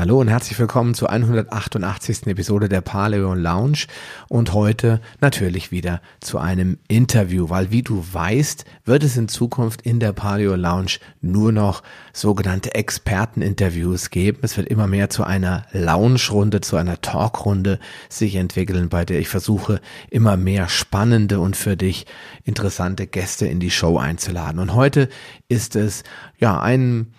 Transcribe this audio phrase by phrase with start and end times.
[0.00, 2.26] Hallo und herzlich willkommen zur 188.
[2.28, 3.84] Episode der Paleo Lounge
[4.28, 9.82] und heute natürlich wieder zu einem Interview, weil wie du weißt, wird es in Zukunft
[9.82, 11.82] in der Paleo Lounge nur noch
[12.14, 14.38] sogenannte Experteninterviews geben.
[14.40, 17.78] Es wird immer mehr zu einer Lounge-Runde, zu einer Talkrunde
[18.08, 22.06] sich entwickeln, bei der ich versuche, immer mehr spannende und für dich
[22.44, 24.60] interessante Gäste in die Show einzuladen.
[24.60, 25.10] Und heute
[25.48, 26.04] ist es
[26.38, 27.12] ja ein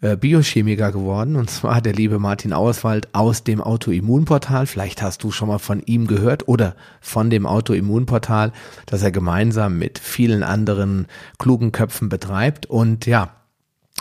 [0.00, 4.66] Biochemiker geworden, und zwar der liebe Martin Auerswald aus dem Autoimmunportal.
[4.66, 8.52] Vielleicht hast du schon mal von ihm gehört oder von dem Autoimmunportal,
[8.86, 11.06] das er gemeinsam mit vielen anderen
[11.38, 12.66] klugen Köpfen betreibt.
[12.66, 13.34] Und ja,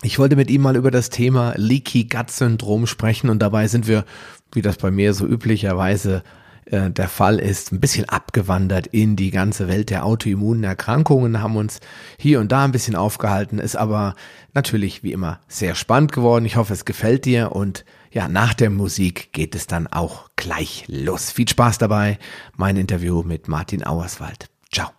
[0.03, 3.87] ich wollte mit ihm mal über das Thema Leaky Gut Syndrom sprechen und dabei sind
[3.87, 4.05] wir,
[4.53, 6.21] wie das bei mir so üblicherweise
[6.71, 11.55] äh, der Fall ist, ein bisschen abgewandert in die ganze Welt der autoimmunen Erkrankungen, haben
[11.55, 11.79] uns
[12.17, 14.15] hier und da ein bisschen aufgehalten, ist aber
[14.53, 16.45] natürlich wie immer sehr spannend geworden.
[16.45, 20.85] Ich hoffe, es gefällt dir und ja, nach der Musik geht es dann auch gleich
[20.87, 21.31] los.
[21.31, 22.17] Viel Spaß dabei.
[22.55, 24.49] Mein Interview mit Martin Auerswald.
[24.71, 24.89] Ciao.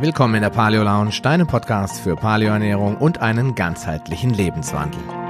[0.00, 5.27] Willkommen in der Paleo Lounge, deinem Podcast für Paleoernährung und einen ganzheitlichen Lebenswandel.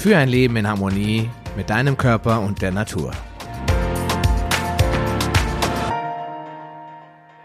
[0.00, 3.10] Für ein Leben in Harmonie mit deinem Körper und der Natur.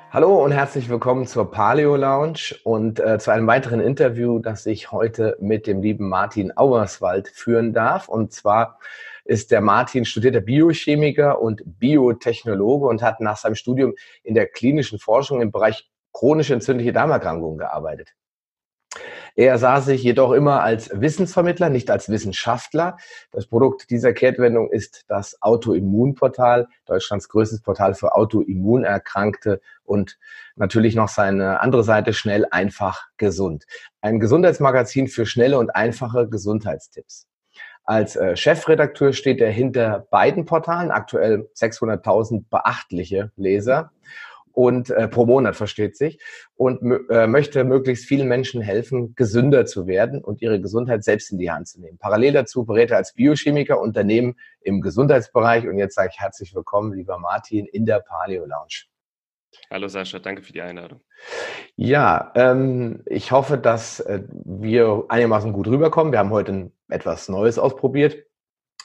[0.09, 4.93] Hallo und herzlich willkommen zur Paleo Lounge und äh, zu einem weiteren Interview, das ich
[4.93, 8.07] heute mit dem lieben Martin Auerswald führen darf.
[8.07, 8.79] Und zwar
[9.25, 14.97] ist der Martin studierter Biochemiker und Biotechnologe und hat nach seinem Studium in der klinischen
[14.97, 18.15] Forschung im Bereich chronische entzündliche Darmerkrankungen gearbeitet.
[19.37, 22.97] Er sah sich jedoch immer als Wissensvermittler, nicht als Wissenschaftler.
[23.31, 30.17] Das Produkt dieser Kehrtwendung ist das Autoimmunportal, Deutschlands größtes Portal für Autoimmunerkrankte und
[30.55, 33.65] natürlich noch seine andere Seite schnell, einfach, gesund.
[33.99, 37.27] Ein Gesundheitsmagazin für schnelle und einfache Gesundheitstipps.
[37.83, 43.91] Als äh, Chefredakteur steht er hinter beiden Portalen, aktuell 600.000 beachtliche Leser
[44.55, 46.19] und äh, pro Monat versteht sich
[46.55, 51.37] und äh, möchte möglichst vielen Menschen helfen, gesünder zu werden und ihre Gesundheit selbst in
[51.37, 51.97] die Hand zu nehmen.
[51.97, 56.93] Parallel dazu berät er als Biochemiker Unternehmen im Gesundheitsbereich und jetzt sage ich herzlich willkommen,
[56.93, 58.85] lieber Martin, in der Paleo Lounge.
[59.69, 61.01] Hallo Sascha, danke für die Einladung.
[61.75, 66.11] Ja, ähm, ich hoffe, dass äh, wir einigermaßen gut rüberkommen.
[66.11, 68.25] Wir haben heute ein, etwas Neues ausprobiert.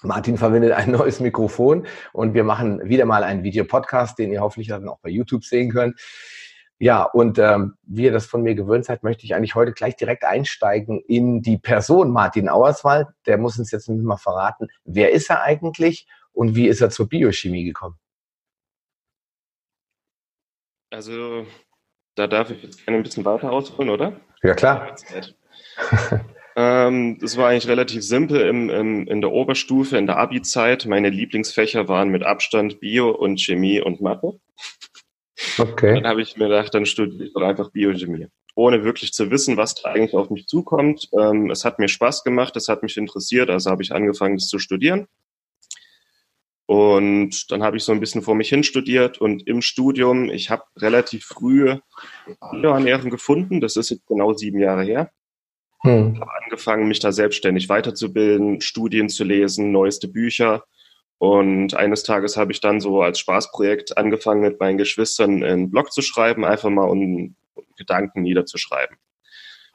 [0.02, 4.68] Martin verwendet ein neues Mikrofon und wir machen wieder mal einen Videopodcast, den ihr hoffentlich
[4.68, 6.00] dann auch bei YouTube sehen könnt.
[6.78, 9.96] Ja, und ähm, wie ihr das von mir gewöhnt seid, möchte ich eigentlich heute gleich
[9.96, 13.08] direkt einsteigen in die Person Martin Auerswald.
[13.26, 17.06] Der muss uns jetzt mal verraten, wer ist er eigentlich und wie ist er zur
[17.06, 17.96] Biochemie gekommen?
[20.90, 21.46] Also,
[22.14, 24.18] da darf ich jetzt gerne ein bisschen weiter ausholen, oder?
[24.42, 24.96] Ja, klar.
[26.62, 30.84] Ähm, das war eigentlich relativ simpel im, im, in der Oberstufe, in der Abi-Zeit.
[30.84, 34.38] Meine Lieblingsfächer waren mit Abstand Bio und Chemie und Mathe.
[35.56, 35.94] Okay.
[35.94, 38.26] Dann habe ich mir gedacht, dann studiere ich doch einfach Biochemie.
[38.54, 41.08] Ohne wirklich zu wissen, was da eigentlich auf mich zukommt.
[41.18, 44.48] Ähm, es hat mir Spaß gemacht, es hat mich interessiert, also habe ich angefangen, das
[44.48, 45.06] zu studieren.
[46.66, 50.50] Und dann habe ich so ein bisschen vor mich hin studiert und im Studium, ich
[50.50, 51.76] habe relativ früh
[52.40, 55.10] Ernährung gefunden, das ist jetzt genau sieben Jahre her.
[55.82, 56.20] Hm.
[56.20, 60.64] Habe angefangen, mich da selbstständig weiterzubilden, Studien zu lesen, neueste Bücher.
[61.18, 65.92] Und eines Tages habe ich dann so als Spaßprojekt angefangen, mit meinen Geschwistern einen Blog
[65.92, 67.34] zu schreiben, einfach mal um
[67.76, 68.96] Gedanken niederzuschreiben.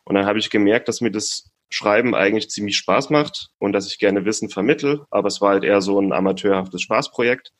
[0.03, 3.87] Und dann habe ich gemerkt, dass mir das Schreiben eigentlich ziemlich Spaß macht und dass
[3.87, 7.51] ich gerne Wissen vermittel, aber es war halt eher so ein amateurhaftes Spaßprojekt.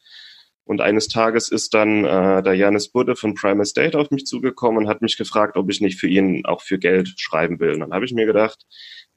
[0.65, 4.83] Und eines Tages ist dann äh, der Janis Budde von Prime Estate auf mich zugekommen
[4.83, 7.73] und hat mich gefragt, ob ich nicht für ihn auch für Geld schreiben will.
[7.73, 8.65] Und dann habe ich mir gedacht,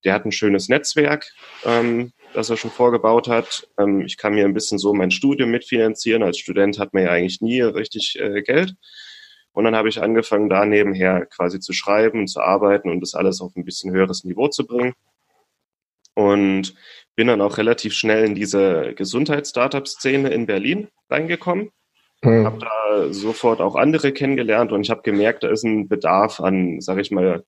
[0.04, 1.26] der hat ein schönes Netzwerk,
[1.64, 3.66] ähm, das er schon vorgebaut hat.
[3.78, 6.22] Ähm, ich kann mir ein bisschen so mein Studium mitfinanzieren.
[6.22, 8.74] Als Student hat man ja eigentlich nie richtig äh, Geld.
[9.52, 13.14] Und dann habe ich angefangen, da nebenher quasi zu schreiben und zu arbeiten und das
[13.14, 14.94] alles auf ein bisschen höheres Niveau zu bringen.
[16.14, 16.74] Und
[17.18, 21.72] bin dann auch relativ schnell in diese Gesundheits-Startup-Szene in Berlin reingekommen.
[22.22, 22.44] Mhm.
[22.44, 26.80] Habe da sofort auch andere kennengelernt und ich habe gemerkt, da ist ein Bedarf an,
[26.80, 27.44] sage ich mal,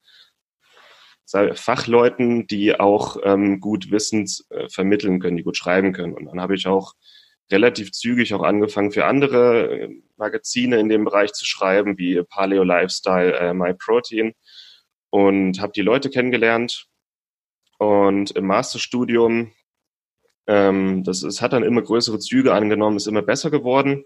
[1.55, 6.14] Fachleuten, die auch ähm, gut Wissens äh, vermitteln können, die gut schreiben können.
[6.14, 6.94] Und dann habe ich auch
[7.52, 12.64] relativ zügig auch angefangen, für andere äh, Magazine in dem Bereich zu schreiben, wie Paleo
[12.64, 14.32] Lifestyle, äh, My Protein.
[15.11, 16.87] Und habe die Leute kennengelernt.
[17.78, 19.52] Und im Masterstudium
[20.50, 24.05] ähm, das ist, hat dann immer größere Züge angenommen, ist immer besser geworden.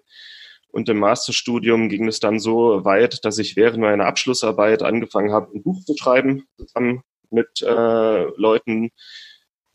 [0.69, 5.55] Und im Masterstudium ging es dann so weit, dass ich während meiner Abschlussarbeit angefangen habe,
[5.55, 8.91] ein Buch zu schreiben, zusammen mit äh, Leuten,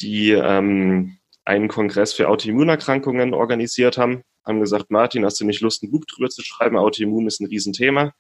[0.02, 4.22] die ähm, einen Kongress für Autoimmunerkrankungen organisiert haben.
[4.46, 6.78] Haben gesagt, Martin, hast du nicht Lust, ein Buch drüber zu schreiben?
[6.78, 8.14] Autoimmun ist ein Riesenthema.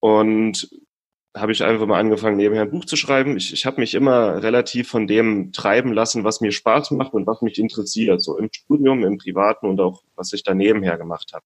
[0.00, 0.68] Und
[1.34, 3.36] habe ich einfach mal angefangen, nebenher ein Buch zu schreiben.
[3.36, 7.26] Ich, ich habe mich immer relativ von dem treiben lassen, was mir Spaß macht und
[7.26, 11.32] was mich interessiert, so im Studium, im Privaten und auch, was ich da nebenher gemacht
[11.32, 11.44] habe.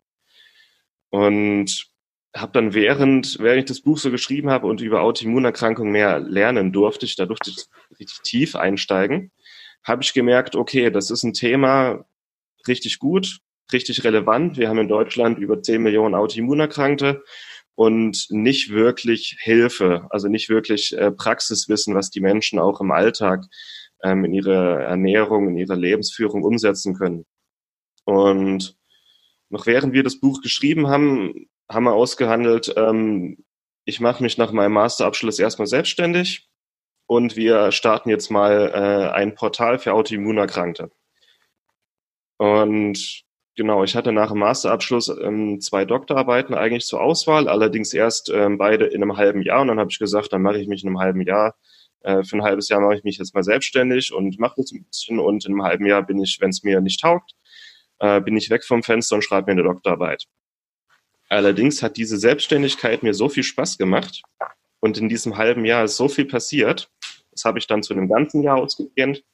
[1.11, 1.89] Und
[2.35, 6.73] habe dann während, während ich das Buch so geschrieben habe und über Autoimmunerkrankungen mehr lernen
[6.73, 7.67] durfte, ich da durfte ich
[7.99, 9.31] richtig tief einsteigen,
[9.85, 12.05] habe ich gemerkt, okay, das ist ein Thema
[12.67, 13.39] richtig gut,
[13.73, 14.59] richtig relevant.
[14.59, 17.23] Wir haben in Deutschland über 10 Millionen Autoimmunerkrankte
[17.77, 23.45] und nicht wirklich Hilfe, also nicht wirklich äh, Praxiswissen, was die Menschen auch im Alltag
[24.03, 27.27] ähm, in ihre Ernährung, in ihre Lebensführung umsetzen können.
[28.05, 28.77] Und
[29.51, 33.45] noch während wir das Buch geschrieben haben, haben wir ausgehandelt, ähm,
[33.85, 36.49] ich mache mich nach meinem Masterabschluss erstmal selbstständig
[37.07, 40.91] und wir starten jetzt mal äh, ein Portal für Autoimmunerkrankte.
[42.39, 43.26] Und
[43.57, 48.59] Genau, ich hatte nach dem Masterabschluss ähm, zwei Doktorarbeiten eigentlich zur Auswahl, allerdings erst ähm,
[48.59, 49.63] beide in einem halben Jahr.
[49.63, 51.57] Und dann habe ich gesagt, dann mache ich mich in einem halben Jahr,
[52.03, 54.85] äh, für ein halbes Jahr mache ich mich jetzt mal selbstständig und mache das ein
[54.85, 55.19] bisschen.
[55.19, 57.33] Und in einem halben Jahr bin ich, wenn es mir nicht taugt,
[57.99, 60.27] äh, bin ich weg vom Fenster und schreibe mir eine Doktorarbeit.
[61.31, 64.23] Allerdings hat diese Selbstständigkeit mir so viel Spaß gemacht
[64.81, 66.91] und in diesem halben Jahr ist so viel passiert.
[67.33, 69.25] Das habe ich dann zu einem ganzen Jahr ausgedehnt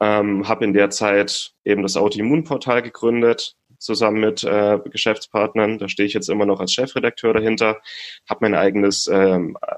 [0.00, 5.78] ähm, habe in der Zeit eben das Autoimmunportal gegründet, zusammen mit äh, Geschäftspartnern.
[5.78, 7.80] Da stehe ich jetzt immer noch als Chefredakteur dahinter.
[8.28, 9.76] Habe mein eigenes ähm, äh,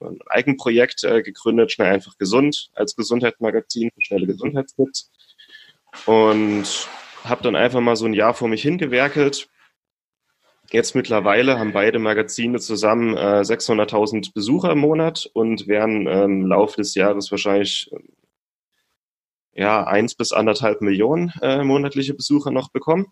[0.00, 5.10] ein Eigenprojekt äh, gegründet, schnell einfach gesund, als Gesundheitsmagazin für schnelle Gesundheitstipps.
[6.06, 6.88] Und
[7.24, 9.48] habe dann einfach mal so ein Jahr vor mich hingewerkelt.
[10.70, 16.46] Jetzt mittlerweile haben beide Magazine zusammen äh, 600.000 Besucher im Monat und werden ähm, im
[16.46, 17.90] Laufe des Jahres wahrscheinlich
[19.52, 23.06] ja, eins bis anderthalb Millionen äh, monatliche Besucher noch bekommen.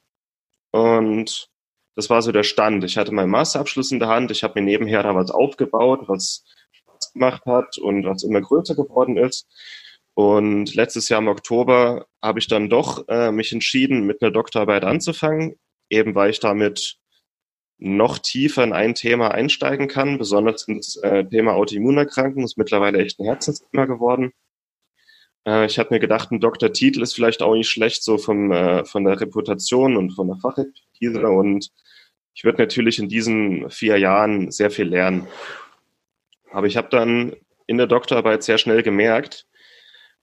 [0.70, 1.48] Und
[1.94, 2.84] das war so der Stand.
[2.84, 4.30] Ich hatte meinen Masterabschluss in der Hand.
[4.30, 6.44] Ich habe mir nebenher da was aufgebaut, was
[7.12, 9.46] gemacht hat und was immer größer geworden ist.
[10.14, 14.84] Und letztes Jahr im Oktober habe ich dann doch äh, mich entschieden, mit einer Doktorarbeit
[14.84, 15.56] anzufangen,
[15.90, 16.96] eben weil ich damit
[17.78, 23.20] noch tiefer in ein Thema einsteigen kann, besonders ins äh, Thema Autoimmunerkrankungen, ist mittlerweile echt
[23.20, 24.32] ein Herzensthema geworden.
[25.46, 28.84] Äh, ich habe mir gedacht, ein Doktortitel ist vielleicht auch nicht schlecht, so vom, äh,
[28.84, 31.28] von der Reputation und von der Fachexpertise.
[31.28, 31.70] Und
[32.34, 35.26] ich würde natürlich in diesen vier Jahren sehr viel lernen.
[36.50, 37.34] Aber ich habe dann
[37.66, 39.46] in der Doktorarbeit sehr schnell gemerkt,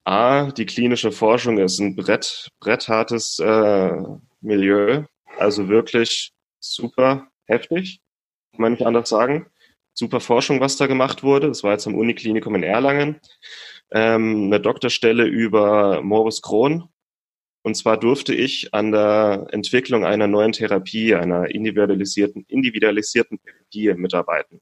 [0.05, 3.91] A, die klinische Forschung ist ein Brett, bretthartes äh,
[4.41, 5.03] Milieu,
[5.37, 8.01] also wirklich super heftig,
[8.51, 9.47] kann man nicht anders sagen.
[9.93, 11.47] Super Forschung, was da gemacht wurde.
[11.47, 13.21] Das war jetzt am Uniklinikum in Erlangen
[13.91, 16.89] ähm, eine Doktorstelle über Morbus Crohn.
[17.63, 24.61] Und zwar durfte ich an der Entwicklung einer neuen Therapie, einer individualisierten, individualisierten Therapie mitarbeiten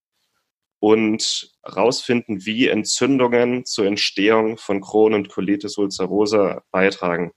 [0.82, 7.32] und herausfinden, wie Entzündungen zur Entstehung von Crohn und Colitis ulcerosa beitragen.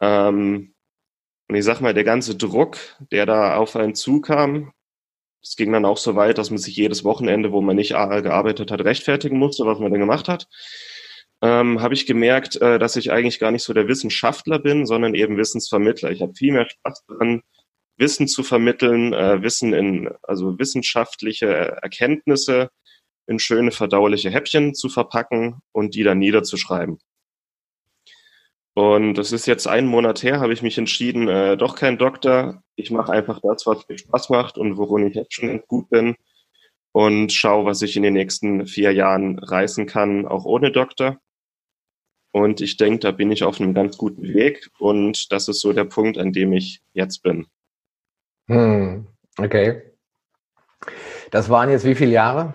[0.00, 0.74] Ähm,
[1.48, 2.76] und ich sag mal, der ganze Druck,
[3.10, 4.72] der da auf einen zukam,
[5.44, 8.70] es ging dann auch so weit, dass man sich jedes Wochenende, wo man nicht gearbeitet
[8.70, 10.48] hat, rechtfertigen musste, was man dann gemacht hat.
[11.42, 15.14] Ähm, habe ich gemerkt, äh, dass ich eigentlich gar nicht so der Wissenschaftler bin, sondern
[15.14, 16.10] eben Wissensvermittler.
[16.10, 17.42] Ich habe viel mehr Spaß daran,
[17.98, 22.70] Wissen zu vermitteln, äh, Wissen in, also wissenschaftliche Erkenntnisse
[23.26, 26.98] in schöne verdauliche Häppchen zu verpacken und die dann niederzuschreiben.
[28.74, 32.62] Und das ist jetzt einen Monat her, habe ich mich entschieden, äh, doch kein Doktor.
[32.74, 36.16] Ich mache einfach das, was mir Spaß macht und worin ich jetzt schon gut bin
[36.90, 41.18] und schaue, was ich in den nächsten vier Jahren reißen kann, auch ohne Doktor.
[42.32, 45.72] Und ich denke, da bin ich auf einem ganz guten Weg und das ist so
[45.72, 47.46] der Punkt, an dem ich jetzt bin.
[48.48, 49.06] Hm,
[49.38, 49.82] okay.
[51.30, 52.54] Das waren jetzt wie viele Jahre?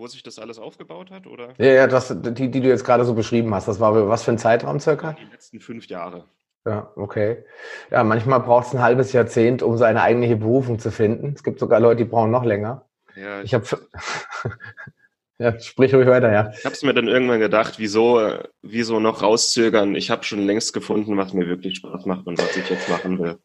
[0.00, 1.52] Wo sich das alles aufgebaut hat, oder?
[1.58, 4.32] Ja, ja, das, die, die du jetzt gerade so beschrieben hast, das war was für
[4.32, 5.12] ein Zeitraum circa?
[5.12, 6.24] Die letzten fünf Jahre.
[6.64, 7.44] Ja, okay.
[7.90, 11.34] Ja, manchmal braucht es ein halbes Jahrzehnt, um seine eigentliche Berufung zu finden.
[11.34, 12.86] Es gibt sogar Leute, die brauchen noch länger.
[13.14, 13.66] Ja, ich habe
[15.38, 16.50] Ja, sprich ruhig weiter, ja.
[16.56, 18.20] Ich habe es mir dann irgendwann gedacht, wieso,
[18.60, 19.94] wieso noch rauszögern?
[19.94, 23.18] Ich habe schon längst gefunden, was mir wirklich Spaß macht und was ich jetzt machen
[23.18, 23.38] will.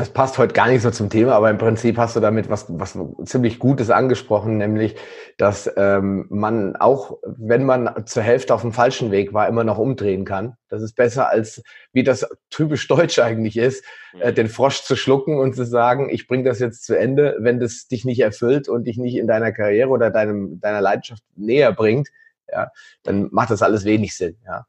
[0.00, 2.64] Das passt heute gar nicht so zum Thema, aber im Prinzip hast du damit was,
[2.70, 4.96] was ziemlich Gutes angesprochen, nämlich,
[5.36, 9.76] dass ähm, man auch, wenn man zur Hälfte auf dem falschen Weg war, immer noch
[9.76, 10.56] umdrehen kann.
[10.70, 13.84] Das ist besser als, wie das typisch deutsch eigentlich ist,
[14.18, 14.36] äh, mhm.
[14.36, 17.86] den Frosch zu schlucken und zu sagen, ich bringe das jetzt zu Ende, wenn das
[17.86, 22.08] dich nicht erfüllt und dich nicht in deiner Karriere oder deinem, deiner Leidenschaft näher bringt,
[22.50, 22.70] ja,
[23.02, 24.38] dann macht das alles wenig Sinn.
[24.46, 24.64] Ja.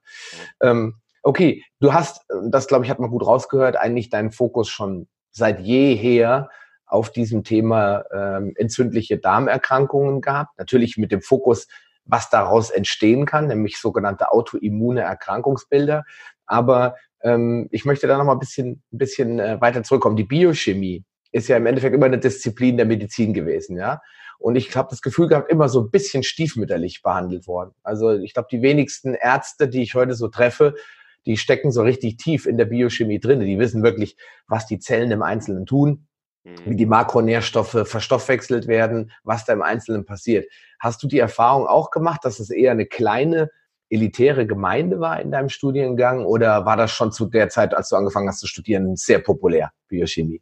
[0.62, 5.08] Ähm, okay, du hast, das glaube ich, hat man gut rausgehört, eigentlich deinen Fokus schon
[5.32, 6.50] seit jeher
[6.86, 10.58] auf diesem Thema ähm, entzündliche Darmerkrankungen gehabt.
[10.58, 11.68] Natürlich mit dem Fokus,
[12.06, 16.04] was daraus entstehen kann, nämlich sogenannte autoimmune Erkrankungsbilder.
[16.46, 20.18] Aber ähm, ich möchte da noch mal ein bisschen, ein bisschen äh, weiter zurückkommen.
[20.18, 24.02] Die Biochemie ist ja im Endeffekt immer eine Disziplin der Medizin gewesen, ja.
[24.38, 27.76] Und ich habe das Gefühl gehabt, immer so ein bisschen stiefmütterlich behandelt worden.
[27.84, 30.74] Also ich glaube, die wenigsten Ärzte, die ich heute so treffe,
[31.26, 33.40] die stecken so richtig tief in der Biochemie drin.
[33.40, 36.08] Die wissen wirklich, was die Zellen im Einzelnen tun,
[36.44, 36.56] mhm.
[36.66, 40.52] wie die Makronährstoffe verstoffwechselt werden, was da im Einzelnen passiert.
[40.80, 43.50] Hast du die Erfahrung auch gemacht, dass es eher eine kleine
[43.90, 47.98] elitäre Gemeinde war in deinem Studiengang oder war das schon zu der Zeit, als du
[47.98, 50.42] angefangen hast zu studieren, sehr populär, Biochemie?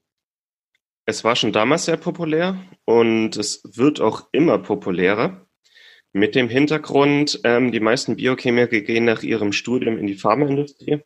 [1.05, 5.47] Es war schon damals sehr populär und es wird auch immer populärer.
[6.11, 11.01] Mit dem Hintergrund, ähm, die meisten Biochemiker gehen nach ihrem Studium in die Pharmaindustrie,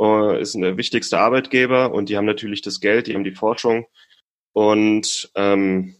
[0.00, 3.86] äh, ist der wichtigste Arbeitgeber und die haben natürlich das Geld, die haben die Forschung
[4.52, 5.96] und ähm,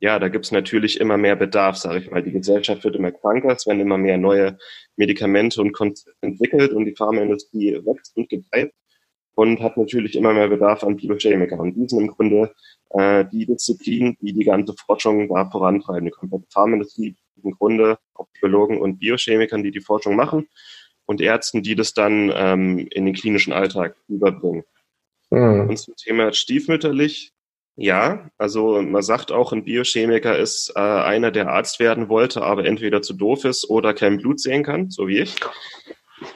[0.00, 2.22] ja, da gibt's natürlich immer mehr Bedarf, sage ich mal.
[2.22, 4.58] Die Gesellschaft wird immer kranker, es werden immer mehr neue
[4.96, 8.72] Medikamente und Konzepte entwickelt und die Pharmaindustrie wächst und gedeiht
[9.34, 11.58] und hat natürlich immer mehr Bedarf an Biochemiker.
[11.58, 12.52] Und die sind im Grunde
[12.90, 16.06] äh, die Disziplin, die die ganze Forschung da vorantreiben.
[16.06, 20.48] Die komplette Pharmaindustrie Grunde auch Biologen und Biochemikern, die die Forschung machen
[21.06, 24.64] und Ärzten, die das dann ähm, in den klinischen Alltag überbringen.
[25.30, 25.68] Mhm.
[25.68, 27.32] Und zum Thema stiefmütterlich,
[27.76, 32.64] ja, also man sagt auch, ein Biochemiker ist äh, einer, der Arzt werden wollte, aber
[32.64, 35.36] entweder zu doof ist oder kein Blut sehen kann, so wie ich.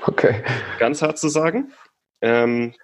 [0.07, 0.43] Okay.
[0.79, 1.73] Ganz hart zu sagen.
[2.23, 2.75] Ähm,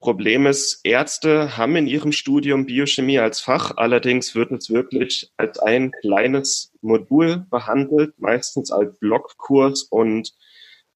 [0.00, 5.58] Problem ist, Ärzte haben in ihrem Studium Biochemie als Fach, allerdings wird es wirklich als
[5.58, 10.32] ein kleines Modul behandelt, meistens als Blockkurs und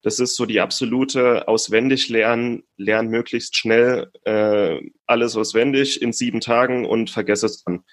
[0.02, 6.40] das ist so die absolute auswendig lernen, lernen möglichst schnell äh, alles auswendig in sieben
[6.40, 7.84] Tagen und vergesse es dann.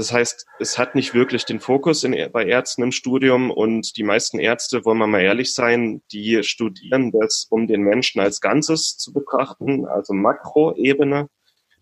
[0.00, 4.02] Das heißt, es hat nicht wirklich den Fokus in, bei Ärzten im Studium und die
[4.02, 8.96] meisten Ärzte, wollen wir mal ehrlich sein, die studieren das, um den Menschen als Ganzes
[8.96, 11.28] zu betrachten, also Makroebene,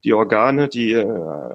[0.02, 1.06] die Organe, die äh,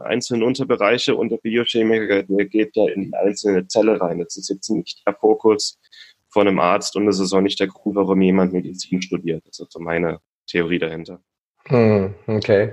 [0.05, 4.20] einzelnen Unterbereiche und der Biochemiker, der geht ja in die einzelne Zelle rein.
[4.20, 5.77] Das ist jetzt nicht der Fokus
[6.29, 9.43] von einem Arzt und es ist auch nicht der Grund, warum jemand Medizin studiert.
[9.46, 11.20] Das ist so meine Theorie dahinter.
[11.65, 12.72] Hm, okay.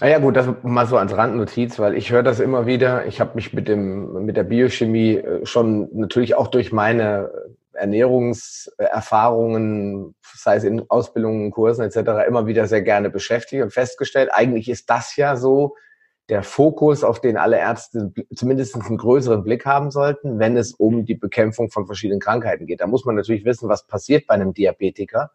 [0.00, 3.04] Naja gut, das mal so als Randnotiz, weil ich höre das immer wieder.
[3.06, 7.30] Ich habe mich mit dem mit der Biochemie äh, schon natürlich auch durch meine
[7.74, 14.70] Ernährungserfahrungen, sei es in Ausbildungen, Kursen etc., immer wieder sehr gerne beschäftigt und festgestellt, eigentlich
[14.70, 15.76] ist das ja so
[16.30, 21.04] der Fokus, auf den alle Ärzte zumindest einen größeren Blick haben sollten, wenn es um
[21.04, 22.80] die Bekämpfung von verschiedenen Krankheiten geht.
[22.80, 25.30] Da muss man natürlich wissen, was passiert bei einem Diabetiker,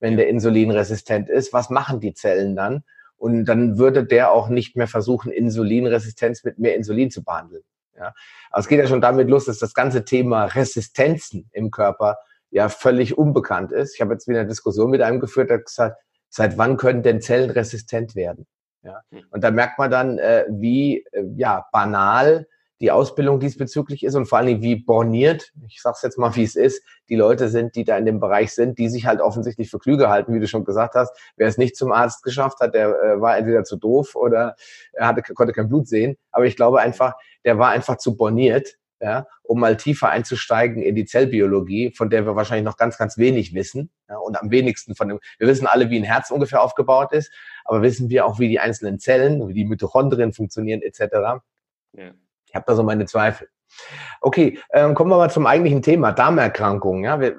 [0.00, 1.52] wenn der insulinresistent ist.
[1.52, 2.82] Was machen die Zellen dann?
[3.16, 7.62] Und dann würde der auch nicht mehr versuchen, Insulinresistenz mit mehr Insulin zu behandeln.
[7.96, 8.14] Ja.
[8.50, 12.18] Aber es geht ja schon damit los, dass das ganze Thema Resistenzen im Körper
[12.50, 13.94] ja völlig unbekannt ist.
[13.94, 15.96] Ich habe jetzt wieder eine Diskussion mit einem geführt, der gesagt,
[16.28, 18.46] seit wann können denn Zellen resistent werden?
[18.82, 19.00] Ja.
[19.10, 19.24] Hm.
[19.30, 22.46] Und da merkt man dann, äh, wie äh, ja, banal
[22.80, 26.42] die Ausbildung diesbezüglich ist und vor allen Dingen wie borniert, ich sag's jetzt mal, wie
[26.42, 29.70] es ist, die Leute sind, die da in dem Bereich sind, die sich halt offensichtlich
[29.70, 31.16] für klüger halten, wie du schon gesagt hast.
[31.36, 34.56] Wer es nicht zum Arzt geschafft hat, der äh, war entweder zu doof oder
[34.92, 36.16] er hatte, konnte kein Blut sehen.
[36.32, 37.14] Aber ich glaube einfach,
[37.44, 42.26] der war einfach zu borniert, ja, um mal tiefer einzusteigen in die Zellbiologie, von der
[42.26, 43.90] wir wahrscheinlich noch ganz, ganz wenig wissen.
[44.08, 47.32] Ja, und am wenigsten von dem, wir wissen alle, wie ein Herz ungefähr aufgebaut ist,
[47.64, 51.42] aber wissen wir auch, wie die einzelnen Zellen, wie die Mitochondrien funktionieren, etc.
[51.92, 52.14] Ja.
[52.56, 53.48] Habe da so meine Zweifel.
[54.20, 57.04] Okay, ähm, kommen wir mal zum eigentlichen Thema, Darmerkrankungen.
[57.04, 57.34] Ja, äh,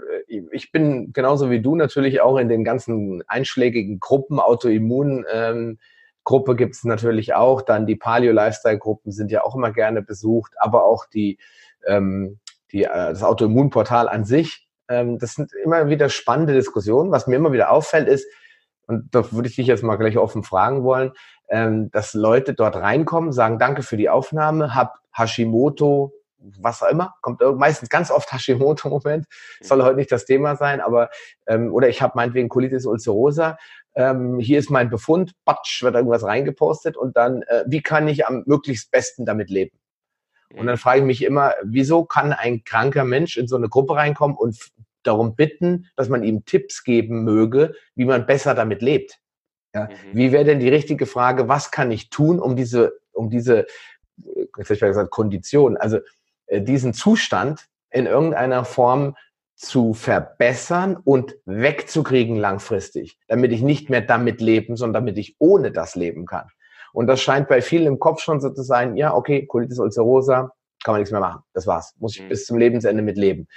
[0.51, 5.25] ich bin genauso wie du natürlich auch in den ganzen einschlägigen Gruppen, Autoimmun.
[5.31, 5.79] Ähm,
[6.23, 7.61] Gruppe gibt es natürlich auch.
[7.61, 11.37] Dann die Paleo-Lifestyle-Gruppen sind ja auch immer gerne besucht, aber auch die,
[11.87, 12.39] ähm,
[12.71, 14.67] die, äh, das Autoimmunportal an sich.
[14.89, 17.11] Ähm, das sind immer wieder spannende Diskussionen.
[17.11, 18.27] Was mir immer wieder auffällt, ist,
[18.87, 21.11] und da würde ich dich jetzt mal gleich offen fragen wollen,
[21.49, 27.15] ähm, dass Leute dort reinkommen, sagen, danke für die Aufnahme, hab Hashimoto, was auch immer,
[27.21, 29.25] kommt meistens ganz oft Hashimoto-Moment,
[29.61, 31.09] soll heute nicht das Thema sein, aber
[31.47, 33.57] ähm, oder ich habe meinetwegen Colitis ulcerosa
[33.97, 38.27] ähm, hier ist mein Befund, batsch, wird irgendwas reingepostet und dann, äh, wie kann ich
[38.27, 39.75] am möglichst besten damit leben?
[40.55, 43.95] Und dann frage ich mich immer, wieso kann ein kranker Mensch in so eine Gruppe
[43.95, 44.57] reinkommen und
[45.03, 49.19] darum bitten, dass man ihm Tipps geben möge, wie man besser damit lebt?
[49.73, 49.89] Ja, mhm.
[50.13, 53.67] Wie wäre denn die richtige Frage, was kann ich tun, um diese, um diese,
[54.57, 55.99] jetzt ich gesagt, Kondition, also
[56.47, 59.15] äh, diesen Zustand in irgendeiner Form
[59.55, 65.71] zu verbessern und wegzukriegen langfristig, damit ich nicht mehr damit leben, sondern damit ich ohne
[65.71, 66.47] das leben kann.
[66.93, 70.51] Und das scheint bei vielen im Kopf schon so zu sein, ja, okay, Colitis ulcerosa,
[70.83, 71.41] kann man nichts mehr machen.
[71.53, 71.95] Das war's.
[71.97, 72.29] Muss ich mhm.
[72.29, 73.47] bis zum Lebensende mit leben.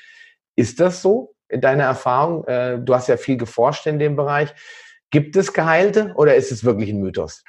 [0.61, 2.45] Ist das so in deiner Erfahrung?
[2.45, 4.50] Äh, du hast ja viel geforscht in dem Bereich.
[5.11, 7.43] Gibt es Geheilte oder ist es wirklich ein Mythos?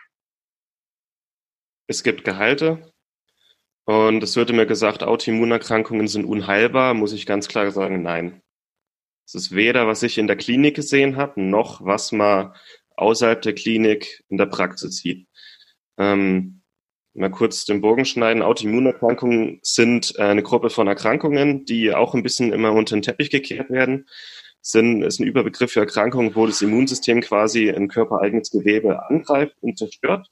[1.88, 2.90] Es gibt Geheilte.
[3.84, 8.42] Und es wurde mir gesagt, Autoimmunerkrankungen sind unheilbar, muss ich ganz klar sagen, nein.
[9.26, 12.56] Es ist weder, was ich in der Klinik gesehen habe, noch was man
[12.96, 15.28] außerhalb der Klinik in der Praxis sieht.
[15.98, 16.61] Ähm,
[17.14, 18.42] mal kurz den Bogen schneiden.
[18.42, 23.30] Autoimmunerkrankungen sind äh, eine Gruppe von Erkrankungen, die auch ein bisschen immer unter den Teppich
[23.30, 24.08] gekehrt werden.
[24.62, 29.78] Sind, ist ein Überbegriff für Erkrankungen, wo das Immunsystem quasi ein körpereigenes Gewebe angreift und
[29.78, 30.28] zerstört.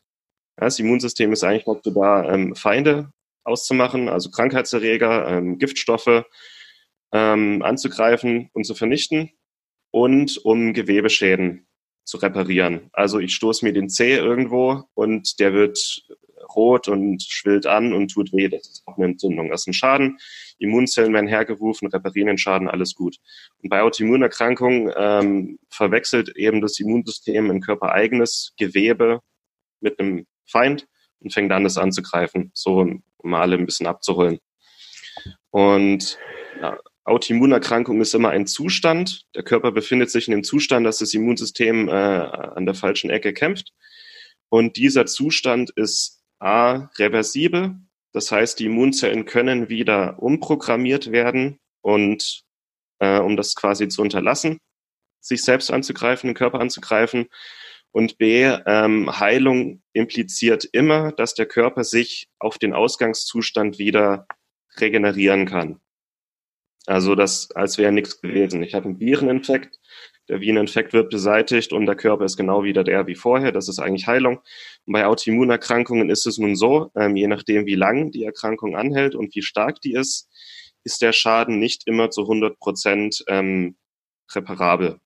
[0.56, 3.12] Das Immunsystem ist eigentlich dazu da, ähm, Feinde
[3.44, 6.26] auszumachen, also Krankheitserreger, ähm, Giftstoffe
[7.12, 9.32] ähm, anzugreifen und zu vernichten
[9.92, 11.68] und um Gewebeschäden
[12.06, 12.90] zu reparieren.
[12.92, 16.04] Also ich stoße mir den Zeh irgendwo und der wird
[16.56, 18.48] rot und schwillt an und tut weh.
[18.48, 19.50] Das ist auch eine Entzündung.
[19.50, 20.18] Das ist ein Schaden.
[20.58, 23.18] Immunzellen werden hergerufen, reparieren den Schaden, alles gut.
[23.62, 29.22] Und bei Autoimmunerkrankungen ähm, verwechselt eben das Immunsystem ein körpereigenes Gewebe
[29.80, 30.88] mit einem Feind
[31.20, 32.86] und fängt an, das anzugreifen, so
[33.18, 34.40] um alle ein bisschen abzuholen.
[35.52, 36.18] Und
[36.62, 39.26] ja, Autoimmunerkrankung ist immer ein Zustand.
[39.36, 43.34] Der Körper befindet sich in dem Zustand, dass das Immunsystem äh, an der falschen Ecke
[43.34, 43.74] kämpft.
[44.50, 47.76] Und dieser Zustand ist A, reversibel.
[48.12, 52.44] Das heißt, die Immunzellen können wieder umprogrammiert werden und
[53.00, 54.60] äh, um das quasi zu unterlassen,
[55.20, 57.28] sich selbst anzugreifen, den Körper anzugreifen.
[57.92, 64.28] Und B, ähm, Heilung impliziert immer, dass der Körper sich auf den Ausgangszustand wieder
[64.78, 65.82] regenerieren kann.
[66.86, 68.64] Also das, als wäre nichts gewesen.
[68.64, 69.80] Ich habe einen Vireninfekt,
[70.30, 73.52] der Vireninfekt wird beseitigt und der Körper ist genau wieder der wie vorher.
[73.52, 74.40] Das ist eigentlich Heilung.
[74.86, 79.16] Und bei Autoimmunerkrankungen ist es nun so, ähm, je nachdem, wie lang die Erkrankung anhält
[79.16, 80.30] und wie stark die ist,
[80.84, 83.76] ist der Schaden nicht immer zu 100 Prozent ähm,
[84.34, 85.00] reparabel.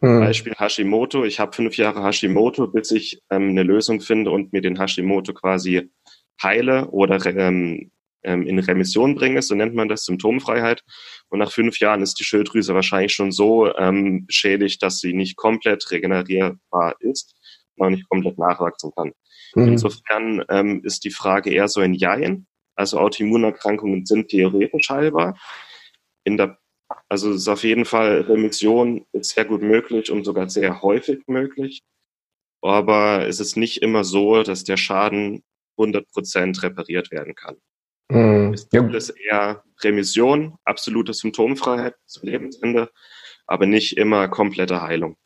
[0.00, 0.20] Hm.
[0.20, 1.24] Beispiel Hashimoto.
[1.24, 5.32] Ich habe fünf Jahre Hashimoto, bis ich ähm, eine Lösung finde und mir den Hashimoto
[5.32, 5.90] quasi
[6.42, 7.90] heile oder ähm,
[8.22, 10.82] ähm, in Remission bringe, so nennt man das, Symptomfreiheit.
[11.28, 15.36] Und nach fünf Jahren ist die Schilddrüse wahrscheinlich schon so ähm, beschädigt, dass sie nicht
[15.36, 17.34] komplett regenerierbar ist
[17.76, 19.12] und auch nicht komplett nachwachsen kann.
[19.54, 19.68] Mhm.
[19.68, 22.46] Insofern ähm, ist die Frage eher so ein Jein.
[22.74, 25.38] Also Autoimmunerkrankungen sind theoretisch heilbar.
[26.24, 26.58] In der
[27.08, 31.26] also es ist auf jeden Fall Remission ist sehr gut möglich und sogar sehr häufig
[31.26, 31.82] möglich.
[32.62, 35.42] Aber es ist nicht immer so, dass der Schaden
[35.78, 37.56] 100 Prozent repariert werden kann.
[38.10, 38.52] Mhm.
[38.54, 42.90] Es gibt es eher Remission, absolute Symptomfreiheit zum Lebensende,
[43.46, 45.16] aber nicht immer komplette Heilung.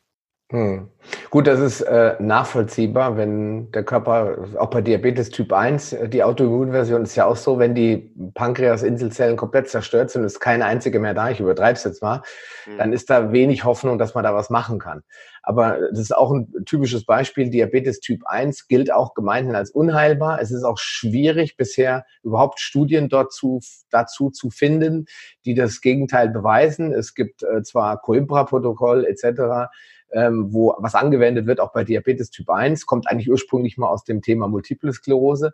[0.50, 0.88] Hm.
[1.30, 6.24] Gut, das ist äh, nachvollziehbar, wenn der Körper, auch bei Diabetes Typ 1, äh, die
[6.24, 11.14] Autoimmunversion ist ja auch so, wenn die Pankreasinselzellen komplett zerstört sind, ist keine einzige mehr
[11.14, 12.22] da, ich übertreibe es jetzt mal,
[12.64, 12.78] hm.
[12.78, 15.02] dann ist da wenig Hoffnung, dass man da was machen kann.
[15.42, 17.48] Aber das ist auch ein typisches Beispiel.
[17.48, 20.40] Diabetes Typ 1 gilt auch gemeinhin als unheilbar.
[20.40, 23.60] Es ist auch schwierig, bisher überhaupt Studien dort zu,
[23.90, 25.06] dazu zu finden,
[25.44, 26.92] die das Gegenteil beweisen.
[26.92, 29.70] Es gibt äh, zwar Coimbra-Protokoll etc.,
[30.12, 34.04] ähm, wo was angewendet wird, auch bei Diabetes Typ 1, kommt eigentlich ursprünglich mal aus
[34.04, 35.52] dem Thema Multiple Sklerose.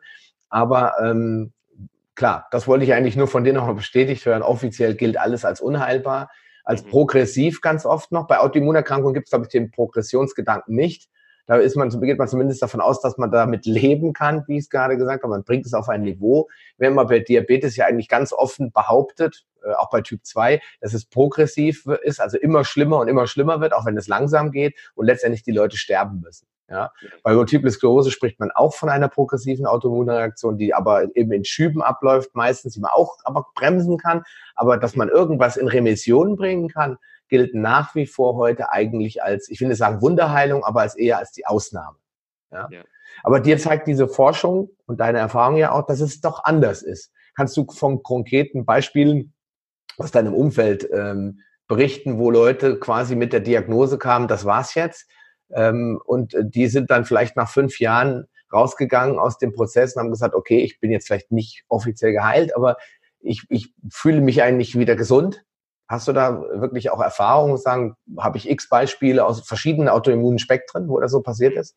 [0.48, 1.52] Aber ähm,
[2.14, 4.42] klar, das wollte ich eigentlich nur von dir noch mal bestätigt hören.
[4.42, 6.30] Offiziell gilt alles als unheilbar,
[6.64, 6.90] als mhm.
[6.90, 8.26] progressiv ganz oft noch.
[8.26, 11.08] Bei Autoimmunerkrankungen gibt es, glaube ich, den Progressionsgedanken nicht.
[11.46, 14.64] Da ist man, geht man zumindest davon aus, dass man damit leben kann, wie ich
[14.64, 15.30] es gerade gesagt habe.
[15.30, 16.48] Man bringt es auf ein Niveau.
[16.76, 20.92] Wenn man bei Diabetes ja eigentlich ganz offen behauptet, äh, auch bei Typ 2, dass
[20.92, 24.76] es progressiv ist, also immer schlimmer und immer schlimmer wird, auch wenn es langsam geht
[24.94, 26.46] und letztendlich die Leute sterben müssen.
[26.68, 26.92] Ja.
[27.22, 31.80] Bei Multiple Sklerose spricht man auch von einer progressiven Autoimmunreaktion, die aber eben in Schüben
[31.80, 34.24] abläuft, meistens, die man auch aber bremsen kann.
[34.56, 36.98] Aber dass man irgendwas in Remission bringen kann,
[37.28, 41.18] gilt nach wie vor heute eigentlich als, ich will nicht sagen Wunderheilung, aber als eher
[41.18, 41.98] als die Ausnahme.
[42.50, 42.68] Ja?
[42.70, 42.82] ja.
[43.22, 47.12] Aber dir zeigt diese Forschung und deine Erfahrung ja auch, dass es doch anders ist.
[47.36, 49.34] Kannst du von konkreten Beispielen
[49.98, 55.08] aus deinem Umfeld ähm, berichten, wo Leute quasi mit der Diagnose kamen, das war's jetzt?
[55.54, 60.10] Ähm, und die sind dann vielleicht nach fünf Jahren rausgegangen aus dem Prozess und haben
[60.10, 62.76] gesagt, okay, ich bin jetzt vielleicht nicht offiziell geheilt, aber
[63.20, 65.44] ich, ich fühle mich eigentlich wieder gesund.
[65.88, 70.88] Hast du da wirklich auch Erfahrungen, sagen, habe ich x Beispiele aus verschiedenen autoimmunen Spektren,
[70.88, 71.76] wo das so passiert ist?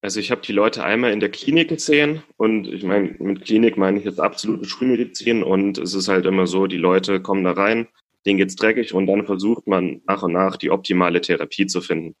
[0.00, 3.76] Also ich habe die Leute einmal in der Klinik gesehen und ich meine, mit Klinik
[3.76, 7.52] meine ich jetzt absolute Schulmedizin und es ist halt immer so, die Leute kommen da
[7.52, 7.88] rein,
[8.24, 12.14] denen geht's dreckig und dann versucht man nach und nach die optimale Therapie zu finden.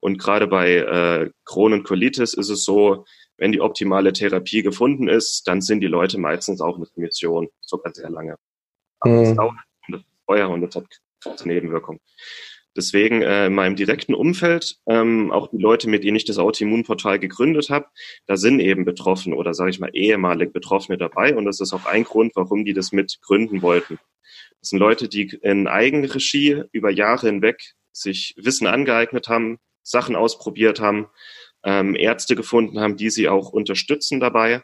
[0.00, 3.04] Und gerade bei äh, Crohn-Colitis ist es so,
[3.36, 7.94] wenn die optimale Therapie gefunden ist, dann sind die Leute meistens auch in Remission, sogar
[7.94, 8.36] sehr lange.
[8.98, 9.24] Aber mhm.
[9.24, 9.54] das dauert
[10.30, 12.00] teuer und das hat Nebenwirkungen.
[12.76, 17.18] Deswegen äh, in meinem direkten Umfeld, ähm, auch die Leute, mit denen ich das Autoimmunportal
[17.18, 17.86] gegründet habe,
[18.26, 21.34] da sind eben Betroffene oder sage ich mal ehemalig Betroffene dabei.
[21.34, 23.98] Und das ist auch ein Grund, warum die das mit gründen wollten.
[24.60, 30.78] Das sind Leute, die in Eigenregie über Jahre hinweg sich Wissen angeeignet haben, Sachen ausprobiert
[30.78, 31.08] haben,
[31.64, 34.62] ähm, Ärzte gefunden haben, die sie auch unterstützen dabei.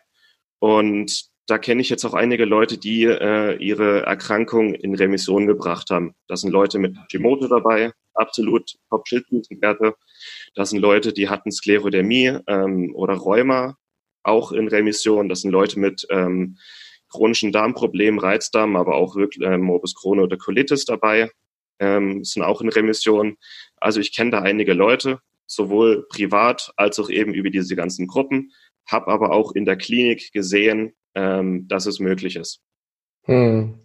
[0.60, 5.90] Und da kenne ich jetzt auch einige Leute, die äh, ihre Erkrankung in Remission gebracht
[5.90, 6.14] haben.
[6.26, 9.94] Da sind Leute mit Hashimoto dabei, absolut Top-Schilddrüsenwerte.
[10.54, 13.76] Da sind Leute, die hatten Sklerodermie ähm, oder Rheuma,
[14.24, 15.28] auch in Remission.
[15.28, 16.58] Das sind Leute mit ähm,
[17.08, 21.30] chronischen Darmproblemen, Reizdarm, aber auch wirklich äh, Morbus Crohn oder Colitis dabei,
[21.78, 23.36] ähm, sind auch in Remission.
[23.76, 28.50] Also ich kenne da einige Leute, sowohl privat als auch eben über diese ganzen Gruppen,
[28.86, 32.60] habe aber auch in der Klinik gesehen, ähm, dass es möglich ist.
[33.24, 33.80] Hm.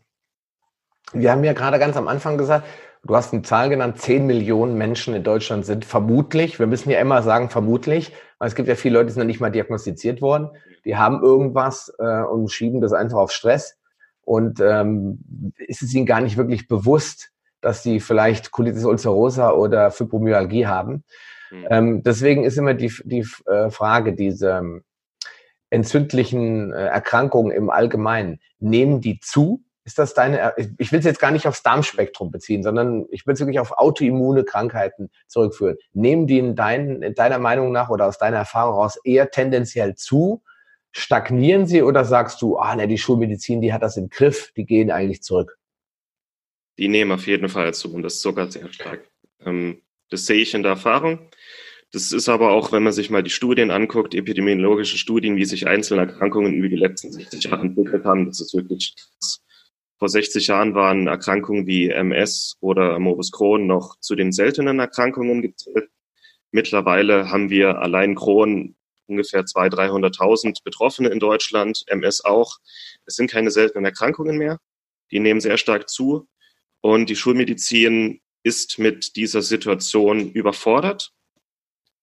[1.13, 2.67] Wir haben ja gerade ganz am Anfang gesagt,
[3.03, 6.99] du hast eine Zahl genannt, 10 Millionen Menschen in Deutschland sind vermutlich, wir müssen ja
[6.99, 10.21] immer sagen vermutlich, weil es gibt ja viele Leute, die sind noch nicht mal diagnostiziert
[10.21, 10.49] worden,
[10.85, 13.79] die haben irgendwas äh, und schieben das einfach auf Stress
[14.21, 19.91] und ähm, ist es ihnen gar nicht wirklich bewusst, dass sie vielleicht Colitis ulcerosa oder
[19.91, 21.03] Fibromyalgie haben.
[21.51, 21.67] Mhm.
[21.69, 24.81] Ähm, deswegen ist immer die, die äh, Frage, diese
[25.71, 29.63] entzündlichen äh, Erkrankungen im Allgemeinen, nehmen die zu?
[29.83, 33.33] Ist das deine, ich will es jetzt gar nicht aufs Darmspektrum beziehen, sondern ich will
[33.33, 35.77] es wirklich auf autoimmune Krankheiten zurückführen.
[35.93, 39.95] Nehmen die in, dein, in deiner Meinung nach oder aus deiner Erfahrung heraus eher tendenziell
[39.95, 40.43] zu?
[40.91, 44.65] Stagnieren sie oder sagst du, ah, ne, die Schulmedizin, die hat das im Griff, die
[44.65, 45.57] gehen eigentlich zurück?
[46.77, 49.09] Die nehmen auf jeden Fall zu und das ist sogar sehr stark.
[49.43, 51.29] Ähm, das sehe ich in der Erfahrung.
[51.93, 55.67] Das ist aber auch, wenn man sich mal die Studien anguckt, epidemiologische Studien, wie sich
[55.67, 59.43] einzelne Erkrankungen über die letzten 60 Jahre entwickelt haben, das ist wirklich krass.
[59.99, 65.41] Vor 60 Jahren waren Erkrankungen wie MS oder Morbus Crohn noch zu den seltenen Erkrankungen
[65.41, 65.89] gezählt.
[66.51, 68.75] Mittlerweile haben wir allein Crohn
[69.07, 72.57] ungefähr 200.000, 300.000 Betroffene in Deutschland, MS auch.
[73.05, 74.59] Es sind keine seltenen Erkrankungen mehr.
[75.11, 76.27] Die nehmen sehr stark zu.
[76.79, 81.13] Und die Schulmedizin ist mit dieser Situation überfordert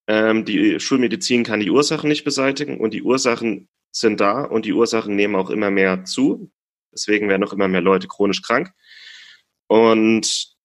[0.08, 4.72] ähm, die Schulmedizin kann die Ursachen nicht beseitigen und die Ursachen sind da und die
[4.72, 6.50] Ursachen nehmen auch immer mehr zu.
[6.92, 8.72] Deswegen werden auch immer mehr Leute chronisch krank.
[9.66, 10.56] Und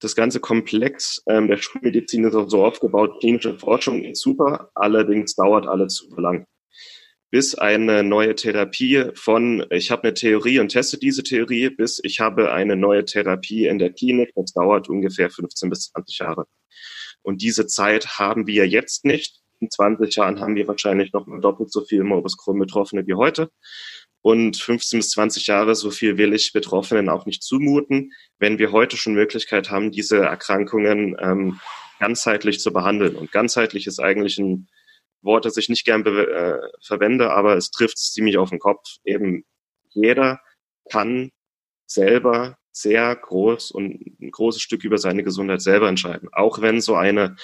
[0.00, 5.34] das ganze Komplex ähm, der Schulmedizin ist auch so aufgebaut, klinische Forschung ist super, allerdings
[5.36, 6.46] dauert alles super lang.
[7.30, 12.20] Bis eine neue Therapie von, ich habe eine Theorie und teste diese Theorie, bis ich
[12.20, 16.46] habe eine neue Therapie in der Klinik, das dauert ungefähr 15 bis 20 Jahre.
[17.22, 19.40] Und diese Zeit haben wir jetzt nicht.
[19.60, 23.50] In 20 Jahren haben wir wahrscheinlich noch mal doppelt so viel Morbus Crohn-Betroffene wie heute.
[24.20, 28.70] Und 15 bis 20 Jahre, so viel will ich Betroffenen auch nicht zumuten, wenn wir
[28.70, 31.60] heute schon Möglichkeit haben, diese Erkrankungen ähm,
[31.98, 33.16] ganzheitlich zu behandeln.
[33.16, 34.68] Und ganzheitlich ist eigentlich ein
[35.22, 38.96] Wort, das ich nicht gern äh, verwende, aber es trifft ziemlich auf den Kopf.
[39.04, 39.44] Eben
[39.90, 40.40] jeder
[40.90, 41.30] kann
[41.86, 46.28] selber sehr groß und ein großes Stück über seine Gesundheit selber entscheiden.
[46.32, 47.36] Auch wenn so eine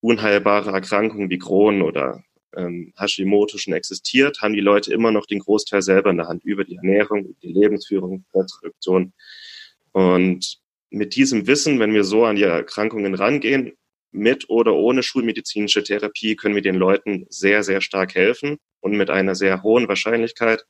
[0.00, 2.22] unheilbare Erkrankung wie Crohn oder
[2.56, 6.44] ähm, Hashimoto schon existiert, haben die Leute immer noch den Großteil selber in der Hand
[6.44, 9.12] über die Ernährung, die Lebensführung, Stressreduktion.
[9.92, 10.58] Und
[10.90, 13.72] mit diesem Wissen, wenn wir so an die Erkrankungen rangehen,
[14.12, 19.10] mit oder ohne schulmedizinische Therapie, können wir den Leuten sehr, sehr stark helfen und mit
[19.10, 20.64] einer sehr hohen Wahrscheinlichkeit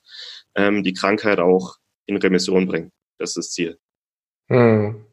[0.54, 2.92] ähm, die Krankheit auch in Remission bringen.
[3.18, 3.78] Das ist das Ziel.
[4.48, 5.04] Hm.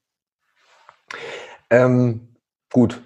[1.69, 2.35] Ähm,
[2.71, 3.01] gut.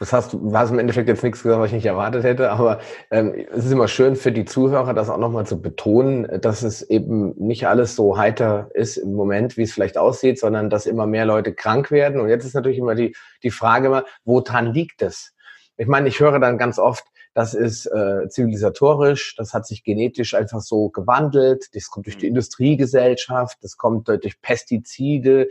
[0.00, 2.80] Das hast du hast im Endeffekt jetzt nichts gesagt, was ich nicht erwartet hätte, aber
[3.10, 6.82] ähm, es ist immer schön für die Zuhörer, das auch nochmal zu betonen, dass es
[6.82, 11.06] eben nicht alles so heiter ist im Moment, wie es vielleicht aussieht, sondern dass immer
[11.06, 12.20] mehr Leute krank werden.
[12.20, 15.32] Und jetzt ist natürlich immer die, die Frage immer, woran liegt es?
[15.76, 20.34] Ich meine, ich höre dann ganz oft, das ist äh, zivilisatorisch, das hat sich genetisch
[20.34, 22.30] einfach so gewandelt, das kommt durch die mhm.
[22.30, 25.48] Industriegesellschaft, das kommt durch Pestizide.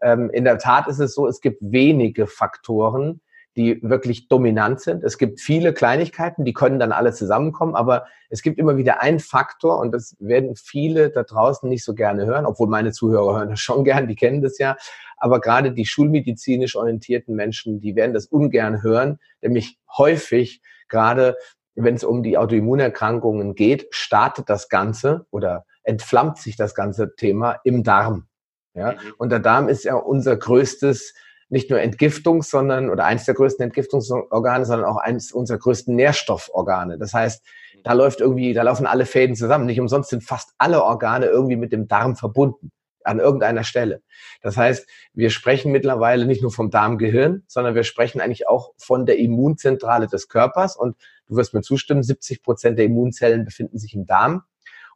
[0.00, 3.20] Ähm, in der Tat ist es so, es gibt wenige Faktoren,
[3.58, 5.02] die wirklich dominant sind.
[5.02, 9.18] Es gibt viele Kleinigkeiten, die können dann alle zusammenkommen, aber es gibt immer wieder einen
[9.18, 13.50] Faktor und das werden viele da draußen nicht so gerne hören, obwohl meine Zuhörer hören
[13.50, 14.76] das schon gern, die kennen das ja.
[15.18, 21.36] Aber gerade die schulmedizinisch orientierten Menschen, die werden das ungern hören, nämlich häufig gerade
[21.80, 27.60] wenn es um die Autoimmunerkrankungen geht, startet das Ganze oder entflammt sich das ganze Thema
[27.64, 28.26] im Darm.
[28.74, 28.92] Ja?
[28.92, 29.14] Mhm.
[29.16, 31.14] Und der Darm ist ja unser größtes
[31.50, 36.98] nicht nur Entgiftungs-, sondern oder eins der größten Entgiftungsorgane, sondern auch eins unserer größten Nährstofforgane.
[36.98, 37.46] Das heißt,
[37.84, 39.64] da läuft irgendwie, da laufen alle Fäden zusammen.
[39.64, 42.72] Nicht umsonst sind fast alle Organe irgendwie mit dem Darm verbunden
[43.08, 44.02] an irgendeiner Stelle.
[44.42, 49.06] Das heißt, wir sprechen mittlerweile nicht nur vom Darmgehirn, sondern wir sprechen eigentlich auch von
[49.06, 50.76] der Immunzentrale des Körpers.
[50.76, 54.42] Und du wirst mir zustimmen, 70 Prozent der Immunzellen befinden sich im Darm.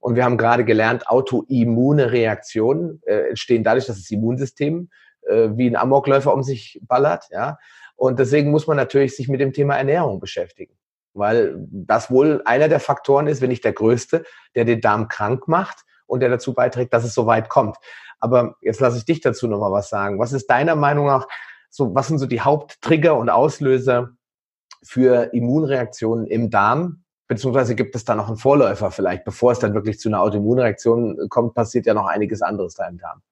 [0.00, 4.90] Und wir haben gerade gelernt, autoimmune Reaktionen äh, entstehen dadurch, dass das Immunsystem
[5.22, 7.24] äh, wie ein Amokläufer um sich ballert.
[7.30, 7.58] Ja?
[7.96, 10.76] Und deswegen muss man natürlich sich mit dem Thema Ernährung beschäftigen.
[11.14, 15.46] Weil das wohl einer der Faktoren ist, wenn nicht der größte, der den Darm krank
[15.46, 17.78] macht und der dazu beiträgt, dass es so weit kommt.
[18.20, 20.18] Aber jetzt lasse ich dich dazu nochmal was sagen.
[20.18, 21.26] Was ist deiner Meinung nach
[21.70, 24.10] so, was sind so die Haupttrigger und Auslöser
[24.84, 27.04] für Immunreaktionen im Darm?
[27.28, 31.28] Beziehungsweise gibt es da noch einen Vorläufer vielleicht, bevor es dann wirklich zu einer Autoimmunreaktion
[31.30, 33.22] kommt, passiert ja noch einiges anderes da im Darm.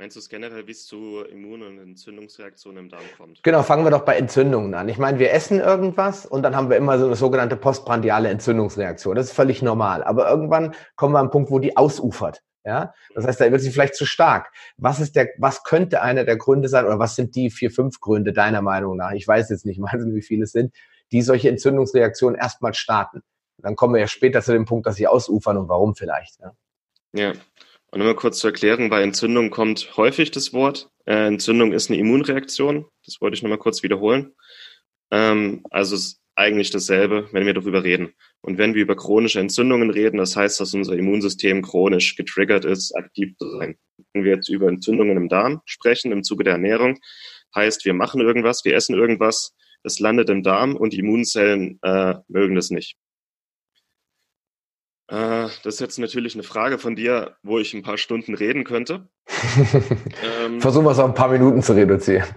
[0.00, 3.42] Meinst du es generell, wie es zu Immun- und Entzündungsreaktionen im Darm kommt?
[3.42, 4.88] Genau, fangen wir doch bei Entzündungen an.
[4.88, 9.14] Ich meine, wir essen irgendwas und dann haben wir immer so eine sogenannte postprandiale Entzündungsreaktion.
[9.14, 10.02] Das ist völlig normal.
[10.02, 12.42] Aber irgendwann kommen wir an einen Punkt, wo die ausufert.
[12.64, 14.50] Ja, das heißt, da wird sie vielleicht zu stark.
[14.78, 18.00] Was ist der, was könnte einer der Gründe sein oder was sind die vier, fünf
[18.00, 19.12] Gründe deiner Meinung nach?
[19.12, 20.74] Ich weiß jetzt nicht mal, wie viele es sind,
[21.12, 23.20] die solche Entzündungsreaktionen erstmal starten.
[23.58, 26.40] Dann kommen wir ja später zu dem Punkt, dass sie ausufern und warum vielleicht.
[26.40, 26.52] Ja.
[27.12, 27.32] ja.
[27.90, 30.88] Und nochmal kurz zur Erklärung, bei Entzündung kommt häufig das Wort.
[31.06, 32.86] Äh, Entzündung ist eine Immunreaktion.
[33.04, 34.32] Das wollte ich nochmal kurz wiederholen.
[35.10, 38.14] Ähm, also es ist eigentlich dasselbe, wenn wir darüber reden.
[38.42, 42.96] Und wenn wir über chronische Entzündungen reden, das heißt, dass unser Immunsystem chronisch getriggert ist,
[42.96, 43.76] aktiv zu sein.
[44.12, 46.98] Wenn wir jetzt über Entzündungen im Darm sprechen, im Zuge der Ernährung,
[47.54, 52.14] heißt, wir machen irgendwas, wir essen irgendwas, es landet im Darm und die Immunzellen äh,
[52.28, 52.96] mögen das nicht.
[55.10, 58.62] Äh, das ist jetzt natürlich eine Frage von dir, wo ich ein paar Stunden reden
[58.62, 59.08] könnte.
[60.44, 62.28] ähm, Versuchen wir es auf ein paar Minuten zu reduzieren.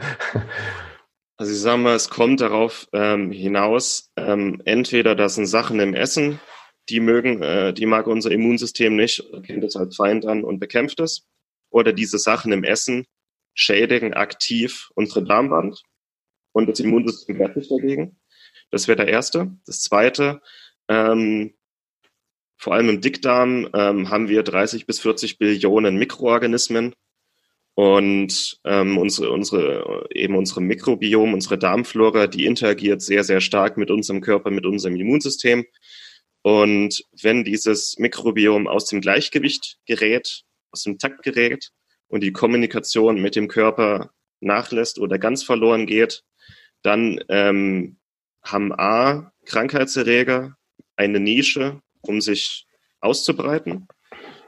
[1.37, 5.93] also ich sage mal, es kommt darauf ähm, hinaus, ähm, entweder das sind Sachen im
[5.93, 6.39] Essen,
[6.89, 10.99] die mögen, äh, die mag unser Immunsystem nicht, erkennt es als Feind an und bekämpft
[10.99, 11.27] es,
[11.69, 13.05] oder diese Sachen im Essen
[13.53, 15.83] schädigen aktiv unsere Darmwand
[16.53, 18.19] und das Immunsystem wehrt sich dagegen.
[18.71, 19.55] Das wäre der erste.
[19.67, 20.41] Das zweite,
[20.87, 21.53] ähm,
[22.63, 26.93] vor allem im Dickdarm ähm, haben wir 30 bis 40 Billionen Mikroorganismen
[27.75, 33.91] und ähm, unsere, unsere, eben unsere Mikrobiom, unsere Darmflora, die interagiert sehr, sehr stark mit
[33.91, 35.65] unserem Körper, mit unserem Immunsystem.
[36.41, 41.71] Und wenn dieses Mikrobiom aus dem Gleichgewicht gerät, aus dem Takt gerät
[42.07, 46.23] und die Kommunikation mit dem Körper nachlässt oder ganz verloren geht,
[46.81, 47.97] dann ähm,
[48.41, 50.55] haben A, Krankheitserreger
[50.95, 52.65] eine Nische um sich
[53.01, 53.87] auszubreiten.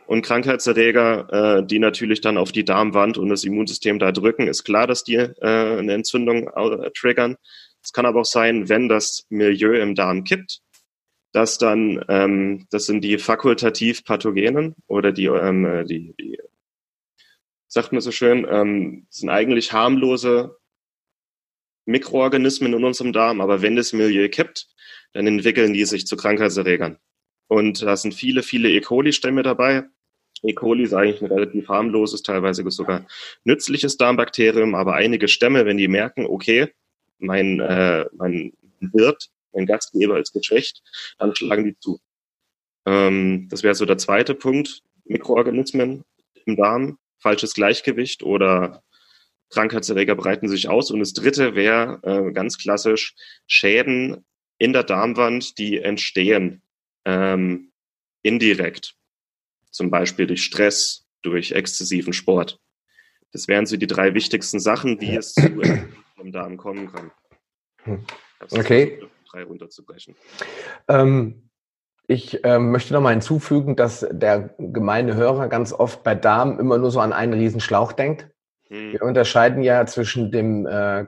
[0.07, 4.63] Und Krankheitserreger, äh, die natürlich dann auf die Darmwand und das Immunsystem da drücken, ist
[4.63, 7.37] klar, dass die äh, eine Entzündung äh, triggern.
[7.83, 10.61] Es kann aber auch sein, wenn das Milieu im Darm kippt,
[11.31, 16.39] dass dann, ähm, das sind die fakultativ Pathogenen oder die, ähm, äh, die, die
[17.67, 20.57] sagt man so schön, ähm, sind eigentlich harmlose
[21.85, 24.67] Mikroorganismen in unserem Darm, aber wenn das Milieu kippt,
[25.13, 26.97] dann entwickeln die sich zu Krankheitserregern.
[27.47, 28.81] Und da sind viele, viele E.
[28.81, 29.83] coli-Stämme dabei.
[30.43, 30.53] E.
[30.53, 33.05] coli ist eigentlich ein relativ harmloses, teilweise sogar
[33.43, 36.73] nützliches Darmbakterium, aber einige Stämme, wenn die merken, okay,
[37.19, 40.83] mein, äh, mein Wirt, mein Gastgeber ist geschwächt,
[41.17, 41.99] dann schlagen die zu.
[42.85, 44.83] Ähm, das wäre so der zweite Punkt.
[45.05, 46.03] Mikroorganismen
[46.45, 48.83] im Darm, falsches Gleichgewicht oder
[49.49, 50.91] Krankheitserreger breiten sich aus.
[50.91, 53.15] Und das dritte wäre äh, ganz klassisch
[53.47, 54.25] Schäden
[54.57, 56.61] in der Darmwand, die entstehen
[57.05, 57.71] ähm,
[58.21, 58.95] indirekt,
[59.71, 62.59] zum Beispiel durch Stress, durch exzessiven Sport.
[63.31, 67.11] Das wären so die drei wichtigsten Sachen, wie es zu einem Darm kommen kann.
[67.83, 68.05] Hm.
[68.51, 69.01] Okay.
[69.29, 70.15] Drei runterzubrechen.
[70.87, 71.49] Ähm,
[72.07, 76.77] ich ähm, möchte noch mal hinzufügen, dass der gemeine Hörer ganz oft bei Darm immer
[76.77, 78.29] nur so an einen riesen Schlauch denkt.
[78.67, 78.93] Hm.
[78.93, 81.05] Wir unterscheiden ja zwischen dem äh,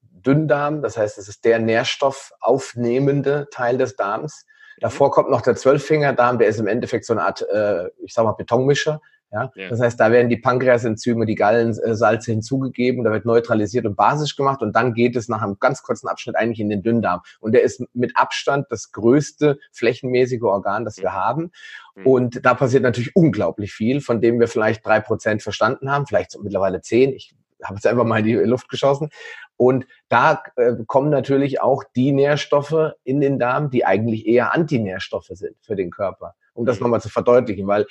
[0.00, 4.44] Dünndarm, das heißt, es ist der nährstoffaufnehmende Teil des Darms,
[4.80, 8.24] Davor kommt noch der Zwölffingerdarm, der ist im Endeffekt so eine Art, äh, ich sag
[8.24, 9.00] mal, Betonmischer.
[9.32, 9.52] Ja?
[9.54, 9.68] ja?
[9.68, 14.62] Das heißt, da werden die Pankreasenzyme, die Gallensalze hinzugegeben, da wird neutralisiert und basisch gemacht
[14.62, 17.20] und dann geht es nach einem ganz kurzen Abschnitt eigentlich in den Dünndarm.
[17.40, 21.52] Und der ist mit Abstand das größte flächenmäßige Organ, das wir haben.
[21.94, 22.06] Mhm.
[22.06, 26.36] Und da passiert natürlich unglaublich viel, von dem wir vielleicht drei Prozent verstanden haben, vielleicht
[26.42, 27.12] mittlerweile zehn.
[27.12, 29.10] Ich habe jetzt einfach mal in die Luft geschossen.
[29.60, 35.28] Und da äh, kommen natürlich auch die Nährstoffe in den Darm, die eigentlich eher Antinährstoffe
[35.32, 36.34] sind für den Körper.
[36.54, 36.84] Um das mhm.
[36.84, 37.84] nochmal zu verdeutlichen, weil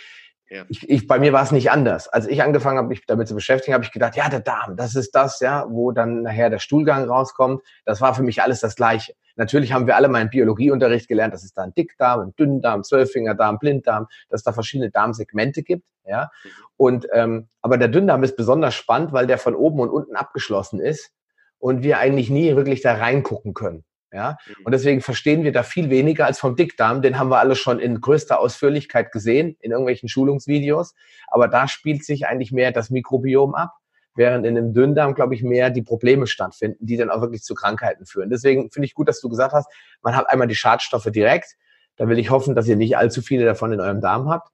[0.50, 0.66] ja.
[0.70, 2.08] Ich, ich, bei mir war es nicht anders.
[2.08, 4.96] Als ich angefangen habe, mich damit zu beschäftigen, habe ich gedacht, ja, der Darm, das
[4.96, 7.62] ist das, ja, wo dann nachher der Stuhlgang rauskommt.
[7.86, 9.14] Das war für mich alles das Gleiche.
[9.36, 12.84] Natürlich haben wir alle mal im Biologieunterricht gelernt, dass es da einen Dickdarm, einen Dünndarm,
[12.84, 16.32] Zwölffingerdarm, Blinddarm, dass es da verschiedene Darmsegmente gibt, ja.
[16.44, 16.50] Mhm.
[16.78, 20.80] Und ähm, aber der Dünndarm ist besonders spannend, weil der von oben und unten abgeschlossen
[20.80, 21.12] ist
[21.60, 23.84] und wir eigentlich nie wirklich da reingucken können.
[24.12, 24.66] Ja, mhm.
[24.66, 27.04] und deswegen verstehen wir da viel weniger als vom Dickdarm.
[27.04, 30.96] Den haben wir alle schon in größter Ausführlichkeit gesehen in irgendwelchen Schulungsvideos.
[31.28, 33.74] Aber da spielt sich eigentlich mehr das Mikrobiom ab,
[34.16, 37.54] während in dem Dünndarm, glaube ich, mehr die Probleme stattfinden, die dann auch wirklich zu
[37.54, 38.32] Krankheiten führen.
[38.32, 39.70] Deswegen finde ich gut, dass du gesagt hast,
[40.02, 41.56] man hat einmal die Schadstoffe direkt.
[41.96, 44.50] Da will ich hoffen, dass ihr nicht allzu viele davon in eurem Darm habt.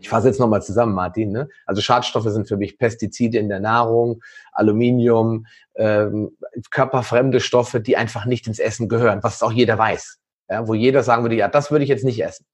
[0.00, 1.32] Ich fasse jetzt nochmal zusammen, Martin.
[1.32, 1.48] Ne?
[1.66, 6.36] Also Schadstoffe sind für mich Pestizide in der Nahrung, Aluminium, ähm,
[6.70, 10.18] körperfremde Stoffe, die einfach nicht ins Essen gehören, was auch jeder weiß.
[10.48, 10.66] Ja?
[10.66, 12.46] Wo jeder sagen würde, ja, das würde ich jetzt nicht essen.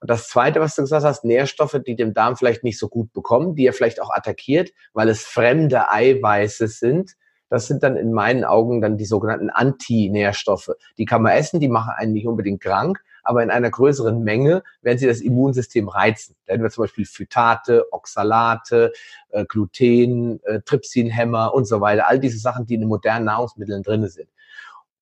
[0.00, 3.12] Und das Zweite, was du gesagt hast, Nährstoffe, die dem Darm vielleicht nicht so gut
[3.12, 7.12] bekommen, die er vielleicht auch attackiert, weil es fremde Eiweiße sind.
[7.50, 10.70] Das sind dann in meinen Augen dann die sogenannten Antinährstoffe.
[10.96, 14.62] Die kann man essen, die machen einen nicht unbedingt krank, aber in einer größeren Menge
[14.82, 16.36] werden sie das Immunsystem reizen.
[16.46, 18.92] Da hätten wir zum Beispiel Phytate, Oxalate,
[19.30, 22.08] äh, Gluten, äh, Trypsinhämmer und so weiter.
[22.08, 24.28] All diese Sachen, die in den modernen Nahrungsmitteln drin sind.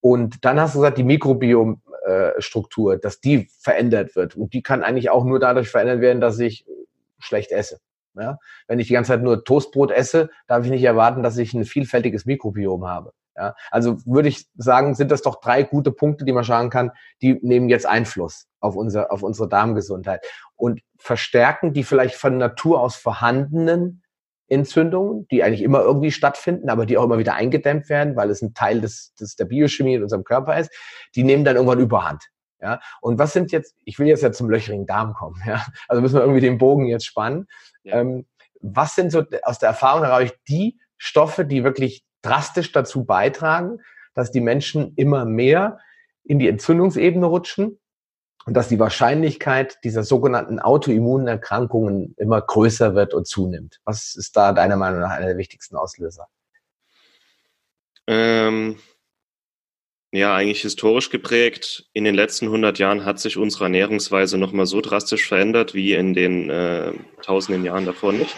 [0.00, 4.36] Und dann hast du gesagt, die Mikrobiomstruktur, äh, dass die verändert wird.
[4.36, 6.66] Und die kann eigentlich auch nur dadurch verändert werden, dass ich
[7.18, 7.80] schlecht esse.
[8.14, 8.38] Ja?
[8.66, 11.64] Wenn ich die ganze Zeit nur Toastbrot esse, darf ich nicht erwarten, dass ich ein
[11.64, 13.12] vielfältiges Mikrobiom habe.
[13.38, 16.90] Ja, also würde ich sagen, sind das doch drei gute Punkte, die man sagen kann,
[17.22, 22.80] die nehmen jetzt Einfluss auf, unser, auf unsere Darmgesundheit und verstärken die vielleicht von Natur
[22.80, 24.02] aus vorhandenen
[24.48, 28.42] Entzündungen, die eigentlich immer irgendwie stattfinden, aber die auch immer wieder eingedämmt werden, weil es
[28.42, 30.72] ein Teil des, des der Biochemie in unserem Körper ist,
[31.14, 32.24] die nehmen dann irgendwann Überhand.
[32.60, 36.02] Ja, und was sind jetzt, ich will jetzt ja zum löchrigen Darm kommen, ja, also
[36.02, 37.46] müssen wir irgendwie den Bogen jetzt spannen.
[37.84, 38.00] Ja.
[38.00, 38.26] Ähm,
[38.60, 43.80] was sind so aus der Erfahrung heraus die Stoffe, die wirklich drastisch dazu beitragen,
[44.14, 45.78] dass die Menschen immer mehr
[46.24, 47.78] in die Entzündungsebene rutschen
[48.44, 53.80] und dass die Wahrscheinlichkeit dieser sogenannten Autoimmunerkrankungen immer größer wird und zunimmt.
[53.84, 56.28] Was ist da deiner Meinung nach einer der wichtigsten Auslöser?
[58.06, 58.78] Ähm,
[60.10, 61.90] ja, eigentlich historisch geprägt.
[61.92, 66.14] In den letzten 100 Jahren hat sich unsere Ernährungsweise nochmal so drastisch verändert wie in
[66.14, 68.34] den äh, tausenden Jahren davor nicht.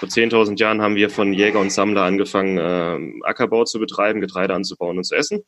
[0.00, 4.54] Vor 10.000 Jahren haben wir von Jäger und Sammler angefangen, äh, Ackerbau zu betreiben, Getreide
[4.54, 5.42] anzubauen und zu essen.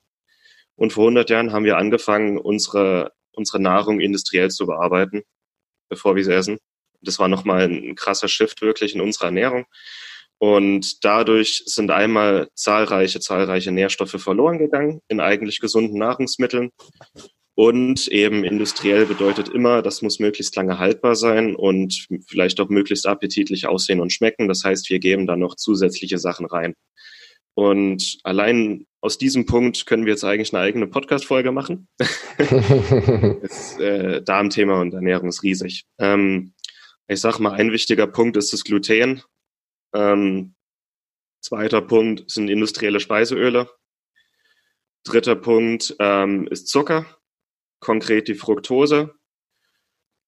[0.76, 5.22] Und vor 100 Jahren haben wir angefangen, unsere, unsere Nahrung industriell zu bearbeiten,
[5.88, 6.58] bevor wir sie essen.
[7.00, 9.64] Das war nochmal ein krasser Shift wirklich in unserer Ernährung.
[10.36, 16.72] Und dadurch sind einmal zahlreiche, zahlreiche Nährstoffe verloren gegangen in eigentlich gesunden Nahrungsmitteln.
[17.54, 23.06] Und eben industriell bedeutet immer, das muss möglichst lange haltbar sein und vielleicht auch möglichst
[23.06, 24.48] appetitlich aussehen und schmecken.
[24.48, 26.74] Das heißt, wir geben da noch zusätzliche Sachen rein.
[27.54, 31.88] Und allein aus diesem Punkt können wir jetzt eigentlich eine eigene Podcast-Folge machen.
[32.38, 35.84] das äh, Darmthema und Ernährung ist riesig.
[35.98, 36.54] Ähm,
[37.06, 39.22] ich sag mal, ein wichtiger Punkt ist das Gluten.
[39.94, 40.54] Ähm,
[41.42, 43.68] zweiter Punkt sind industrielle Speiseöle.
[45.04, 47.04] Dritter Punkt ähm, ist Zucker
[47.82, 49.14] konkret die Fructose.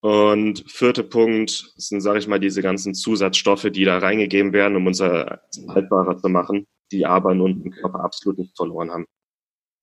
[0.01, 4.87] Und vierter Punkt sind, sage ich mal, diese ganzen Zusatzstoffe, die da reingegeben werden, um
[4.87, 9.07] unser haltbarer zu machen, die aber nun im Körper absolut nicht verloren haben.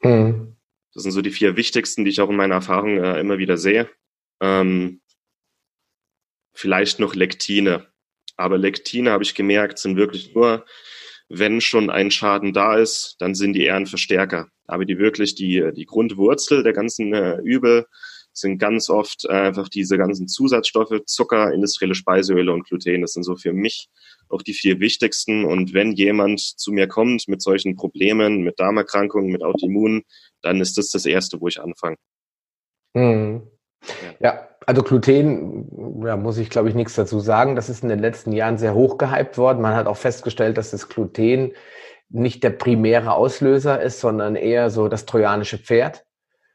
[0.03, 0.57] Mhm.
[0.93, 3.57] Das sind so die vier wichtigsten, die ich auch in meiner Erfahrung äh, immer wieder
[3.57, 3.89] sehe.
[4.41, 5.01] Ähm,
[6.53, 7.87] vielleicht noch Lektine.
[8.35, 10.65] Aber Lektine, habe ich gemerkt, sind wirklich nur,
[11.31, 15.35] wenn schon ein Schaden da ist, dann sind die eher ein Verstärker aber die wirklich
[15.35, 17.85] die, die Grundwurzel der ganzen äh, Übel
[18.31, 23.01] sind ganz oft einfach diese ganzen Zusatzstoffe, Zucker, industrielle Speiseöle und Gluten.
[23.01, 23.89] Das sind so für mich
[24.29, 25.43] auch die vier wichtigsten.
[25.43, 30.03] Und wenn jemand zu mir kommt mit solchen Problemen, mit Darmerkrankungen, mit Autoimmun,
[30.41, 31.97] dann ist das das Erste, wo ich anfange.
[32.95, 33.41] Hm.
[34.21, 34.33] Ja.
[34.33, 34.50] ja.
[34.71, 37.57] Also Gluten, ja, muss ich glaube ich nichts dazu sagen.
[37.57, 39.61] Das ist in den letzten Jahren sehr hoch gehypt worden.
[39.61, 41.51] Man hat auch festgestellt, dass das Gluten
[42.07, 46.05] nicht der primäre Auslöser ist, sondern eher so das trojanische Pferd.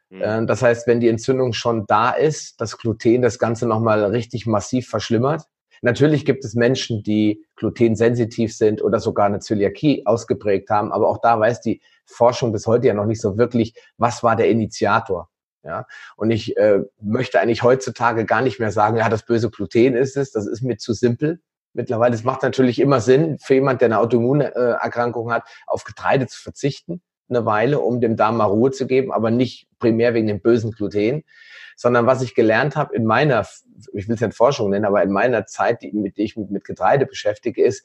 [0.09, 0.47] Mhm.
[0.47, 4.89] Das heißt, wenn die Entzündung schon da ist, das Gluten das Ganze nochmal richtig massiv
[4.89, 5.43] verschlimmert.
[5.83, 11.19] Natürlich gibt es Menschen, die glutensensitiv sind oder sogar eine Zöliakie ausgeprägt haben, aber auch
[11.19, 15.29] da weiß die Forschung bis heute ja noch nicht so wirklich, was war der Initiator.
[15.67, 15.87] Ja,
[16.17, 20.17] und ich äh, möchte eigentlich heutzutage gar nicht mehr sagen, ja, das böse Gluten ist
[20.17, 21.41] es, das ist mir zu simpel.
[21.73, 26.41] Mittlerweile, es macht natürlich immer Sinn, für jemand, der eine Autoimmunerkrankung hat, auf Getreide zu
[26.41, 30.41] verzichten, eine Weile, um dem Darm mal Ruhe zu geben, aber nicht primär wegen dem
[30.41, 31.25] bösen Gluten,
[31.75, 33.45] sondern was ich gelernt habe in meiner,
[33.93, 36.49] ich will es nicht Forschung nennen, aber in meiner Zeit, die, mit der ich mich
[36.49, 37.85] mit Getreide beschäftige, ist,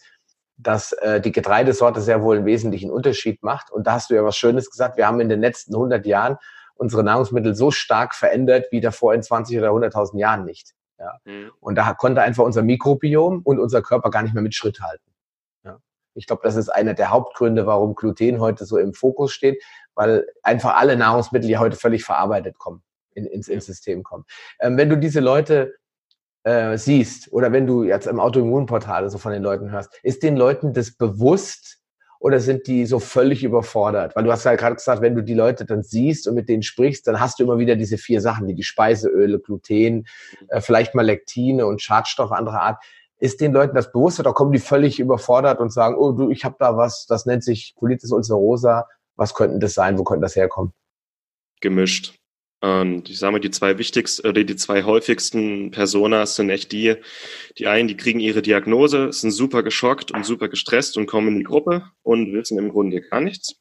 [0.57, 3.71] dass äh, die Getreidesorte sehr wohl einen wesentlichen Unterschied macht.
[3.71, 4.95] Und da hast du ja was Schönes gesagt.
[4.97, 6.37] Wir haben in den letzten 100 Jahren
[6.81, 10.73] unsere Nahrungsmittel so stark verändert wie davor in 20 oder 100.000 Jahren nicht.
[10.97, 11.19] Ja.
[11.25, 11.51] Mhm.
[11.59, 15.11] Und da konnte einfach unser Mikrobiom und unser Körper gar nicht mehr mit Schritt halten.
[15.63, 15.77] Ja.
[16.15, 19.63] Ich glaube, das ist einer der Hauptgründe, warum Gluten heute so im Fokus steht,
[19.93, 22.81] weil einfach alle Nahrungsmittel ja heute völlig verarbeitet kommen,
[23.13, 24.25] in, ins, ins System kommen.
[24.59, 25.75] Ähm, wenn du diese Leute
[26.43, 30.35] äh, siehst oder wenn du jetzt im Autoimmunportal so von den Leuten hörst, ist den
[30.35, 31.77] Leuten das bewusst,
[32.21, 34.15] oder sind die so völlig überfordert?
[34.15, 36.61] Weil du hast ja gerade gesagt, wenn du die Leute dann siehst und mit denen
[36.61, 40.05] sprichst, dann hast du immer wieder diese vier Sachen, wie die Speiseöle, Gluten,
[40.49, 42.83] äh, vielleicht mal Lektine und Schadstoffe anderer Art.
[43.17, 46.45] Ist den Leuten das bewusst oder kommen die völlig überfordert und sagen, oh du, ich
[46.45, 50.35] habe da was, das nennt sich Colitis ulcerosa, was könnten das sein, wo könnte das
[50.35, 50.73] herkommen?
[51.59, 52.20] Gemischt.
[52.61, 56.95] Und ich sage mal, die zwei wichtigsten oder die zwei häufigsten Personas sind echt die,
[57.57, 61.37] die einen, die kriegen ihre Diagnose, sind super geschockt und super gestresst und kommen in
[61.39, 63.55] die Gruppe und wissen im Grunde gar nichts.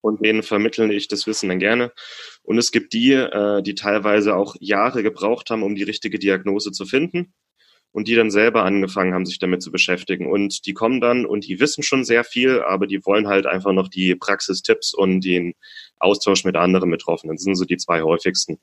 [0.00, 1.92] Und denen vermitteln ich das Wissen dann gerne.
[2.42, 6.70] Und es gibt die, äh, die teilweise auch Jahre gebraucht haben, um die richtige Diagnose
[6.70, 7.34] zu finden
[7.90, 10.30] und die dann selber angefangen haben, sich damit zu beschäftigen.
[10.30, 13.72] Und die kommen dann und die wissen schon sehr viel, aber die wollen halt einfach
[13.72, 15.54] noch die Praxistipps und den
[16.00, 17.36] Austausch mit anderen Betroffenen.
[17.36, 18.58] Das sind so die zwei häufigsten.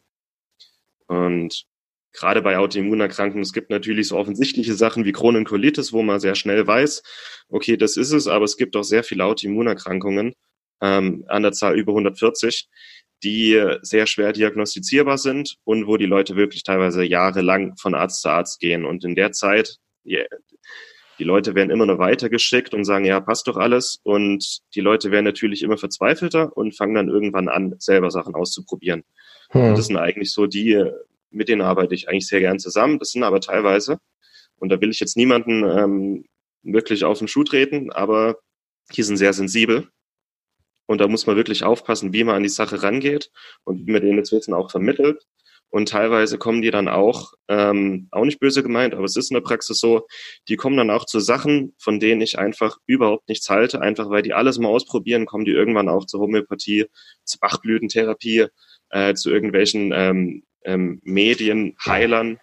[1.08, 1.66] Und
[2.14, 6.66] gerade bei Autoimmunerkrankungen, es gibt natürlich so offensichtliche Sachen wie Chronenkolitis, wo man sehr schnell
[6.66, 7.04] weiß,
[7.50, 10.34] okay, das ist es, aber es gibt auch sehr viele Autoimmunerkrankungen,
[10.82, 12.68] ähm, an der Zahl über 140,
[13.24, 18.30] die sehr schwer diagnostizierbar sind und wo die Leute wirklich teilweise jahrelang von Arzt zu
[18.30, 18.86] Arzt gehen.
[18.86, 20.24] Und in der Zeit, die,
[21.20, 23.99] die Leute werden immer noch weitergeschickt und sagen, ja, passt doch alles.
[24.03, 29.03] Und die Leute werden natürlich immer verzweifelter und fangen dann irgendwann an, selber Sachen auszuprobieren.
[29.51, 29.76] Hm.
[29.76, 30.84] das sind eigentlich so die,
[31.30, 32.99] mit denen arbeite ich eigentlich sehr gern zusammen.
[32.99, 33.99] Das sind aber teilweise,
[34.57, 36.26] und da will ich jetzt niemanden ähm,
[36.63, 38.38] wirklich auf den Schuh treten, aber
[38.95, 39.88] die sind sehr sensibel
[40.86, 43.32] und da muss man wirklich aufpassen, wie man an die Sache rangeht
[43.63, 45.26] und wie man denen das Wissen auch vermittelt.
[45.76, 49.36] Und teilweise kommen die dann auch, ähm, auch nicht böse gemeint, aber es ist in
[49.36, 50.07] der Praxis so,
[50.47, 54.21] die kommen dann auch zu Sachen, von denen ich einfach überhaupt nichts halte, einfach weil
[54.21, 56.86] die alles mal ausprobieren, kommen die irgendwann auch zur Homöopathie,
[57.26, 58.45] zur Bachblütentherapie,
[58.91, 62.39] äh, zu irgendwelchen ähm, ähm, Medienheilern,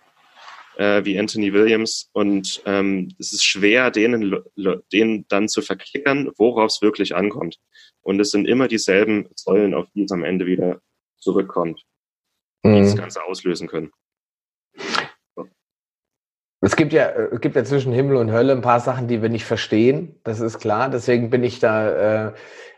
[0.76, 2.10] äh, wie Anthony Williams.
[2.12, 4.42] Und ähm, es ist schwer, denen,
[4.92, 7.56] denen dann zu verklickern, worauf es wirklich ankommt.
[8.02, 10.82] Und es sind immer dieselben Säulen, auf die es am Ende wieder
[11.16, 11.82] zurückkommt,
[12.64, 12.84] die mhm.
[12.84, 13.90] das Ganze auslösen können.
[16.64, 19.28] Es gibt ja, es gibt ja zwischen Himmel und Hölle ein paar Sachen, die wir
[19.28, 20.20] nicht verstehen.
[20.22, 20.90] Das ist klar.
[20.90, 22.32] Deswegen bin ich da äh,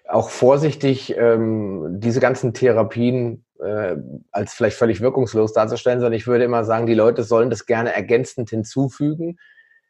[0.09, 3.97] auch vorsichtig, ähm, diese ganzen Therapien äh,
[4.32, 7.93] als vielleicht völlig wirkungslos darzustellen, sondern ich würde immer sagen, die Leute sollen das gerne
[7.93, 9.39] ergänzend hinzufügen.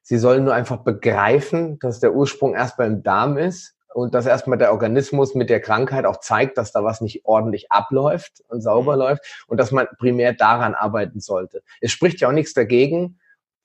[0.02, 4.58] Sie sollen nur einfach begreifen, dass der Ursprung erst beim Darm ist und dass erstmal
[4.58, 8.94] der Organismus mit der Krankheit auch zeigt, dass da was nicht ordentlich abläuft und sauber
[8.94, 8.98] mhm.
[8.98, 11.62] läuft und dass man primär daran arbeiten sollte.
[11.80, 13.18] Es spricht ja auch nichts dagegen.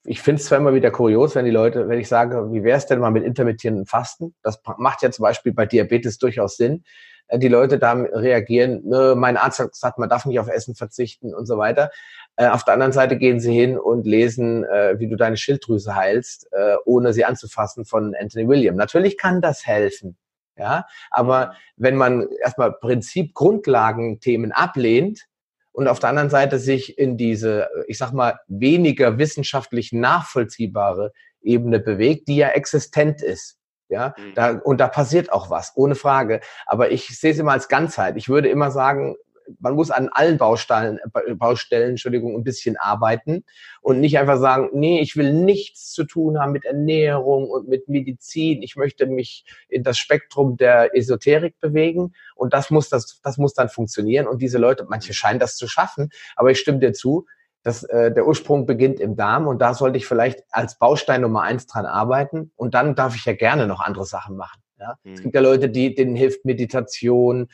[0.04, 2.78] Ich finde es zwar immer wieder kurios, wenn die Leute, wenn ich sage, wie wäre
[2.78, 4.34] es denn mal mit intermittierenden Fasten?
[4.42, 6.84] Das macht ja zum Beispiel bei Diabetes durchaus Sinn.
[7.30, 8.82] Äh, die Leute da reagieren,
[9.16, 11.90] mein Arzt hat gesagt, man darf nicht auf Essen verzichten und so weiter.
[12.36, 15.94] Äh, auf der anderen Seite gehen sie hin und lesen, äh, wie du deine Schilddrüse
[15.94, 16.48] heilst,
[16.84, 18.76] ohne sie anzufassen von Anthony William.
[18.76, 20.16] Natürlich kann das helfen.
[20.56, 25.26] Ja, aber wenn man erstmal Prinzip Grundlagenthemen ablehnt
[25.72, 31.80] und auf der anderen Seite sich in diese, ich sag mal, weniger wissenschaftlich nachvollziehbare Ebene
[31.80, 33.59] bewegt, die ja existent ist.
[33.90, 34.34] Ja, mhm.
[34.34, 36.40] da, und da passiert auch was, ohne Frage.
[36.66, 38.16] Aber ich sehe es immer als Ganzheit.
[38.16, 39.16] Ich würde immer sagen,
[39.58, 41.00] man muss an allen Baustellen,
[41.34, 43.44] Baustellen, Entschuldigung, ein bisschen arbeiten
[43.80, 47.88] und nicht einfach sagen, nee, ich will nichts zu tun haben mit Ernährung und mit
[47.88, 48.62] Medizin.
[48.62, 53.54] Ich möchte mich in das Spektrum der Esoterik bewegen und das muss das, das muss
[53.54, 54.28] dann funktionieren.
[54.28, 57.26] Und diese Leute, manche scheinen das zu schaffen, aber ich stimme dir zu,
[57.62, 61.42] dass äh, der Ursprung beginnt im Darm und da sollte ich vielleicht als Baustein Nummer
[61.42, 64.60] eins dran arbeiten und dann darf ich ja gerne noch andere Sachen machen.
[64.78, 64.96] Ja?
[65.02, 65.12] Mhm.
[65.12, 67.48] Es gibt ja Leute, die denen hilft Meditation,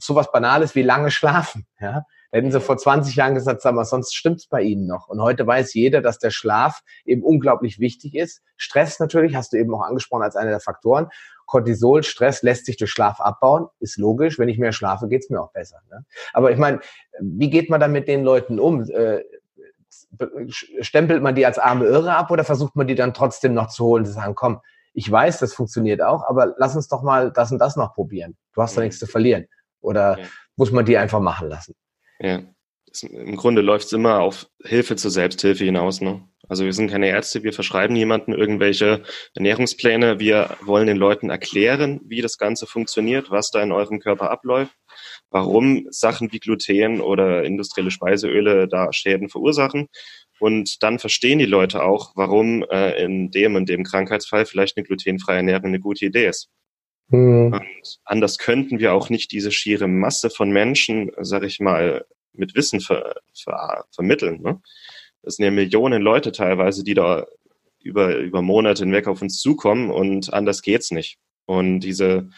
[0.00, 1.66] sowas Banales wie lange schlafen.
[1.80, 2.04] Ja?
[2.32, 5.08] Hätten sie vor 20 Jahren gesagt, sag mal, sonst stimmt's bei ihnen noch.
[5.08, 8.42] Und heute weiß jeder, dass der Schlaf eben unglaublich wichtig ist.
[8.56, 11.08] Stress natürlich, hast du eben auch angesprochen als einer der Faktoren.
[11.46, 14.38] Cortisol, Stress lässt sich durch Schlaf abbauen, ist logisch.
[14.38, 15.80] Wenn ich mehr schlafe, geht's mir auch besser.
[15.90, 16.04] Ne?
[16.32, 16.80] Aber ich meine,
[17.20, 18.82] wie geht man dann mit den Leuten um?
[18.82, 19.22] Äh,
[20.80, 23.84] stempelt man die als arme Irre ab oder versucht man die dann trotzdem noch zu
[23.84, 24.60] holen, zu sagen, komm,
[24.92, 28.36] ich weiß, das funktioniert auch, aber lass uns doch mal das und das noch probieren.
[28.54, 29.46] Du hast ja nichts zu verlieren.
[29.80, 30.26] Oder ja.
[30.56, 31.74] muss man die einfach machen lassen?
[32.18, 32.40] Ja.
[33.02, 36.00] Im Grunde läuft es immer auf Hilfe zur Selbsthilfe hinaus.
[36.00, 36.26] Ne?
[36.48, 39.02] Also wir sind keine Ärzte, wir verschreiben niemanden irgendwelche
[39.34, 40.18] Ernährungspläne.
[40.18, 44.74] Wir wollen den Leuten erklären, wie das Ganze funktioniert, was da in eurem Körper abläuft,
[45.30, 49.88] warum Sachen wie Gluten oder industrielle Speiseöle da Schäden verursachen.
[50.38, 54.84] Und dann verstehen die Leute auch, warum äh, in dem und dem Krankheitsfall vielleicht eine
[54.84, 56.50] glutenfreie Ernährung eine gute Idee ist.
[57.08, 57.52] Mhm.
[57.54, 62.54] Und anders könnten wir auch nicht diese schiere Masse von Menschen, sag ich mal, mit
[62.54, 64.42] Wissen ver, ver, vermitteln.
[64.42, 64.60] Ne?
[65.26, 67.26] Das sind ja Millionen Leute teilweise, die da
[67.80, 71.18] über, über Monate hinweg auf uns zukommen und anders geht's nicht.
[71.46, 72.30] Und diese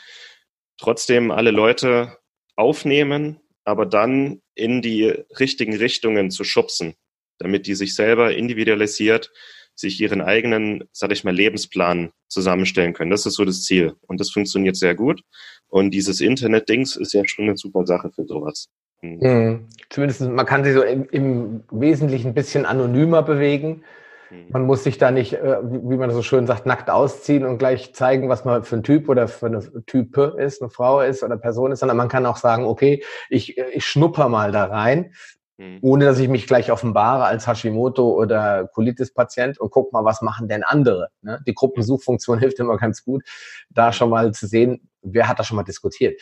[0.78, 2.16] trotzdem alle Leute
[2.56, 5.04] aufnehmen, aber dann in die
[5.38, 6.94] richtigen Richtungen zu schubsen,
[7.36, 9.30] damit die sich selber individualisiert
[9.74, 13.12] sich ihren eigenen, sag ich mal, Lebensplan zusammenstellen können.
[13.12, 13.94] Das ist so das Ziel.
[14.00, 15.22] Und das funktioniert sehr gut.
[15.68, 18.70] Und dieses Internet-Dings ist ja schon eine super Sache für sowas.
[19.00, 19.68] Mhm.
[19.90, 23.84] Zumindest, man kann sich so im, im Wesentlichen ein bisschen anonymer bewegen.
[24.30, 24.46] Mhm.
[24.50, 27.94] Man muss sich da nicht, äh, wie man so schön sagt, nackt ausziehen und gleich
[27.94, 31.36] zeigen, was man für ein Typ oder für eine Type ist, eine Frau ist oder
[31.36, 35.12] Person ist, sondern man kann auch sagen, okay, ich, ich schnupper mal da rein,
[35.56, 35.78] mhm.
[35.80, 40.48] ohne dass ich mich gleich offenbare als Hashimoto oder Colitis-Patient und guck mal, was machen
[40.48, 41.08] denn andere.
[41.22, 41.40] Ne?
[41.46, 43.22] Die Gruppensuchfunktion hilft immer ganz gut,
[43.70, 46.20] da schon mal zu sehen, wer hat da schon mal diskutiert.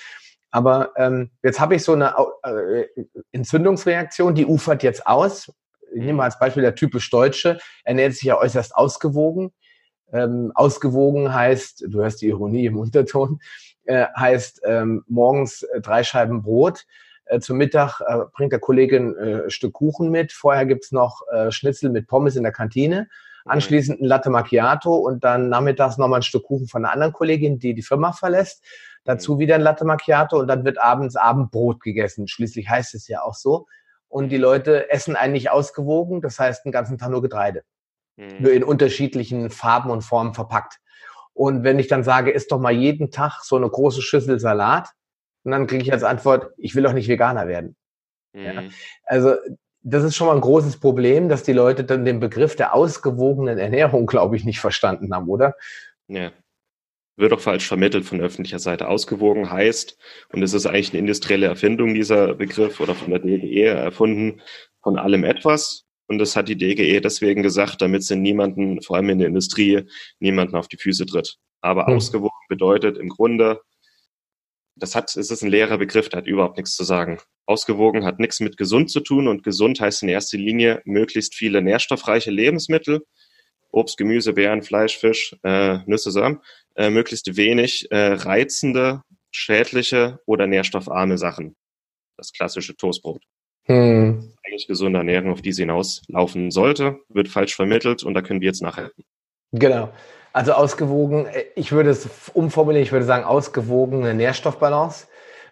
[0.57, 2.87] Aber ähm, jetzt habe ich so eine äh,
[3.33, 5.53] Entzündungsreaktion, die ufert jetzt aus.
[5.93, 9.53] Ich nehme mal als Beispiel der typisch Deutsche, ernährt sich ja äußerst ausgewogen.
[10.15, 13.39] Ähm, ausgewogen heißt, du hörst die Ironie im Unterton,
[13.85, 16.87] äh, heißt ähm, morgens äh, drei Scheiben Brot,
[17.27, 20.33] äh, zum Mittag äh, bringt der Kollegin äh, ein Stück Kuchen mit.
[20.33, 23.09] Vorher gibt's noch äh, Schnitzel mit Pommes in der Kantine.
[23.45, 27.59] Anschließend ein Latte Macchiato und dann nachmittags nochmal ein Stück Kuchen von einer anderen Kollegin,
[27.59, 28.65] die die Firma verlässt.
[29.07, 29.39] Dazu mhm.
[29.39, 32.29] wieder ein Latte Macchiato und dann wird abends Abendbrot gegessen.
[32.29, 33.67] Schließlich heißt es ja auch so.
[34.09, 37.63] Und die Leute essen eigentlich ausgewogen, das heißt den ganzen Tag nur Getreide.
[38.17, 38.37] Mhm.
[38.41, 40.79] Nur in unterschiedlichen Farben und Formen verpackt.
[41.33, 44.91] Und wenn ich dann sage, isst doch mal jeden Tag so eine große Schüssel Salat,
[45.45, 47.77] und dann kriege ich als Antwort, ich will doch nicht Veganer werden.
[48.33, 48.43] Mhm.
[48.43, 48.63] Ja?
[49.05, 49.37] Also
[49.83, 53.57] das ist schon mal ein großes Problem, dass die Leute dann den Begriff der ausgewogenen
[53.57, 55.55] Ernährung, glaube ich, nicht verstanden haben, oder?
[56.09, 56.33] Ja.
[57.17, 58.89] Wird auch falsch vermittelt von öffentlicher Seite.
[58.89, 59.99] Ausgewogen heißt,
[60.33, 64.43] und es ist eigentlich eine industrielle Erfindung, dieser Begriff, oder von der DGE erfunden,
[64.83, 65.85] von allem etwas.
[66.09, 69.85] Und das hat die DGE deswegen gesagt, damit sie niemanden, vor allem in der Industrie,
[70.21, 71.39] niemanden auf die Füße tritt.
[71.63, 71.95] Aber hm.
[71.95, 73.63] ausgewogen bedeutet im Grunde,
[74.77, 77.19] das hat, es ist ein leerer Begriff, der hat überhaupt nichts zu sagen.
[77.47, 81.63] Ausgewogen hat nichts mit gesund zu tun und gesund heißt in erster Linie möglichst viele
[81.63, 83.07] nährstoffreiche Lebensmittel,
[83.77, 86.41] Obst, Gemüse, Beeren, Fleisch, Fisch, äh, Nüsse, Samen,
[86.77, 91.57] äh, möglichst wenig äh, reizende, schädliche oder nährstoffarme Sachen.
[92.17, 93.23] Das klassische Toastbrot.
[93.65, 94.33] Hm.
[94.45, 98.47] Eigentlich gesunde Ernährung, auf die sie hinauslaufen sollte, wird falsch vermittelt und da können wir
[98.47, 99.05] jetzt nachhelfen.
[99.53, 99.93] Genau.
[100.33, 105.07] Also ausgewogen, äh, ich würde es umformulieren, ich würde sagen ausgewogene Nährstoffbalance,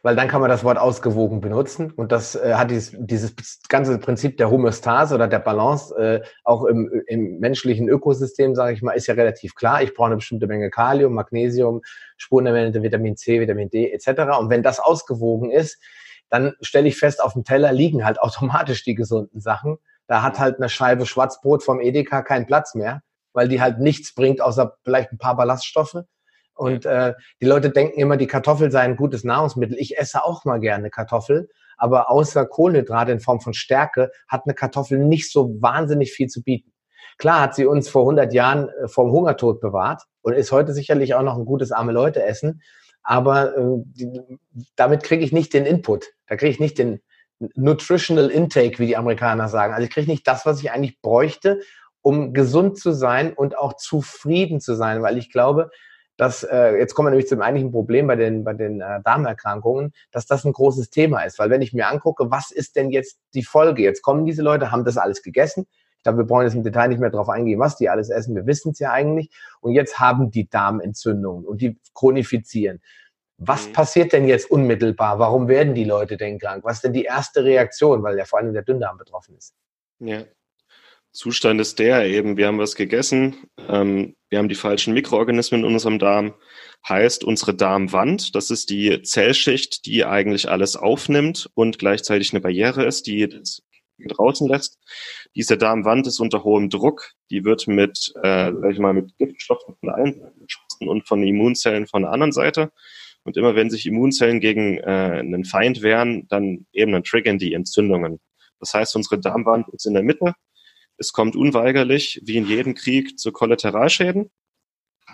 [0.04, 3.34] weil dann kann man das Wort ausgewogen benutzen und das äh, hat dieses, dieses
[3.70, 8.82] ganze Prinzip der Homöostase oder der Balance äh, auch im, im menschlichen Ökosystem, sage ich
[8.82, 9.82] mal, ist ja relativ klar.
[9.82, 11.80] Ich brauche eine bestimmte Menge Kalium, Magnesium,
[12.18, 14.38] Spurenelemente, Vitamin C, Vitamin D etc.
[14.38, 15.82] Und wenn das ausgewogen ist,
[16.28, 19.78] dann stelle ich fest, auf dem Teller liegen halt automatisch die gesunden Sachen.
[20.06, 23.00] Da hat halt eine Scheibe Schwarzbrot vom Edeka keinen Platz mehr
[23.34, 26.04] weil die halt nichts bringt, außer vielleicht ein paar Ballaststoffe.
[26.54, 29.76] Und äh, die Leute denken immer, die Kartoffel sei ein gutes Nahrungsmittel.
[29.78, 34.54] Ich esse auch mal gerne Kartoffel, aber außer Kohlenhydrate in Form von Stärke hat eine
[34.54, 36.72] Kartoffel nicht so wahnsinnig viel zu bieten.
[37.18, 41.14] Klar hat sie uns vor 100 Jahren äh, vom Hungertod bewahrt und ist heute sicherlich
[41.14, 42.62] auch noch ein gutes arme Leute essen,
[43.02, 44.20] aber äh, die,
[44.76, 46.06] damit kriege ich nicht den Input.
[46.26, 47.00] Da kriege ich nicht den
[47.54, 49.74] Nutritional Intake, wie die Amerikaner sagen.
[49.74, 51.60] Also ich kriege nicht das, was ich eigentlich bräuchte,
[52.00, 55.70] um gesund zu sein und auch zufrieden zu sein, weil ich glaube,
[56.16, 59.92] dass äh, jetzt kommen wir nämlich zum eigentlichen Problem bei den bei den äh, Darmerkrankungen,
[60.12, 63.18] dass das ein großes Thema ist, weil wenn ich mir angucke, was ist denn jetzt
[63.34, 63.82] die Folge?
[63.82, 65.66] Jetzt kommen diese Leute, haben das alles gegessen.
[65.98, 68.36] Ich glaube, wir brauchen jetzt im Detail nicht mehr darauf eingehen, was die alles essen.
[68.36, 69.30] Wir wissen es ja eigentlich.
[69.60, 72.82] Und jetzt haben die Darmentzündungen und die chronifizieren.
[73.38, 73.72] Was mhm.
[73.72, 75.18] passiert denn jetzt unmittelbar?
[75.18, 76.62] Warum werden die Leute denn krank?
[76.62, 79.54] Was ist denn die erste Reaktion, weil ja vor allem der Dünndarm betroffen ist?
[79.98, 80.24] Ja.
[81.14, 83.36] Zustand ist der eben, wir haben was gegessen,
[83.68, 86.34] ähm, wir haben die falschen Mikroorganismen in unserem Darm,
[86.88, 92.84] heißt unsere Darmwand, das ist die Zellschicht, die eigentlich alles aufnimmt und gleichzeitig eine Barriere
[92.84, 93.62] ist, die das
[93.98, 94.80] draußen lässt.
[95.36, 99.76] Diese Darmwand ist unter hohem Druck, die wird mit, äh, sag ich mal, mit Giftstoffen
[99.78, 102.72] von allen Seiten und von Immunzellen von der anderen Seite.
[103.22, 107.54] Und immer wenn sich Immunzellen gegen äh, einen Feind wehren, dann eben dann triggern die
[107.54, 108.18] Entzündungen.
[108.58, 110.34] Das heißt, unsere Darmwand ist in der Mitte.
[110.96, 114.30] Es kommt unweigerlich, wie in jedem Krieg, zu Kollateralschäden.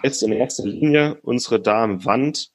[0.03, 2.51] Heißt in erster Linie, unsere Darmwand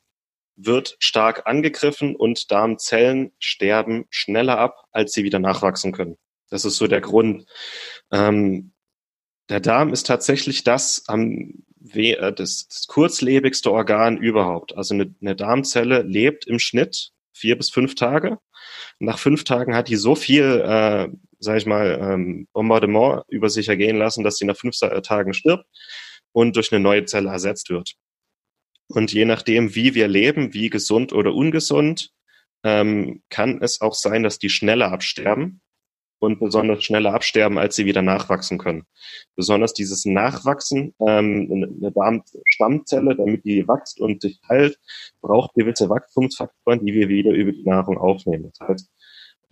[0.55, 6.17] wird stark angegriffen und Darmzellen sterben schneller ab, als sie wieder nachwachsen können.
[6.49, 7.45] Das ist so der Grund.
[8.11, 8.71] Ähm,
[9.49, 14.76] der Darm ist tatsächlich das am äh, das kurzlebigste Organ überhaupt.
[14.76, 18.39] Also eine, eine Darmzelle lebt im Schnitt vier bis fünf Tage.
[18.99, 21.09] Nach fünf Tagen hat die so viel, äh,
[21.45, 25.65] sag ich mal, ähm, Bombardement über sich ergehen lassen, dass sie nach fünf Tagen stirbt
[26.33, 27.95] und durch eine neue Zelle ersetzt wird.
[28.87, 32.11] Und je nachdem, wie wir leben, wie gesund oder ungesund,
[32.63, 35.61] ähm, kann es auch sein, dass die schneller absterben
[36.19, 38.83] und besonders schneller absterben, als sie wieder nachwachsen können.
[39.35, 44.79] Besonders dieses Nachwachsen, ähm, eine Darmstammzelle, damit die wächst und sich heilt,
[45.21, 48.51] braucht gewisse Wachstumsfaktoren, die wir wieder über die Nahrung aufnehmen.
[48.57, 48.91] Das heißt,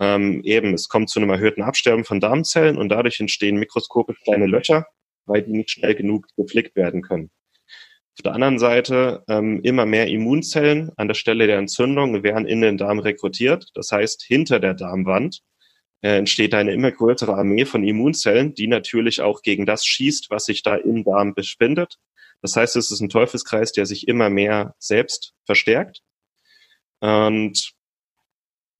[0.04, 4.48] ähm, eben, es kommt zu einem erhöhten Absterben von Darmzellen und dadurch entstehen mikroskopisch kleine
[4.48, 4.86] Löcher,
[5.26, 7.32] weil die nicht schnell genug gepflegt werden können.
[8.18, 12.62] Auf der anderen Seite ähm, immer mehr Immunzellen an der Stelle der Entzündung werden in
[12.62, 13.70] den Darm rekrutiert.
[13.76, 15.40] Das heißt, hinter der Darmwand
[16.02, 20.46] äh, entsteht eine immer größere Armee von Immunzellen, die natürlich auch gegen das schießt, was
[20.46, 21.96] sich da im Darm befindet.
[22.42, 26.02] Das heißt, es ist ein Teufelskreis, der sich immer mehr selbst verstärkt.
[27.00, 27.74] Und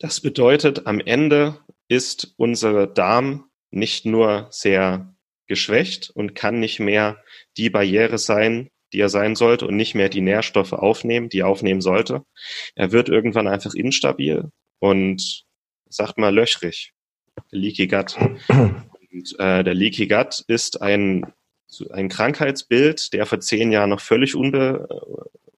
[0.04, 5.16] das bedeutet, am Ende ist unser Darm nicht nur sehr
[5.48, 7.24] geschwächt und kann nicht mehr
[7.56, 11.48] die Barriere sein, die er sein sollte und nicht mehr die Nährstoffe aufnehmen, die er
[11.48, 12.26] aufnehmen sollte.
[12.76, 14.50] Er wird irgendwann einfach instabil
[14.80, 15.46] und
[15.88, 16.92] sagt mal löchrig.
[17.52, 18.18] Leaky Gut.
[18.50, 21.32] Und, äh, der Leaky Gut ist ein,
[21.92, 24.86] ein Krankheitsbild, der vor zehn Jahren noch völlig unbe,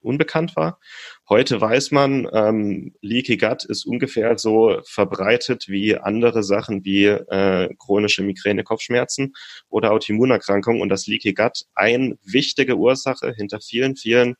[0.05, 0.79] unbekannt war.
[1.27, 7.73] Heute weiß man, ähm, Leaky Gut ist ungefähr so verbreitet wie andere Sachen wie äh,
[7.77, 9.33] chronische Migräne, Kopfschmerzen
[9.69, 14.35] oder Autoimmunerkrankungen und das Leaky Gut eine wichtige Ursache hinter vielen, vielen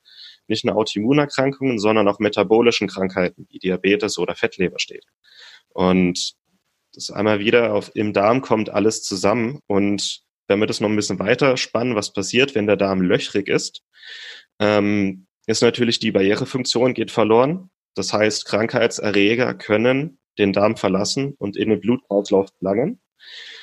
[0.47, 5.05] nicht nur Autoimmunerkrankungen, sondern auch metabolischen Krankheiten wie Diabetes oder Fettleber steht.
[5.69, 6.35] Und
[6.93, 10.95] das einmal wieder auf, im Darm kommt alles zusammen und wenn wir das noch ein
[10.95, 13.83] bisschen weiter spannen, was passiert, wenn der Darm löchrig ist,
[14.59, 17.69] ähm, ist natürlich die Barrierefunktion geht verloren.
[17.95, 22.99] Das heißt, Krankheitserreger können den Darm verlassen und in den Blutkreislauf gelangen.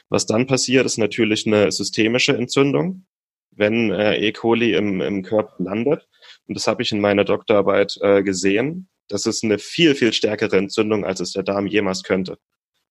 [0.09, 3.07] Was dann passiert, ist natürlich eine systemische Entzündung,
[3.51, 4.33] wenn äh, E.
[4.33, 6.09] coli im, im Körper landet.
[6.47, 8.89] Und das habe ich in meiner Doktorarbeit äh, gesehen.
[9.09, 12.39] Das ist eine viel, viel stärkere Entzündung, als es der Darm jemals könnte.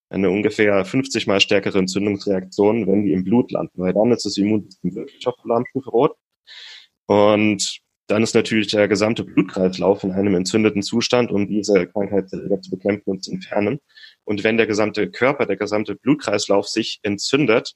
[0.09, 4.37] Eine ungefähr 50 mal stärkere Entzündungsreaktion, wenn die im Blut landen, weil dann ist das
[4.37, 6.15] Immunsystem wirklich auf Alarmstufe rot.
[7.05, 7.80] Und
[8.11, 13.09] dann ist natürlich der gesamte Blutkreislauf in einem entzündeten Zustand, um diese Krankheitserreger zu bekämpfen
[13.09, 13.79] und zu entfernen.
[14.25, 17.75] Und wenn der gesamte Körper, der gesamte Blutkreislauf sich entzündet,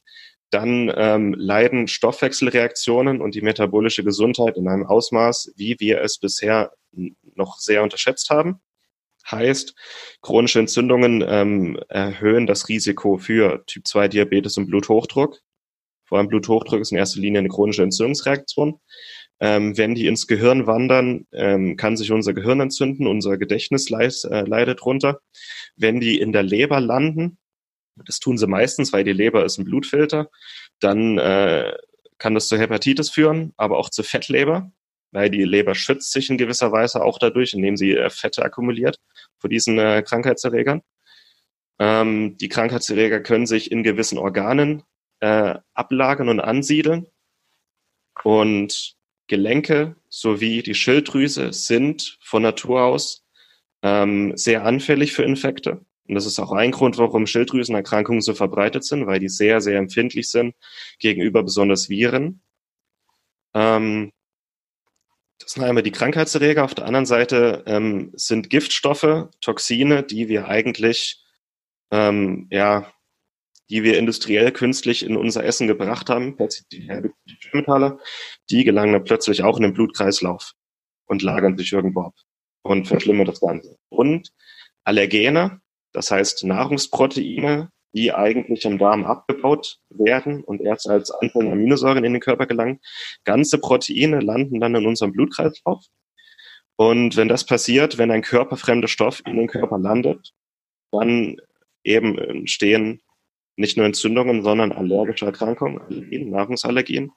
[0.50, 6.74] dann ähm, leiden Stoffwechselreaktionen und die metabolische Gesundheit in einem Ausmaß, wie wir es bisher
[7.36, 8.60] noch sehr unterschätzt haben.
[9.32, 9.74] Heißt,
[10.22, 15.40] chronische Entzündungen ähm, erhöhen das Risiko für Typ 2 Diabetes und Bluthochdruck.
[16.04, 18.80] Vor allem Bluthochdruck ist in erster Linie eine chronische Entzündungsreaktion.
[19.40, 24.24] Ähm, wenn die ins Gehirn wandern, ähm, kann sich unser Gehirn entzünden, unser Gedächtnis leid,
[24.32, 25.20] äh, leidet drunter.
[25.76, 27.38] Wenn die in der Leber landen,
[27.96, 30.30] das tun sie meistens, weil die Leber ist ein Blutfilter,
[30.80, 31.74] dann äh,
[32.18, 34.72] kann das zu Hepatitis führen, aber auch zu Fettleber,
[35.12, 39.00] weil die Leber schützt sich in gewisser Weise auch dadurch, indem sie äh, Fette akkumuliert
[39.38, 40.82] vor diesen äh, Krankheitserregern.
[41.80, 44.84] Ähm, die Krankheitserreger können sich in gewissen Organen
[45.20, 47.08] äh, ablagern und ansiedeln.
[48.24, 48.95] Und
[49.28, 53.26] Gelenke sowie die Schilddrüse sind von Natur aus
[53.82, 55.86] ähm, sehr anfällig für Infekte.
[56.08, 59.80] Und das ist auch ein Grund, warum Schilddrüsenerkrankungen so verbreitet sind, weil die sehr, sehr
[59.80, 60.56] empfindlich sind
[61.00, 62.42] gegenüber besonders Viren.
[63.54, 64.12] Ähm,
[65.40, 66.64] das sind einmal die Krankheitserreger.
[66.64, 71.24] Auf der anderen Seite ähm, sind Giftstoffe, Toxine, die wir eigentlich
[71.92, 72.92] ähm, ja
[73.70, 76.38] die wir industriell künstlich in unser Essen gebracht haben,
[77.54, 78.00] Metalle,
[78.50, 80.54] die gelangen dann plötzlich auch in den Blutkreislauf
[81.08, 82.14] und lagern sich irgendwo ab.
[82.64, 83.78] und verschlimmert das Ganze.
[83.90, 84.32] Und
[84.84, 85.62] Allergene,
[85.94, 92.14] das heißt Nahrungsproteine, die eigentlich im Darm abgebaut werden und erst als einzelne Aminosäuren in
[92.14, 92.82] den Körper gelangen.
[93.24, 95.86] Ganze Proteine landen dann in unserem Blutkreislauf.
[96.76, 100.34] Und wenn das passiert, wenn ein körperfremder Stoff in den Körper landet,
[100.92, 101.38] dann
[101.84, 103.02] eben entstehen
[103.56, 107.12] nicht nur Entzündungen, sondern allergische Erkrankungen, Allergien, Nahrungsallergien.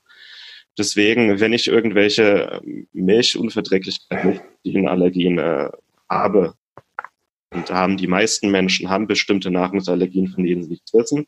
[0.76, 2.60] Deswegen, wenn ich irgendwelche
[2.92, 5.70] Milchunverträglichkeiten, Allergien äh,
[6.08, 6.54] habe,
[7.50, 11.26] und haben die meisten Menschen haben bestimmte Nahrungsallergien, von denen sie nichts wissen,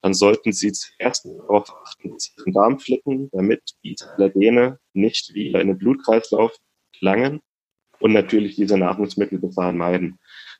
[0.00, 5.34] dann sollten sie zuerst darauf achten, dass sie ihren Darm flicken, damit diese Allergene nicht
[5.34, 6.56] wieder in den Blutkreislauf
[6.98, 7.40] gelangen
[7.98, 10.18] und natürlich diese Nahrungsmittel bis meiden.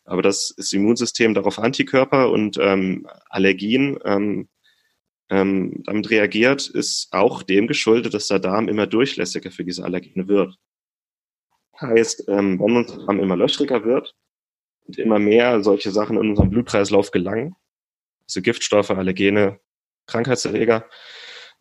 [0.08, 4.48] Aber das, das Immunsystem darauf Antikörper und ähm, Allergien ähm,
[5.30, 10.26] ähm, damit reagiert, ist auch dem geschuldet, dass der Darm immer durchlässiger für diese Allergene
[10.28, 10.56] wird.
[11.80, 14.14] Heißt, ähm, wenn unser Darm immer löchriger wird,
[14.88, 17.54] und immer mehr solche Sachen in unseren Blutkreislauf gelangen,
[18.26, 19.60] also Giftstoffe, Allergene,
[20.06, 20.86] Krankheitserreger,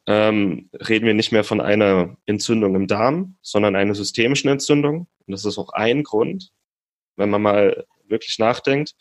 [0.08, 5.08] ähm, reden wir nicht mehr von einer Entzündung im Darm, sondern einer systemischen Entzündung.
[5.26, 6.52] Und das ist auch ein Grund,
[7.18, 8.93] wenn man mal wirklich nachdenkt,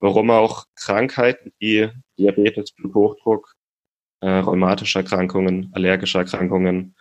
[0.00, 3.52] warum auch Krankheiten wie Diabetes, Bluthochdruck,
[4.20, 6.94] äh, rheumatische Erkrankungen, allergische Erkrankungen,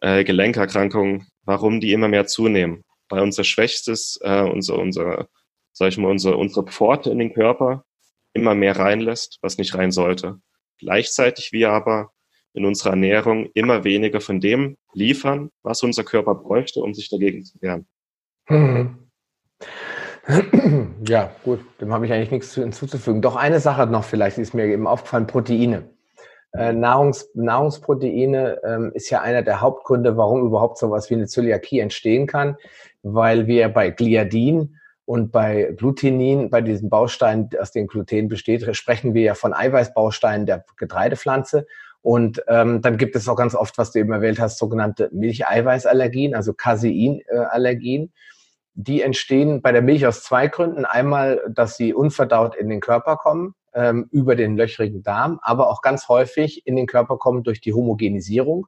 [0.00, 2.82] äh, Gelenkerkrankungen, warum die immer mehr zunehmen.
[3.08, 5.28] Weil unser schwächstes, äh, unser, unser
[5.76, 7.84] sag ich mal, unsere, unsere Pforte in den Körper
[8.32, 10.40] immer mehr reinlässt, was nicht rein sollte.
[10.78, 12.12] Gleichzeitig wir aber
[12.54, 17.44] in unserer Ernährung immer weniger von dem liefern, was unser Körper bräuchte, um sich dagegen
[17.44, 17.86] zu wehren.
[18.48, 19.10] Mhm.
[21.06, 23.22] Ja, gut, dem habe ich eigentlich nichts hinzuzufügen.
[23.22, 25.84] Doch eine Sache noch vielleicht, ist mir eben aufgefallen, Proteine.
[26.52, 31.80] Äh, Nahrungs, Nahrungsproteine ähm, ist ja einer der Hauptgründe, warum überhaupt sowas wie eine Zöliakie
[31.80, 32.56] entstehen kann,
[33.02, 39.14] weil wir bei Gliadin und bei Glutenin, bei diesen Bausteinen, aus denen Gluten besteht, sprechen
[39.14, 41.66] wir ja von Eiweißbausteinen der Getreidepflanze.
[42.02, 46.34] Und ähm, dann gibt es auch ganz oft, was du eben erwähnt hast, sogenannte Milcheiweißallergien,
[46.34, 48.12] also Caseinallergien.
[48.78, 50.84] Die entstehen bei der Milch aus zwei Gründen.
[50.84, 55.82] Einmal, dass sie unverdaut in den Körper kommen, ähm, über den löchrigen Darm, aber auch
[55.82, 58.66] ganz häufig in den Körper kommen durch die Homogenisierung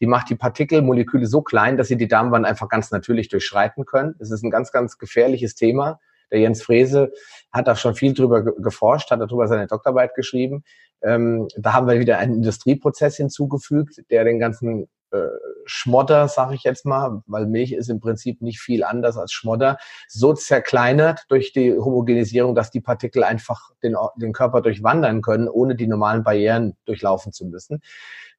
[0.00, 4.14] die macht die Partikelmoleküle so klein, dass sie die Darmwand einfach ganz natürlich durchschreiten können.
[4.18, 5.98] Es ist ein ganz, ganz gefährliches Thema.
[6.30, 7.12] Der Jens Frese
[7.50, 10.62] hat da schon viel drüber geforscht, hat darüber seine Doktorarbeit geschrieben.
[11.02, 15.28] Ähm, da haben wir wieder einen Industrieprozess hinzugefügt, der den ganzen äh,
[15.64, 19.78] Schmodder, sage ich jetzt mal, weil Milch ist im Prinzip nicht viel anders als Schmodder,
[20.08, 25.76] so zerkleinert durch die Homogenisierung, dass die Partikel einfach den, den Körper durchwandern können, ohne
[25.76, 27.80] die normalen Barrieren durchlaufen zu müssen.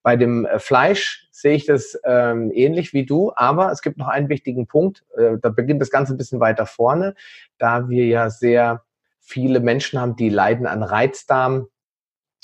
[0.01, 4.07] Bei dem äh, Fleisch sehe ich das ähm, ähnlich wie du, aber es gibt noch
[4.07, 5.03] einen wichtigen Punkt.
[5.17, 7.15] Äh, da beginnt das Ganze ein bisschen weiter vorne,
[7.57, 8.83] da wir ja sehr
[9.19, 11.67] viele Menschen haben, die leiden an Reizdarm,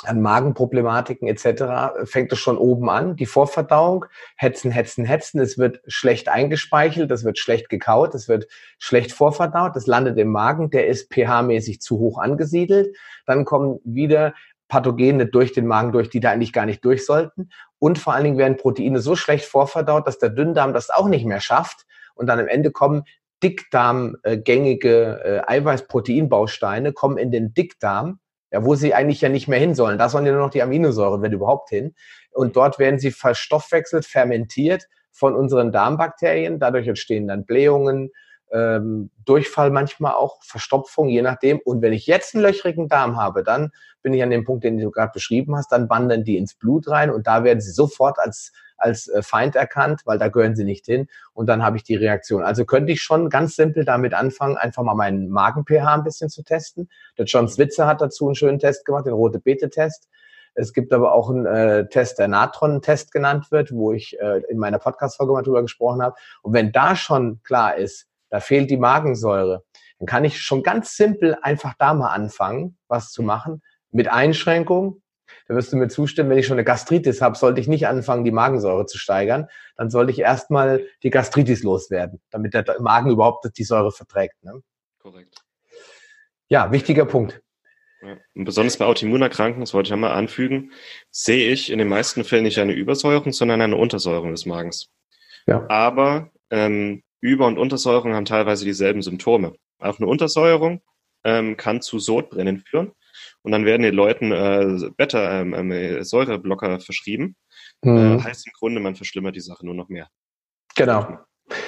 [0.08, 3.16] an Magenproblematiken etc., fängt es schon oben an.
[3.16, 5.40] Die Vorverdauung, hetzen, hetzen, hetzen.
[5.40, 8.48] Es wird schlecht eingespeichelt, es wird schlecht gekaut, es wird
[8.78, 12.96] schlecht vorverdaut, das landet im Magen, der ist pH-mäßig zu hoch angesiedelt.
[13.26, 14.34] Dann kommen wieder
[14.68, 17.50] Pathogene durch den Magen durch, die da eigentlich gar nicht durch sollten.
[17.80, 21.26] Und vor allen Dingen werden Proteine so schlecht vorverdaut, dass der Dünndarm das auch nicht
[21.26, 21.86] mehr schafft.
[22.16, 23.04] Und dann am Ende kommen
[23.44, 28.20] dickdarmgängige äh, Eiweißproteinbausteine, kommen in den Dickdarm,
[28.56, 29.98] ja, wo sie eigentlich ja nicht mehr hin sollen.
[29.98, 31.94] Da sollen ja nur noch die Aminosäuren, wenn überhaupt hin.
[32.32, 36.58] Und dort werden sie verstoffwechselt, fermentiert von unseren Darmbakterien.
[36.58, 38.12] Dadurch entstehen dann Blähungen,
[38.52, 41.60] ähm, Durchfall manchmal auch, Verstopfung, je nachdem.
[41.64, 43.72] Und wenn ich jetzt einen löchrigen Darm habe, dann
[44.02, 46.88] bin ich an dem Punkt, den du gerade beschrieben hast, dann wandern die ins Blut
[46.88, 50.64] rein und da werden sie sofort als als äh, Feind erkannt, weil da gehören sie
[50.64, 52.44] nicht hin und dann habe ich die Reaktion.
[52.44, 56.44] Also könnte ich schon ganz simpel damit anfangen, einfach mal meinen Magen-pH ein bisschen zu
[56.44, 56.90] testen.
[57.18, 60.10] Der John Switzer hat dazu einen schönen Test gemacht, den Rote-Bete-Test.
[60.58, 64.58] Es gibt aber auch einen äh, Test, der Natron-Test genannt wird, wo ich äh, in
[64.58, 66.16] meiner Podcast-Folge mal drüber gesprochen habe.
[66.42, 69.64] Und wenn da schon klar ist, da fehlt die Magensäure,
[70.00, 73.62] dann kann ich schon ganz simpel einfach da mal anfangen, was zu machen,
[73.92, 75.02] mit Einschränkungen.
[75.48, 78.24] Da wirst du mir zustimmen, wenn ich schon eine Gastritis habe, sollte ich nicht anfangen,
[78.24, 79.48] die Magensäure zu steigern.
[79.76, 84.44] Dann sollte ich erstmal die Gastritis loswerden, damit der Magen überhaupt die Säure verträgt.
[84.44, 84.62] Ne?
[85.00, 85.36] Korrekt.
[86.48, 87.42] Ja, wichtiger Punkt.
[88.02, 88.18] Ja.
[88.36, 90.72] Und besonders bei Autoimmunerkrankungen, das wollte ich einmal anfügen,
[91.10, 94.92] sehe ich in den meisten Fällen nicht eine Übersäuerung, sondern eine Untersäuerung des Magens.
[95.48, 95.66] Ja.
[95.70, 99.56] Aber ähm, über- und Untersäuerung haben teilweise dieselben Symptome.
[99.80, 100.82] Auch eine Untersäuerung
[101.24, 102.92] ähm, kann zu Sodbrennen führen.
[103.42, 107.36] Und dann werden den Leuten äh, Beta, ähm, ähm, Säureblocker verschrieben.
[107.84, 108.20] Mhm.
[108.20, 110.08] Äh, heißt im Grunde, man verschlimmert die Sache nur noch mehr.
[110.76, 111.20] Genau.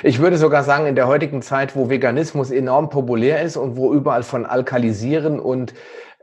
[0.03, 3.93] Ich würde sogar sagen, in der heutigen Zeit, wo Veganismus enorm populär ist und wo
[3.93, 5.73] überall von Alkalisieren und,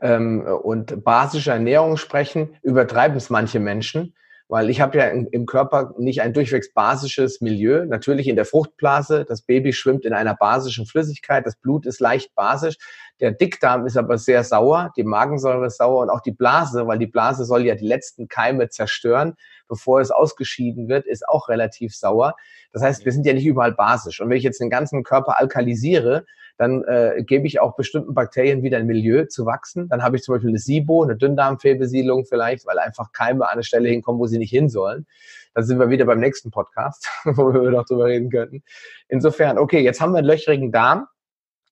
[0.01, 4.13] ähm, und basischer Ernährung sprechen, übertreiben es manche Menschen.
[4.47, 7.85] Weil ich habe ja im Körper nicht ein durchwegs basisches Milieu.
[7.85, 12.35] Natürlich in der Fruchtblase, das Baby schwimmt in einer basischen Flüssigkeit, das Blut ist leicht
[12.35, 12.77] basisch.
[13.19, 16.99] Der Dickdarm ist aber sehr sauer, die Magensäure ist sauer und auch die Blase, weil
[16.99, 19.35] die Blase soll ja die letzten Keime zerstören
[19.67, 22.35] bevor es ausgeschieden wird, ist auch relativ sauer.
[22.71, 24.21] Das heißt, wir sind ja nicht überall basisch.
[24.21, 26.25] Und wenn ich jetzt den ganzen Körper alkalisiere,
[26.57, 29.89] dann äh, gebe ich auch bestimmten Bakterien wieder ein Milieu zu wachsen.
[29.89, 33.63] Dann habe ich zum Beispiel eine SIBO, eine Dünndarmfehlbesiedlung vielleicht, weil einfach Keime an eine
[33.63, 35.05] Stelle hinkommen, wo sie nicht hin sollen.
[35.53, 38.63] Da sind wir wieder beim nächsten Podcast, wo wir noch drüber reden könnten.
[39.09, 41.07] Insofern, okay, jetzt haben wir einen löchrigen Darm.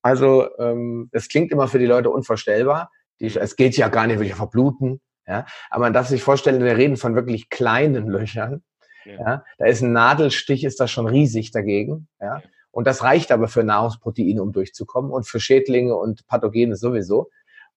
[0.01, 2.91] Also ähm, es klingt immer für die Leute unvorstellbar.
[3.21, 4.99] Die, es geht ja gar nicht, will ich verbluten.
[5.25, 5.45] Ja?
[5.69, 8.63] Aber man darf sich vorstellen, wir reden von wirklich kleinen Löchern.
[9.05, 9.13] Ja.
[9.13, 9.43] ja?
[9.57, 12.09] Da ist ein Nadelstich, ist das schon riesig dagegen.
[12.19, 12.41] Ja?
[12.73, 17.29] Und das reicht aber für Nahrungsproteine, um durchzukommen und für Schädlinge und Pathogene sowieso.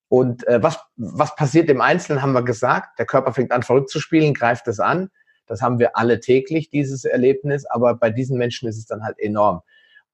[0.08, 2.98] Und äh, was, was passiert im Einzelnen, haben wir gesagt.
[2.98, 5.10] Der Körper fängt an, verrückt zu spielen, greift es an.
[5.46, 7.66] Das haben wir alle täglich, dieses Erlebnis.
[7.66, 9.60] Aber bei diesen Menschen ist es dann halt enorm.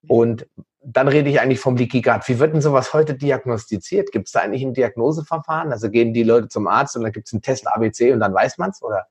[0.08, 0.48] Und
[0.84, 2.26] dann rede ich eigentlich vom Leaky Gut.
[2.26, 4.10] Wie wird denn sowas heute diagnostiziert?
[4.10, 5.70] Gibt es da eigentlich ein Diagnoseverfahren?
[5.70, 8.34] Also gehen die Leute zum Arzt und dann gibt es einen Test ABC und dann
[8.34, 9.06] weiß man es, oder?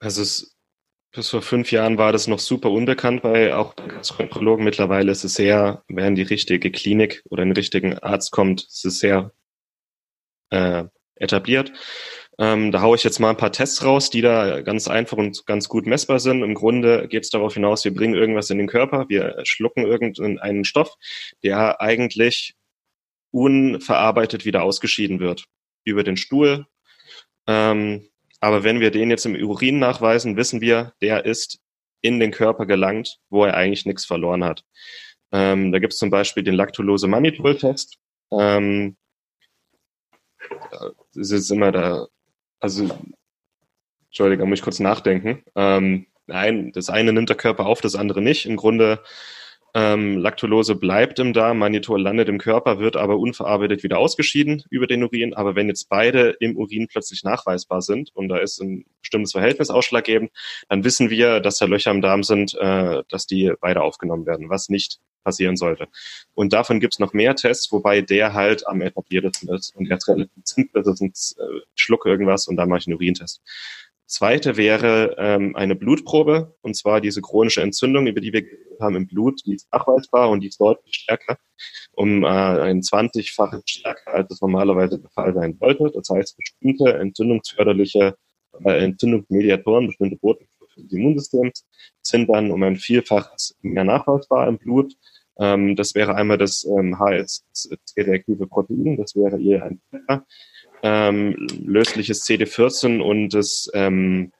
[0.00, 0.53] Also es,
[1.14, 4.64] bis vor fünf Jahren war das noch super unbekannt bei auch Gastroenterologen.
[4.64, 8.98] Mittlerweile ist es sehr, wenn die richtige Klinik oder einen richtigen Arzt kommt, ist es
[8.98, 9.32] sehr
[10.50, 10.84] äh,
[11.14, 11.72] etabliert.
[12.38, 15.46] Ähm, da haue ich jetzt mal ein paar Tests raus, die da ganz einfach und
[15.46, 16.42] ganz gut messbar sind.
[16.42, 20.64] Im Grunde geht es darauf hinaus, wir bringen irgendwas in den Körper, wir schlucken irgendeinen
[20.64, 20.96] Stoff,
[21.44, 22.56] der eigentlich
[23.30, 25.44] unverarbeitet wieder ausgeschieden wird
[25.84, 26.66] über den Stuhl.
[27.46, 28.08] Ähm,
[28.40, 31.60] aber wenn wir den jetzt im Urin nachweisen, wissen wir, der ist
[32.00, 34.62] in den Körper gelangt, wo er eigentlich nichts verloren hat.
[35.32, 37.98] Ähm, da gibt es zum Beispiel den Lactulose-Mannitol-Test.
[38.32, 38.96] Ähm,
[41.14, 42.06] das ist immer da
[42.64, 42.88] also,
[44.06, 45.44] Entschuldigung, muss ich kurz nachdenken.
[45.54, 48.46] Ähm, nein, das eine nimmt der Körper auf, das andere nicht.
[48.46, 49.02] Im Grunde,
[49.74, 54.86] ähm, Laktulose bleibt im Darm, Mannitol landet im Körper, wird aber unverarbeitet wieder ausgeschieden über
[54.86, 55.34] den Urin.
[55.34, 59.70] Aber wenn jetzt beide im Urin plötzlich nachweisbar sind und da ist ein bestimmtes Verhältnis
[59.70, 60.30] ausschlaggebend,
[60.68, 64.48] dann wissen wir, dass da Löcher im Darm sind, äh, dass die beide aufgenommen werden,
[64.48, 65.88] was nicht passieren sollte.
[66.34, 70.06] Und davon gibt es noch mehr Tests, wobei der halt am etabliertesten ist und jetzt
[70.06, 73.40] relativ ist, ein äh, Schluck irgendwas und dann mache ich einen Urintest.
[74.06, 78.44] Zweite wäre ähm, eine Blutprobe, und zwar diese chronische Entzündung, über die wir
[78.80, 81.38] haben im Blut, die ist nachweisbar und die ist deutlich stärker,
[81.92, 85.90] um äh, ein 20-faches stärker, als es normalerweise der Fall sein sollte.
[85.94, 88.16] Das heißt, bestimmte entzündungsförderliche
[88.64, 91.64] äh, Entzündungsmediatoren, bestimmte Botenstoffe des Immunsystems
[92.02, 94.94] sind dann um ein Vielfaches mehr nachweisbar im Blut
[95.36, 99.80] ähm, das wäre einmal das ähm, HS-reaktive Protein, das wäre ihr ein
[100.84, 104.32] ähm, lösliches CD14 und das ähm,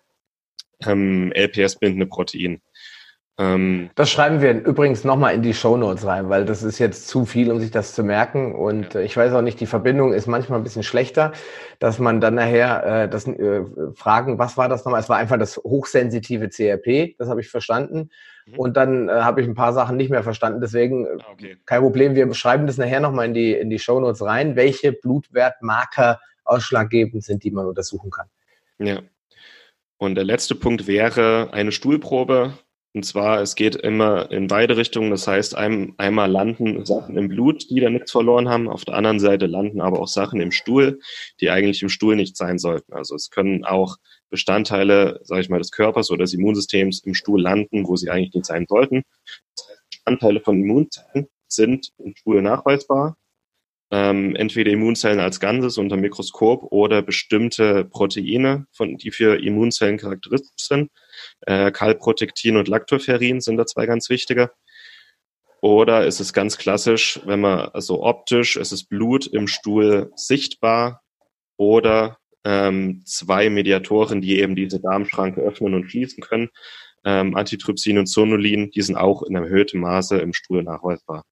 [0.87, 2.61] ähm, LPS-bindende Protein.
[3.37, 7.09] Ähm, das schreiben wir übrigens nochmal in die Show Notes rein, weil das ist jetzt
[7.09, 8.55] zu viel, um sich das zu merken.
[8.55, 9.01] Und ja.
[9.01, 11.33] ich weiß auch nicht, die Verbindung ist manchmal ein bisschen schlechter,
[11.81, 13.63] dass man dann nachher äh, das äh,
[13.95, 15.01] fragen, was war das nochmal?
[15.01, 18.11] Es war einfach das hochsensitive CRP, das habe ich verstanden.
[18.47, 18.59] Mhm.
[18.59, 20.61] Und dann äh, habe ich ein paar Sachen nicht mehr verstanden.
[20.61, 21.57] Deswegen äh, ah, okay.
[21.65, 22.15] kein Problem.
[22.15, 27.25] Wir schreiben das nachher nochmal in die, in die Show Notes rein, welche Blutwertmarker ausschlaggebend
[27.25, 28.29] sind, die man untersuchen kann.
[28.79, 29.03] Ja.
[29.99, 32.59] Und der letzte Punkt wäre eine Stuhlprobe.
[32.93, 35.11] Und zwar, es geht immer in beide Richtungen.
[35.11, 38.69] Das heißt, ein, einmal landen Sachen im Blut, die da nichts verloren haben.
[38.69, 41.01] Auf der anderen Seite landen aber auch Sachen im Stuhl,
[41.41, 42.93] die eigentlich im Stuhl nicht sein sollten.
[42.93, 43.97] Also es können auch
[44.31, 48.35] Bestandteile, sage ich mal, des Körpers oder des Immunsystems im Stuhl landen, wo sie eigentlich
[48.35, 49.03] nicht sein sollten.
[49.91, 53.17] Bestandteile von Immunzellen sind im Stuhl nachweisbar.
[53.95, 60.67] Ähm, entweder Immunzellen als Ganzes unter Mikroskop oder bestimmte Proteine, von, die für Immunzellen charakteristisch
[60.67, 60.91] sind.
[61.43, 64.51] Äh, Kalprotektin und Lactoferrin sind da zwei ganz wichtige.
[65.61, 71.01] Oder ist es ganz klassisch, wenn man also optisch, ist es Blut im Stuhl sichtbar
[71.57, 76.49] oder ähm, zwei Mediatoren, die eben diese Darmschranke öffnen und schließen können.
[77.05, 81.23] Ähm, Antitrypsin und Zonulin, die sind auch in erhöhtem Maße im Stuhl nachweisbar.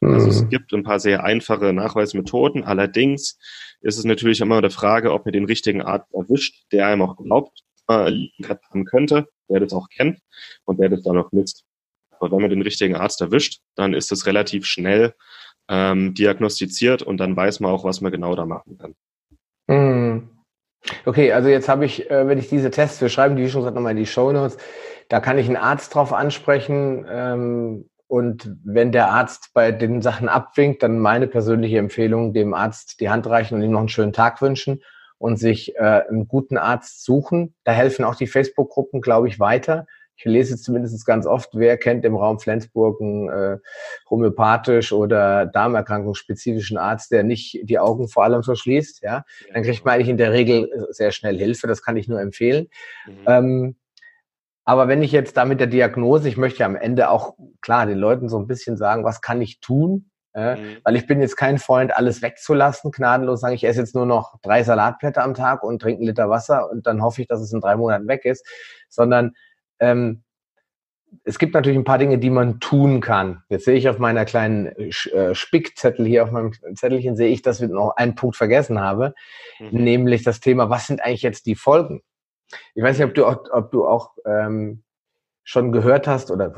[0.00, 0.48] Also es mhm.
[0.50, 2.64] gibt ein paar sehr einfache Nachweismethoden.
[2.64, 3.38] Allerdings
[3.80, 7.16] ist es natürlich immer eine Frage, ob man den richtigen Arzt erwischt, der einem auch
[7.16, 8.28] glaubt, äh,
[8.70, 10.20] haben könnte, der das auch kennt
[10.64, 11.64] und der das dann auch nützt.
[12.18, 15.14] Aber wenn man den richtigen Arzt erwischt, dann ist es relativ schnell
[15.68, 18.94] ähm, diagnostiziert und dann weiß man auch, was man genau da machen kann.
[19.68, 20.30] Mhm.
[21.04, 23.74] Okay, also jetzt habe ich, äh, wenn ich diese Tests, wir schreiben die, schon gesagt,
[23.74, 24.56] nochmal in die Show Notes,
[25.08, 27.06] da kann ich einen Arzt drauf ansprechen.
[27.08, 33.00] Ähm, und wenn der Arzt bei den Sachen abwinkt, dann meine persönliche Empfehlung, dem Arzt
[33.00, 34.82] die Hand reichen und ihm noch einen schönen Tag wünschen
[35.18, 37.54] und sich äh, einen guten Arzt suchen.
[37.64, 39.86] Da helfen auch die Facebook-Gruppen, glaube ich, weiter.
[40.18, 43.58] Ich lese es zumindest ganz oft, wer kennt im Raum Flensburg einen äh,
[44.08, 49.02] homöopathisch oder darmerkrankungsspezifischen Arzt, der nicht die Augen vor allem verschließt.
[49.02, 51.66] Ja, dann kriegt man eigentlich in der Regel sehr schnell Hilfe.
[51.66, 52.68] Das kann ich nur empfehlen.
[53.06, 53.24] Mhm.
[53.26, 53.76] Ähm,
[54.66, 57.86] aber wenn ich jetzt da mit der Diagnose, ich möchte ja am Ende auch klar
[57.86, 60.10] den Leuten so ein bisschen sagen, was kann ich tun?
[60.34, 60.76] Äh, mhm.
[60.82, 64.34] Weil ich bin jetzt kein Freund, alles wegzulassen, gnadenlos sagen, ich esse jetzt nur noch
[64.42, 67.52] drei Salatblätter am Tag und trinke einen Liter Wasser und dann hoffe ich, dass es
[67.52, 68.44] in drei Monaten weg ist,
[68.88, 69.34] sondern
[69.78, 70.24] ähm,
[71.22, 73.44] es gibt natürlich ein paar Dinge, die man tun kann.
[73.48, 77.60] Jetzt sehe ich auf meiner kleinen äh, Spickzettel hier, auf meinem Zettelchen sehe ich, dass
[77.60, 79.12] wir noch einen Punkt vergessen haben,
[79.60, 79.68] mhm.
[79.70, 82.02] nämlich das Thema, was sind eigentlich jetzt die Folgen?
[82.74, 84.82] Ich weiß nicht, ob du auch, ob du auch ähm,
[85.44, 86.54] schon gehört hast oder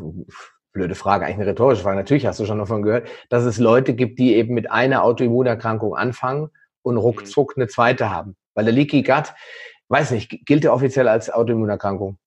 [0.73, 1.97] blöde Frage, eigentlich eine rhetorische Frage.
[1.97, 5.95] Natürlich hast du schon davon gehört, dass es Leute gibt, die eben mit einer Autoimmunerkrankung
[5.95, 6.51] anfangen
[6.83, 7.01] und mhm.
[7.01, 8.37] ruckzuck eine zweite haben.
[8.55, 9.35] Weil der Leaky Gut,
[9.89, 12.19] weiß nicht, gilt der offiziell als Autoimmunerkrankung?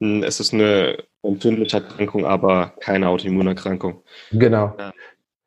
[0.00, 4.02] Hm, es ist eine entzündliche Erkrankung, aber keine Autoimmunerkrankung.
[4.32, 4.74] Genau.
[4.78, 4.92] Ja.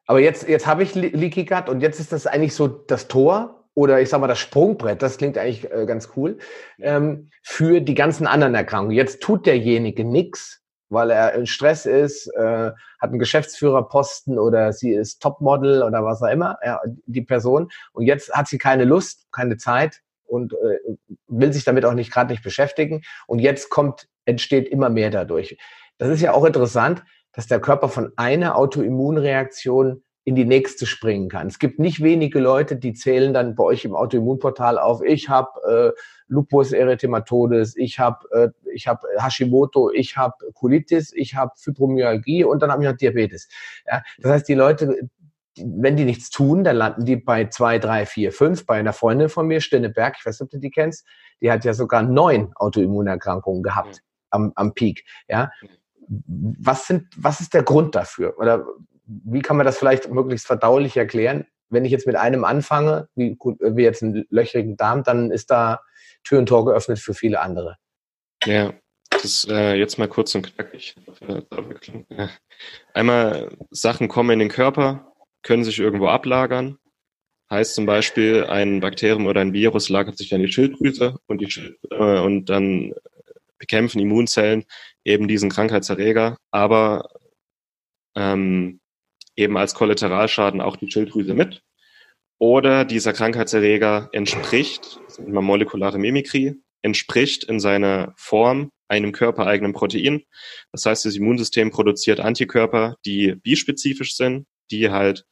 [0.05, 3.58] Aber jetzt, jetzt habe ich Leaky Gut und jetzt ist das eigentlich so das Tor
[3.79, 6.37] oder ich sage mal das Sprungbrett, das klingt eigentlich äh, ganz cool,
[6.81, 8.93] ähm, für die ganzen anderen Erkrankungen.
[8.93, 14.91] Jetzt tut derjenige nichts, weil er in Stress ist, äh, hat einen Geschäftsführerposten oder sie
[14.91, 17.69] ist Topmodel oder was auch immer, ja, die Person.
[17.93, 22.11] Und jetzt hat sie keine Lust, keine Zeit und äh, will sich damit auch nicht
[22.11, 23.03] gerade nicht beschäftigen.
[23.27, 25.57] Und jetzt kommt, entsteht immer mehr dadurch.
[25.99, 27.01] Das ist ja auch interessant,
[27.31, 31.47] dass der Körper von einer Autoimmunreaktion in die nächste springen kann.
[31.47, 35.49] Es gibt nicht wenige Leute, die zählen dann bei euch im Autoimmunportal auf, ich habe
[35.95, 42.43] äh, Lupus erythematodes, ich habe äh, ich habe Hashimoto, ich habe Colitis, ich habe Fibromyalgie
[42.43, 43.49] und dann habe ich noch Diabetes.
[43.87, 44.99] Ja, das heißt, die Leute,
[45.57, 48.67] wenn die nichts tun, dann landen die bei zwei, drei, vier, fünf.
[48.67, 51.07] Bei einer Freundin von mir, Stinneberg, ich weiß nicht, ob du die kennst,
[51.41, 55.05] die hat ja sogar neun Autoimmunerkrankungen gehabt am, am Peak.
[55.27, 55.51] Ja,
[56.07, 58.37] was sind, was ist der Grund dafür?
[58.37, 58.67] Oder
[59.09, 61.45] wie kann man das vielleicht möglichst verdaulich erklären?
[61.69, 65.81] Wenn ich jetzt mit einem anfange, wie, wie jetzt einen löchrigen Darm, dann ist da
[66.23, 67.77] Tür und Tor geöffnet für viele andere.
[68.45, 68.73] Ja,
[69.09, 70.95] das äh, jetzt mal kurz und knackig.
[72.93, 76.77] Einmal Sachen kommen in den Körper, können sich irgendwo ablagern.
[77.51, 81.49] Heißt zum Beispiel, ein Bakterium oder ein Virus lagert sich an die Schilddrüse und, die
[81.49, 82.93] Schild äh, und dann
[83.57, 84.65] bekämpfen Immunzellen
[85.03, 86.37] eben diesen Krankheitserreger.
[86.51, 87.09] Aber
[88.15, 88.78] ähm,
[89.39, 91.61] eben als Kollateralschaden auch die Schilddrüse mit.
[92.37, 99.73] Oder dieser Krankheitserreger entspricht, das nennt man molekulare Mimikrie, entspricht in seiner Form einem körpereigenen
[99.73, 100.23] Protein.
[100.71, 105.25] Das heißt, das Immunsystem produziert Antikörper, die bispezifisch sind, die halt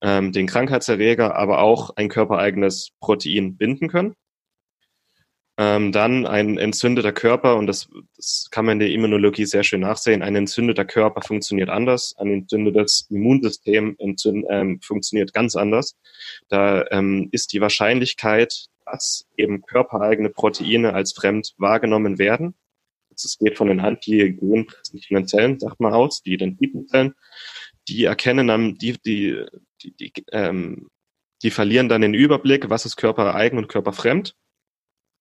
[0.00, 4.14] ähm, den Krankheitserreger, aber auch ein körpereigenes Protein binden können
[5.56, 9.80] ähm, dann ein entzündeter Körper, und das, das kann man in der Immunologie sehr schön
[9.80, 15.96] nachsehen, ein entzündeter Körper funktioniert anders, ein entzündetes Immunsystem entzünd, ähm, funktioniert ganz anders.
[16.48, 22.54] Da ähm, ist die Wahrscheinlichkeit, dass eben körpereigene Proteine als fremd wahrgenommen werden.
[23.14, 27.14] Es geht von den antigenpräsentierenden Zellen, sagt man aus, die Dendritenzellen,
[27.86, 29.44] die erkennen dann, die, die,
[29.82, 30.88] die, die, ähm,
[31.42, 34.34] die verlieren dann den Überblick, was ist körpereigen und körperfremd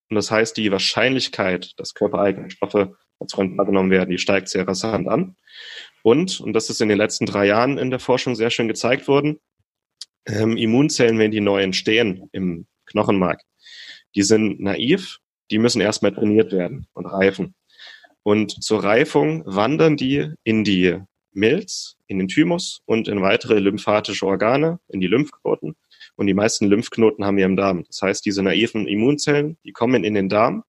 [0.09, 4.67] und das heißt, die Wahrscheinlichkeit, dass körpereigene Stoffe als Freund wahrgenommen werden, die steigt sehr
[4.67, 5.35] rasant an.
[6.03, 9.07] Und, und das ist in den letzten drei Jahren in der Forschung sehr schön gezeigt
[9.07, 9.39] worden,
[10.25, 13.41] ähm, Immunzellen, wenn die neu entstehen im Knochenmark,
[14.15, 15.19] die sind naiv,
[15.51, 17.55] die müssen erstmal trainiert werden und reifen.
[18.23, 20.97] Und zur Reifung wandern die in die
[21.31, 25.75] Milz, in den Thymus und in weitere lymphatische Organe, in die Lymphknoten.
[26.15, 27.83] Und die meisten Lymphknoten haben wir im Darm.
[27.87, 30.63] Das heißt, diese naiven Immunzellen, die kommen in den Darm,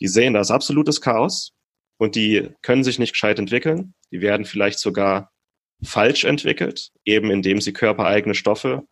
[0.00, 1.52] die sehen das absolutes Chaos
[1.98, 3.94] und die können sich nicht gescheit entwickeln.
[4.10, 5.32] Die werden vielleicht sogar
[5.82, 8.86] falsch entwickelt, eben indem sie körpereigene Stoffe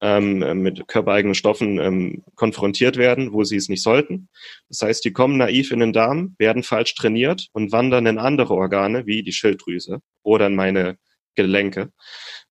[0.00, 4.28] ähm, mit körpereigenen Stoffen ähm, konfrontiert werden, wo sie es nicht sollten.
[4.68, 8.54] Das heißt, die kommen naiv in den Darm, werden falsch trainiert und wandern in andere
[8.54, 10.96] Organe wie die Schilddrüse oder in meine
[11.34, 11.92] Gelenke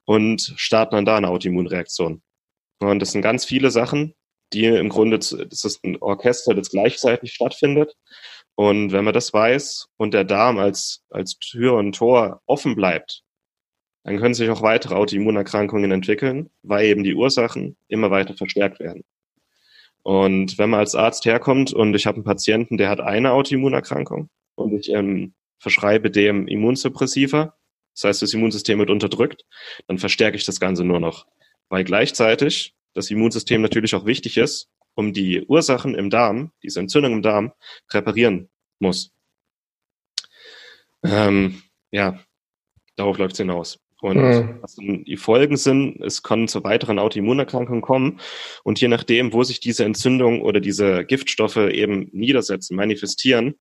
[0.05, 2.21] und starten dann da eine Autoimmunreaktion.
[2.79, 4.13] Und das sind ganz viele Sachen,
[4.53, 7.95] die im Grunde, das ist ein Orchester, das gleichzeitig stattfindet.
[8.55, 13.23] Und wenn man das weiß und der Darm als, als Tür und Tor offen bleibt,
[14.03, 19.03] dann können sich auch weitere Autoimmunerkrankungen entwickeln, weil eben die Ursachen immer weiter verstärkt werden.
[20.03, 24.29] Und wenn man als Arzt herkommt und ich habe einen Patienten, der hat eine Autoimmunerkrankung
[24.55, 27.55] und ich ähm, verschreibe dem Immunsuppressiva,
[27.93, 29.43] das heißt, das Immunsystem wird unterdrückt,
[29.87, 31.27] dann verstärke ich das Ganze nur noch.
[31.69, 37.13] Weil gleichzeitig das Immunsystem natürlich auch wichtig ist, um die Ursachen im Darm, diese Entzündung
[37.13, 37.53] im Darm,
[37.91, 38.49] reparieren
[38.79, 39.13] muss.
[41.03, 41.61] Ähm,
[41.91, 42.19] ja,
[42.95, 43.79] darauf läuft es hinaus.
[44.01, 44.59] Und mhm.
[44.61, 48.19] was die Folgen sind, es kann zu weiteren Autoimmunerkrankungen kommen.
[48.63, 53.55] Und je nachdem, wo sich diese Entzündung oder diese Giftstoffe eben niedersetzen, manifestieren,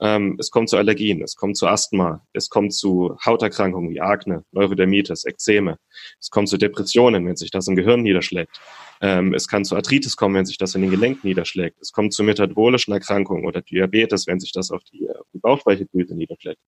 [0.00, 4.44] ähm, es kommt zu Allergien, es kommt zu Asthma, es kommt zu Hauterkrankungen wie Akne,
[4.50, 5.78] Neurodermitis, Ekzeme,
[6.20, 8.60] es kommt zu Depressionen, wenn sich das im Gehirn niederschlägt.
[9.00, 11.80] Ähm, es kann zu Arthritis kommen, wenn sich das in den Gelenken niederschlägt.
[11.80, 16.14] Es kommt zu metabolischen Erkrankungen oder Diabetes, wenn sich das auf die, auf die Bauchspeicheldrüse
[16.14, 16.60] niederschlägt.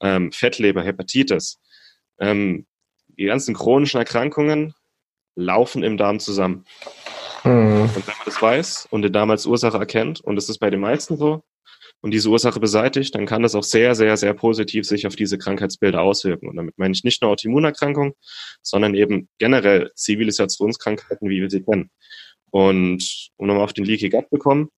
[0.00, 1.60] Ähm, Fettleber, Hepatitis.
[2.18, 2.66] Ähm,
[3.18, 4.74] die ganzen chronischen Erkrankungen
[5.36, 6.64] laufen im Darm zusammen.
[7.44, 7.82] Mhm.
[7.82, 10.70] Und wenn man das weiß und den Darm als Ursache erkennt, und das ist bei
[10.70, 11.42] den meisten so,
[12.04, 15.38] und diese Ursache beseitigt, dann kann das auch sehr, sehr, sehr positiv sich auf diese
[15.38, 16.50] Krankheitsbilder auswirken.
[16.50, 18.12] Und damit meine ich nicht nur Autoimmunerkrankungen,
[18.60, 21.90] sondern eben generell Zivilisationskrankheiten, wie wir sie kennen.
[22.50, 24.68] Und um nochmal auf den Leaky Gut bekommen,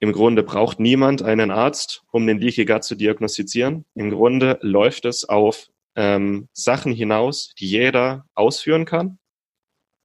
[0.00, 3.84] im Grunde braucht niemand einen Arzt, um den Leaky Gut zu diagnostizieren.
[3.94, 9.20] Im Grunde läuft es auf ähm, Sachen hinaus, die jeder ausführen kann.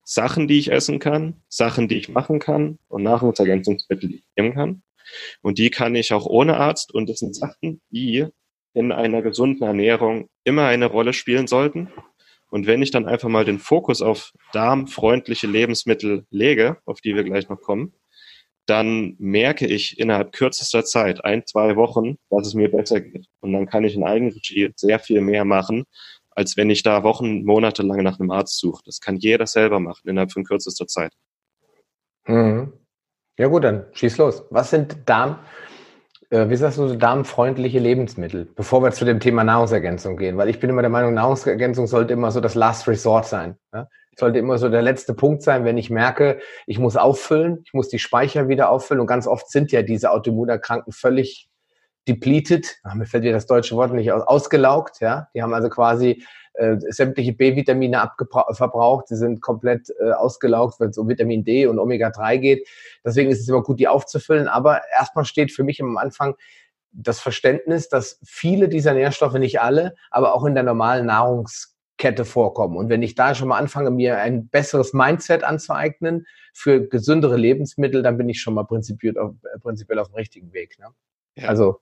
[0.06, 4.54] Sachen, die ich essen kann, Sachen, die ich machen kann und Nahrungsergänzungsmittel, die ich nehmen
[4.54, 4.84] kann.
[5.41, 6.93] Und die kann ich auch ohne Arzt.
[6.93, 8.28] Und das sind Sachen, die
[8.74, 11.89] in einer gesunden Ernährung immer eine Rolle spielen sollten.
[12.49, 17.24] Und wenn ich dann einfach mal den Fokus auf darmfreundliche Lebensmittel lege, auf die wir
[17.24, 17.93] gleich noch kommen,
[18.66, 23.28] dann merke ich innerhalb kürzester Zeit, ein, zwei Wochen, dass es mir besser geht.
[23.41, 25.84] Und dann kann ich in Eigenregie sehr viel mehr machen,
[26.30, 28.82] als wenn ich da Wochen, Monate lang nach einem Arzt suche.
[28.86, 31.14] Das kann jeder selber machen innerhalb von kürzester Zeit.
[32.26, 32.74] Mhm.
[33.38, 34.45] Ja gut, dann schieß los.
[34.51, 35.39] Was sind Darm,
[36.29, 40.38] äh, wie sagst du, darmfreundliche Lebensmittel, bevor wir zu dem Thema Nahrungsergänzung gehen?
[40.38, 43.57] Weil ich bin immer der Meinung, Nahrungsergänzung sollte immer so das Last Resort sein.
[43.73, 43.88] Ja?
[44.15, 47.89] Sollte immer so der letzte Punkt sein, wenn ich merke, ich muss auffüllen, ich muss
[47.89, 49.01] die Speicher wieder auffüllen.
[49.01, 51.49] Und ganz oft sind ja diese Autoimmunerkrankten völlig
[52.07, 55.29] depleted, ach, mir fällt wieder das deutsche Wort nicht aus, ausgelaugt, ja.
[55.34, 56.23] Die haben also quasi
[56.54, 58.12] äh, sämtliche B-Vitamine
[58.51, 62.68] verbraucht, sie sind komplett äh, ausgelaugt, wenn es um Vitamin D und Omega-3 geht.
[63.04, 64.47] Deswegen ist es immer gut, die aufzufüllen.
[64.47, 66.36] Aber erstmal steht für mich am Anfang
[66.91, 72.78] das Verständnis, dass viele dieser Nährstoffe, nicht alle, aber auch in der normalen Nahrungskette vorkommen.
[72.78, 78.04] Und wenn ich da schon mal anfange, mir ein besseres Mindset anzueignen für gesündere Lebensmittel,
[78.04, 80.78] dann bin ich schon mal prinzipiell auf, äh, prinzipiell auf dem richtigen Weg.
[80.78, 80.86] Ne?
[81.36, 81.49] Ja.
[81.49, 81.80] Also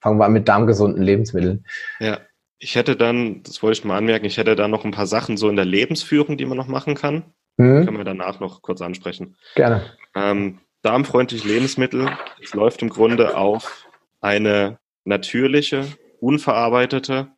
[0.00, 1.66] fangen wir an mit darmgesunden Lebensmitteln.
[1.98, 2.20] Ja,
[2.64, 5.36] ich hätte dann, das wollte ich mal anmerken, ich hätte da noch ein paar Sachen
[5.36, 7.34] so in der Lebensführung, die man noch machen kann.
[7.58, 7.84] Mhm.
[7.84, 9.36] Können wir danach noch kurz ansprechen.
[9.54, 9.84] Gerne.
[10.14, 12.10] Ähm, darmfreundliche Lebensmittel,
[12.42, 13.86] es läuft im Grunde auf
[14.22, 15.86] eine natürliche,
[16.20, 17.28] unverarbeitete,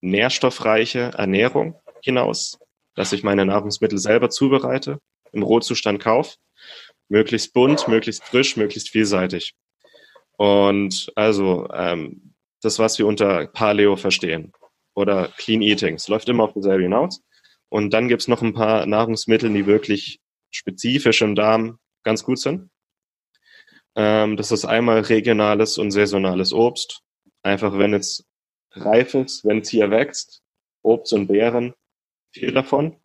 [0.00, 2.60] nährstoffreiche Ernährung hinaus,
[2.94, 5.00] dass ich meine Nahrungsmittel selber zubereite,
[5.32, 6.36] im Rohzustand kaufe,
[7.08, 9.54] möglichst bunt, möglichst frisch, möglichst vielseitig.
[10.36, 14.52] Und also ähm, das, was wir unter Paleo verstehen
[14.98, 15.94] oder Clean Eating.
[15.94, 17.22] Es läuft immer auf dasselbe hinaus.
[17.68, 20.20] Und dann gibt's noch ein paar Nahrungsmittel, die wirklich
[20.50, 22.70] spezifisch im Darm ganz gut sind.
[23.94, 27.02] Ähm, das ist einmal regionales und saisonales Obst.
[27.42, 28.26] Einfach wenn es
[28.72, 30.42] reif ist, wenn es hier wächst,
[30.82, 31.74] Obst und Beeren,
[32.32, 32.96] viel davon.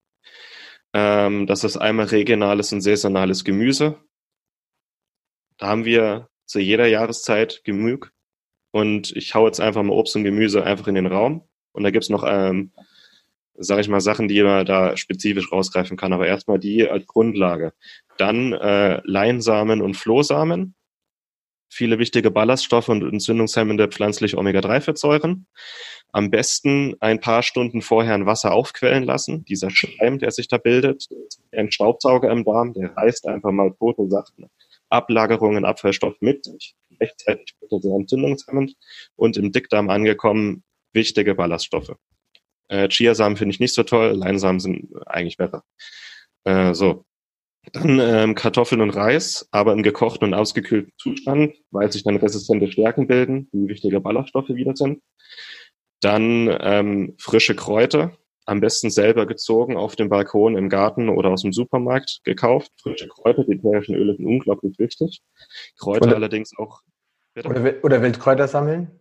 [0.93, 3.99] Ähm, das ist einmal regionales und saisonales Gemüse.
[5.57, 8.11] Da haben wir zu jeder Jahreszeit genug.
[8.71, 11.47] Und ich hau jetzt einfach mal Obst und Gemüse einfach in den Raum.
[11.74, 12.71] Und da gibt's noch, ähm,
[13.55, 16.13] sage ich mal, Sachen, die man da spezifisch rausgreifen kann.
[16.13, 17.74] Aber erstmal die als Grundlage.
[18.17, 20.76] Dann äh, Leinsamen und Flohsamen.
[21.69, 25.47] Viele wichtige Ballaststoffe und entzündungshemmende pflanzliche Omega-3-Fettsäuren.
[26.11, 29.43] Am besten ein paar Stunden vorher in Wasser aufquellen lassen.
[29.45, 31.07] Dieser Schleim, der sich da bildet,
[31.52, 34.52] ein Staubsauger im Darm, der reißt einfach mal tote Sachen,
[34.89, 36.47] Ablagerungen, Abfallstoff mit.
[36.99, 38.76] Rechtzeitig bitte sehr entzündungshemmend
[39.15, 40.64] und im Dickdarm angekommen
[40.94, 41.95] wichtige Ballaststoffe.
[42.68, 45.64] Äh, Chiasamen finde ich nicht so toll, Leinsamen sind eigentlich besser.
[46.44, 47.06] Äh, so.
[47.72, 52.70] Dann ähm, Kartoffeln und Reis, aber im gekochten und ausgekühlten Zustand, weil sich dann resistente
[52.70, 55.02] Stärken bilden, die wichtige Ballaststoffe wieder sind.
[56.02, 61.44] Dann ähm, frische Kräuter, am besten selber gezogen auf dem Balkon, im Garten oder aus
[61.44, 62.72] dem Supermarkt gekauft.
[62.82, 65.22] Frische Kräuter, die ätherischen Öle sind unglaublich wichtig.
[65.80, 66.82] Kräuter oder, allerdings auch.
[67.38, 68.91] Oder, oder Wildkräuter sammeln?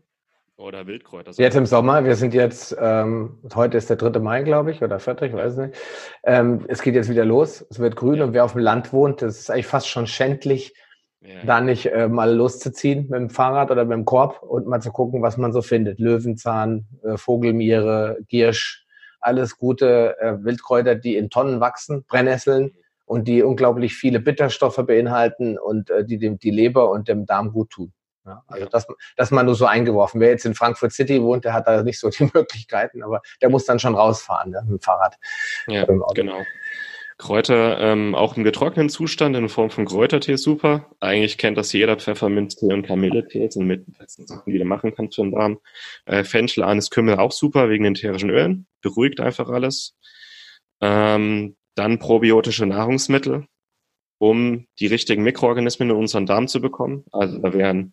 [0.56, 1.32] Oder Wildkräuter.
[1.32, 4.20] Jetzt im Sommer, wir sind jetzt, ähm, heute ist der 3.
[4.20, 5.76] Mai, glaube ich, oder 4., ich weiß nicht.
[6.24, 9.22] Ähm, es geht jetzt wieder los, es wird grün und wer auf dem Land wohnt,
[9.22, 10.74] das ist eigentlich fast schon schändlich,
[11.20, 11.44] ja.
[11.46, 14.92] da nicht äh, mal loszuziehen mit dem Fahrrad oder mit dem Korb und mal zu
[14.92, 15.98] gucken, was man so findet.
[15.98, 18.84] Löwenzahn, äh, Vogelmiere, Giersch,
[19.20, 22.72] alles gute äh, Wildkräuter, die in Tonnen wachsen, Brennnesseln
[23.06, 27.52] und die unglaublich viele Bitterstoffe beinhalten und äh, die dem die Leber und dem Darm
[27.52, 27.92] gut tun.
[28.24, 28.86] Ja, also das,
[29.16, 30.20] das mal nur so eingeworfen.
[30.20, 33.50] Wer jetzt in Frankfurt City wohnt, der hat da nicht so die Möglichkeiten, aber der
[33.50, 35.16] muss dann schon rausfahren ne, mit dem Fahrrad.
[35.66, 35.84] Ja,
[36.14, 36.42] genau.
[37.18, 40.90] Kräuter ähm, auch im getrockneten Zustand in Form von Kräutertee ist super.
[40.98, 45.16] Eigentlich kennt das jeder Pfefferminztee und Kamilletee sind mit besten Sachen, die du machen kannst
[45.16, 45.60] für den Darm.
[46.04, 48.66] Äh, Fenchel, Anis, Kümmel auch super wegen den ätherischen Ölen.
[48.80, 49.94] Beruhigt einfach alles.
[50.80, 53.46] Ähm, dann probiotische Nahrungsmittel
[54.22, 57.04] um die richtigen Mikroorganismen in unseren Darm zu bekommen.
[57.10, 57.92] Also da wären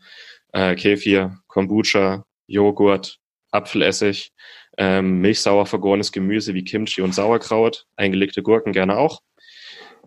[0.54, 3.18] äh, Kefir, Kombucha, Joghurt,
[3.50, 4.32] Apfelessig,
[4.78, 9.22] ähm, milchsauer vergorenes Gemüse wie Kimchi und Sauerkraut, eingelegte Gurken gerne auch.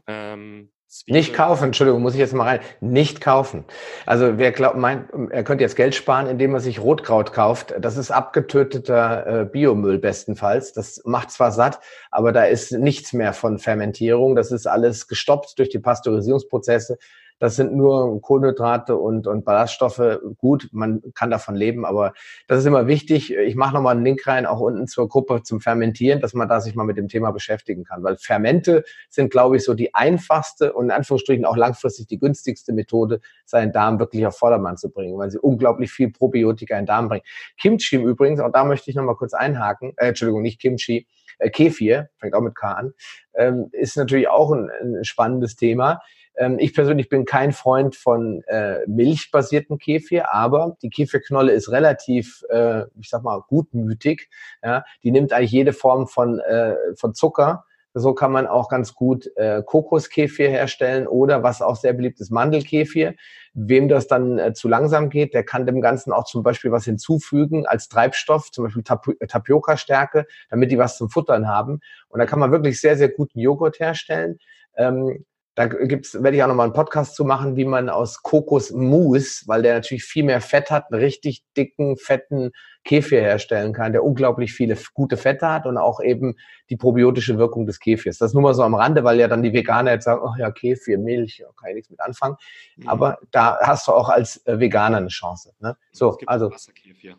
[0.07, 1.19] Ähm, Zwiebel.
[1.19, 2.61] Nicht kaufen, Entschuldigung, muss ich jetzt mal rein.
[2.81, 3.65] Nicht kaufen.
[4.05, 7.75] Also wer glaubt, meint, er könnte jetzt Geld sparen, indem er sich Rotkraut kauft.
[7.81, 10.75] Das ist abgetöteter äh, Biomüll bestenfalls.
[10.75, 14.37] Das macht zwar satt, aber da ist nichts mehr von Fermentierung.
[14.37, 16.99] Das ist alles gestoppt durch die Pasteurisierungsprozesse.
[17.39, 20.21] Das sind nur Kohlenhydrate und, und Ballaststoffe.
[20.39, 22.13] Gut, man kann davon leben, aber
[22.47, 23.35] das ist immer wichtig.
[23.35, 26.61] Ich mache nochmal einen Link rein, auch unten zur Gruppe zum Fermentieren, dass man da
[26.61, 28.03] sich mal mit dem Thema beschäftigen kann.
[28.03, 32.73] Weil Fermente sind, glaube ich, so die einfachste und in Anführungsstrichen auch langfristig die günstigste
[32.73, 36.87] Methode, seinen Darm wirklich auf Vordermann zu bringen, weil sie unglaublich viel Probiotika in den
[36.87, 37.25] Darm bringen.
[37.61, 41.07] Kimchi im Übrigen, auch da möchte ich nochmal kurz einhaken, äh, Entschuldigung, nicht Kimchi,
[41.39, 42.93] äh, Kefir, fängt auch mit K an,
[43.35, 46.01] ähm, ist natürlich auch ein spannendes Thema.
[46.37, 52.43] Ähm, ich persönlich bin kein Freund von äh, milchbasierten Kefir, aber die Kefirknolle ist relativ,
[52.51, 54.29] äh, ich sag mal, gutmütig.
[54.63, 54.85] Ja?
[55.03, 57.65] Die nimmt eigentlich jede Form von, äh, von Zucker.
[57.95, 62.31] So kann man auch ganz gut äh, Kokoskefir herstellen oder was auch sehr beliebt ist,
[62.31, 63.15] Mandelkefir.
[63.53, 66.87] Wem das dann äh, zu langsam geht, der kann dem Ganzen auch zum Beispiel was
[66.87, 71.81] hinzufügen als Treibstoff, zum Beispiel Tap Tapioca-Stärke, damit die was zum Futtern haben.
[72.09, 74.39] Und da kann man wirklich sehr, sehr guten Joghurt herstellen.
[74.75, 79.45] Ähm, da gibt's, werde ich auch nochmal einen Podcast zu machen, wie man aus Kokosmus,
[79.47, 82.53] weil der natürlich viel mehr Fett hat, einen richtig dicken, fetten
[82.85, 86.37] Kefir herstellen kann, der unglaublich viele gute Fette hat und auch eben
[86.71, 88.17] die probiotische Wirkung des Kefirs.
[88.17, 90.51] Das nur mal so am Rande, weil ja dann die Veganer jetzt sagen, oh ja,
[90.51, 92.37] Kefir, Milch, kann ich nichts mit anfangen.
[92.77, 92.89] Mhm.
[92.89, 95.53] Aber da hast du auch als äh, Veganer eine Chance.
[95.61, 95.77] Ne?
[95.93, 97.17] So, also Wasserkefir.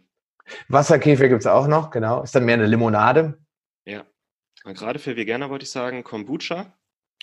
[0.69, 2.23] Wasserkefir gibt's auch noch, genau.
[2.23, 3.37] Ist dann mehr eine Limonade.
[3.85, 4.03] Ja.
[4.65, 6.73] Gerade für Veganer wollte ich sagen, Kombucha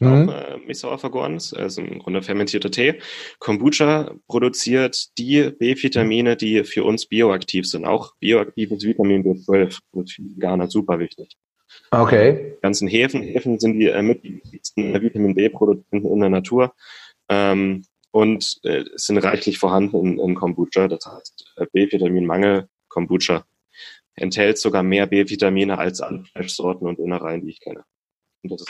[0.01, 0.29] mhm.
[0.29, 3.01] auch äh, Misauer vergorenes, also im Grunde fermentierter Tee.
[3.39, 7.85] Kombucha produziert die B-Vitamine, die für uns bioaktiv sind.
[7.85, 11.37] Auch bioaktives Vitamin B12 ist für Veganer super wichtig.
[11.91, 12.55] Okay.
[12.57, 14.23] Die ganzen Hefen, Hefen sind die äh, mit
[14.77, 16.73] Vitamin B-Produzenten in der Natur.
[17.29, 20.89] Ähm, und äh, sind reichlich vorhanden in, in Kombucha.
[20.89, 23.45] Das heißt, äh, B-Vitaminmangel, Kombucha
[24.15, 27.85] enthält sogar mehr B-Vitamine als alle Fleischsorten und Innereien, die ich kenne.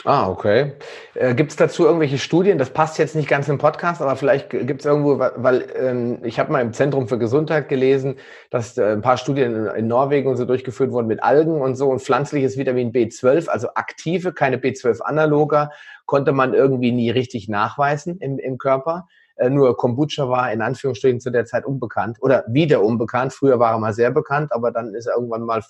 [0.03, 0.73] Ah, okay.
[1.13, 2.57] Äh, gibt es dazu irgendwelche Studien?
[2.57, 6.39] Das passt jetzt nicht ganz im Podcast, aber vielleicht gibt es irgendwo, weil ähm, ich
[6.39, 8.17] habe mal im Zentrum für Gesundheit gelesen,
[8.49, 11.75] dass äh, ein paar Studien in, in, Norwegen und so durchgeführt wurden mit Algen und
[11.75, 15.71] so und pflanzliches Vitamin B12, also aktive, keine B12-Analoga,
[16.05, 19.07] konnte man irgendwie nie richtig nachweisen im, im Körper.
[19.37, 23.31] Äh, nur Kombucha war in Anführungsstrichen zu der Zeit unbekannt oder wieder unbekannt.
[23.31, 25.61] Früher war er mal sehr bekannt, aber dann ist er irgendwann mal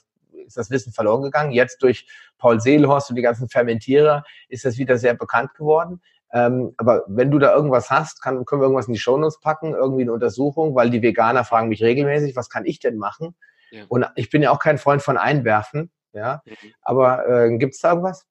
[0.46, 1.52] ist das Wissen verloren gegangen.
[1.52, 6.02] Jetzt durch Paul Seelhorst und die ganzen Fermentierer ist das wieder sehr bekannt geworden.
[6.34, 9.74] Ähm, aber wenn du da irgendwas hast, kann, können wir irgendwas in die Shownotes packen,
[9.74, 13.36] irgendwie eine Untersuchung, weil die Veganer fragen mich regelmäßig, was kann ich denn machen?
[13.72, 13.84] Ja.
[13.90, 16.42] Und ich bin ja auch kein Freund von Einwerfen, ja.
[16.46, 16.74] Mhm.
[16.82, 18.26] Aber äh, gibt es da irgendwas?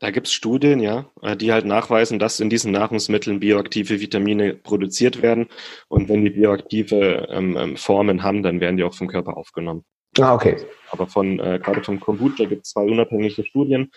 [0.00, 4.54] Da gibt es Studien, ja, äh, die halt nachweisen, dass in diesen Nahrungsmitteln bioaktive Vitamine
[4.54, 5.48] produziert werden.
[5.88, 9.84] Und wenn die bioaktive ähm, ähm Formen haben, dann werden die auch vom Körper aufgenommen.
[10.20, 10.56] Ah, okay.
[10.90, 13.90] Aber von, äh, gerade vom Kombucha gibt es zwei unabhängige Studien,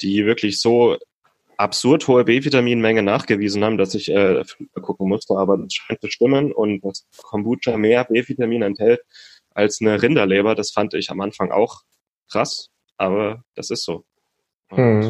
[0.00, 0.96] die wirklich so
[1.56, 4.44] absurd hohe B-Vitaminmenge nachgewiesen haben, dass ich äh,
[4.80, 9.00] gucken musste, aber das scheint zu stimmen und dass Kombucha mehr B-Vitamin enthält
[9.54, 11.82] als eine Rinderleber, das fand ich am Anfang auch
[12.30, 12.68] krass,
[12.98, 14.04] aber das ist so.
[14.68, 15.08] Hm.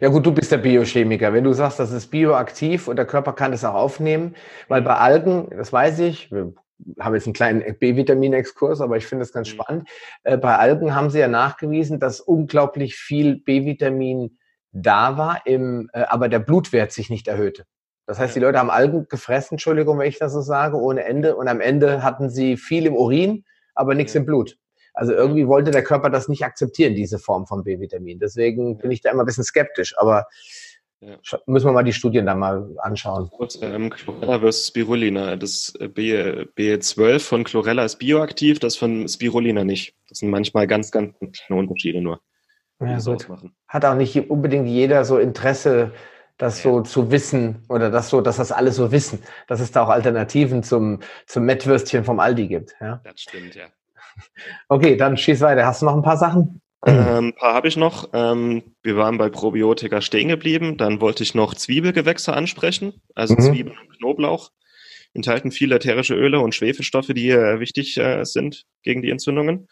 [0.00, 1.32] Ja gut, du bist der Biochemiker.
[1.32, 4.34] Wenn du sagst, das ist bioaktiv und der Körper kann das auch aufnehmen,
[4.68, 6.30] weil bei Algen, das weiß ich,
[6.98, 9.52] habe jetzt einen kleinen B-Vitamin-Exkurs, aber ich finde es ganz mhm.
[9.52, 9.88] spannend.
[10.24, 14.38] Äh, bei Algen haben sie ja nachgewiesen, dass unglaublich viel B-Vitamin
[14.72, 17.64] da war, im, äh, aber der Blutwert sich nicht erhöhte.
[18.06, 21.36] Das heißt, die Leute haben Algen gefressen, Entschuldigung, wenn ich das so sage, ohne Ende.
[21.36, 23.44] Und am Ende hatten sie viel im Urin
[23.74, 24.58] aber nichts im Blut.
[24.94, 28.18] Also irgendwie wollte der Körper das nicht akzeptieren, diese Form von B-Vitamin.
[28.18, 29.96] Deswegen bin ich da immer ein bisschen skeptisch.
[29.96, 30.26] Aber
[31.02, 31.38] ja.
[31.46, 33.28] Müssen wir mal die Studien da mal anschauen.
[33.60, 35.34] Ähm, Chlorella versus Spirulina.
[35.34, 36.12] Das B,
[36.56, 39.96] B12 von Chlorella ist bioaktiv, das von Spirulina nicht.
[40.08, 42.20] Das sind manchmal ganz, ganz kleine Unterschiede nur.
[42.80, 43.26] Ja, gut.
[43.66, 45.92] Hat auch nicht unbedingt jeder so Interesse,
[46.38, 49.84] das so zu wissen oder das so, dass das alle so wissen, dass es da
[49.84, 52.74] auch Alternativen zum, zum Mettwürstchen vom Aldi gibt.
[52.80, 53.00] Ja?
[53.04, 53.66] Das stimmt, ja.
[54.68, 55.66] Okay, dann schieß weiter.
[55.66, 56.60] Hast du noch ein paar Sachen?
[56.84, 58.10] Ähm, ein paar habe ich noch.
[58.12, 60.76] Ähm, wir waren bei Probiotika stehen geblieben.
[60.76, 63.40] Dann wollte ich noch Zwiebelgewächse ansprechen, also mhm.
[63.40, 64.50] Zwiebeln und Knoblauch.
[65.14, 69.68] Enthalten viele ätherische Öle und Schwefelstoffe, die äh, wichtig äh, sind gegen die Entzündungen.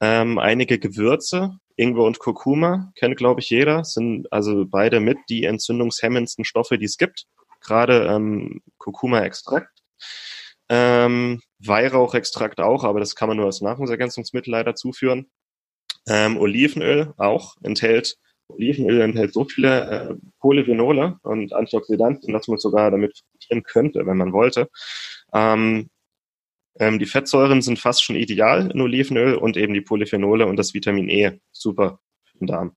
[0.00, 5.44] Ähm, einige Gewürze, Ingwer und Kurkuma, kennt glaube ich jeder, sind also beide mit die
[5.44, 7.26] entzündungshemmendsten Stoffe, die es gibt.
[7.60, 9.70] Gerade ähm, Kurkuma-Extrakt.
[10.68, 15.30] Ähm, Weihrauchextrakt auch, aber das kann man nur als Nahrungsergänzungsmittel leider zuführen.
[16.08, 18.16] Ähm, Olivenöl auch enthält,
[18.48, 24.16] Olivenöl enthält so viele äh, Polyphenole und Antioxidantien, dass man sogar damit frittieren könnte, wenn
[24.16, 24.68] man wollte.
[25.32, 25.90] Ähm,
[26.78, 30.74] ähm, die Fettsäuren sind fast schon ideal in Olivenöl und eben die Polyphenole und das
[30.74, 32.00] Vitamin E super
[32.40, 32.76] im Darm.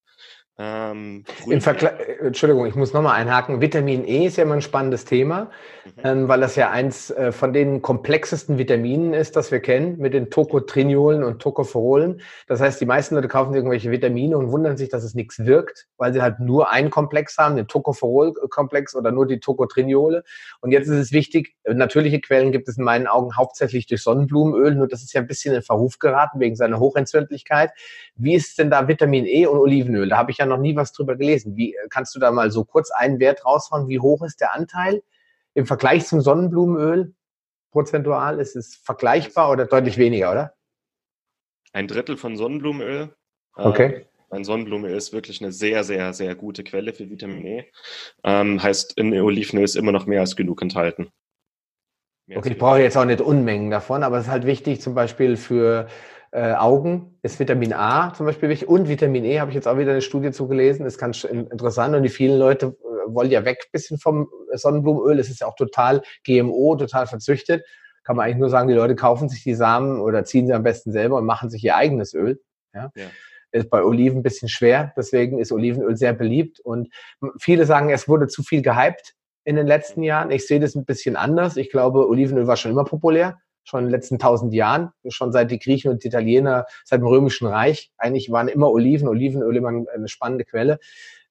[0.62, 3.62] Ähm, Im Vergleich, äh, Entschuldigung, ich muss nochmal einhaken.
[3.62, 5.52] Vitamin E ist ja immer ein spannendes Thema,
[5.86, 5.92] mhm.
[6.04, 10.14] ähm, weil das ja eins äh, von den komplexesten Vitaminen ist, das wir kennen, mit
[10.14, 12.20] den Tocotrinolen und Tocopherolen.
[12.48, 15.88] Das heißt, die meisten Leute kaufen irgendwelche Vitamine und wundern sich, dass es nichts wirkt,
[15.96, 20.26] weil sie halt nur einen Komplex haben, den Tocopherol-Komplex oder nur die Tocotrinole.
[20.60, 24.76] Und jetzt ist es wichtig, natürliche Quellen gibt es in meinen Augen hauptsächlich durch Sonnenblumenöl,
[24.76, 27.72] nur das ist ja ein bisschen in Verruf geraten wegen seiner Hochentzündlichkeit.
[28.16, 30.10] Wie ist denn da Vitamin E und Olivenöl?
[30.10, 31.56] Da habe ich ja noch nie was drüber gelesen.
[31.56, 33.88] Wie kannst du da mal so kurz einen Wert raushauen?
[33.88, 35.02] Wie hoch ist der Anteil
[35.54, 37.14] im Vergleich zum Sonnenblumenöl?
[37.72, 40.54] Prozentual ist es vergleichbar oder deutlich weniger, oder?
[41.72, 43.14] Ein Drittel von Sonnenblumenöl.
[43.56, 44.06] Okay.
[44.32, 47.66] Ein Sonnenblumenöl ist wirklich eine sehr, sehr, sehr gute Quelle für Vitamin E.
[48.24, 51.10] Ähm, heißt, in Olivenöl ist immer noch mehr als genug enthalten.
[52.28, 54.94] Mehr okay, ich brauche jetzt auch nicht Unmengen davon, aber es ist halt wichtig, zum
[54.94, 55.88] Beispiel für
[56.32, 59.78] äh, Augen ist Vitamin A zum Beispiel wichtig und Vitamin E habe ich jetzt auch
[59.78, 60.86] wieder eine Studie zugelesen.
[60.86, 65.20] Ist ganz interessant und die vielen Leute äh, wollen ja weg bisschen vom Sonnenblumenöl.
[65.20, 67.66] Es ist ja auch total GMO, total verzüchtet.
[68.04, 70.64] Kann man eigentlich nur sagen, die Leute kaufen sich die Samen oder ziehen sie am
[70.64, 72.40] besten selber und machen sich ihr eigenes Öl.
[72.74, 72.92] Ja.
[72.96, 73.08] ja.
[73.52, 76.90] Ist bei Oliven ein bisschen schwer, deswegen ist Olivenöl sehr beliebt und
[77.40, 80.30] viele sagen, es wurde zu viel gehypt in den letzten Jahren.
[80.30, 81.58] Ich sehe das ein bisschen anders.
[81.58, 83.40] Ich glaube, Olivenöl war schon immer populär
[83.70, 87.08] schon in den letzten tausend Jahren, schon seit die Griechen und die Italiener, seit dem
[87.08, 87.92] Römischen Reich.
[87.98, 90.80] Eigentlich waren immer Oliven, Olivenöl immer eine spannende Quelle.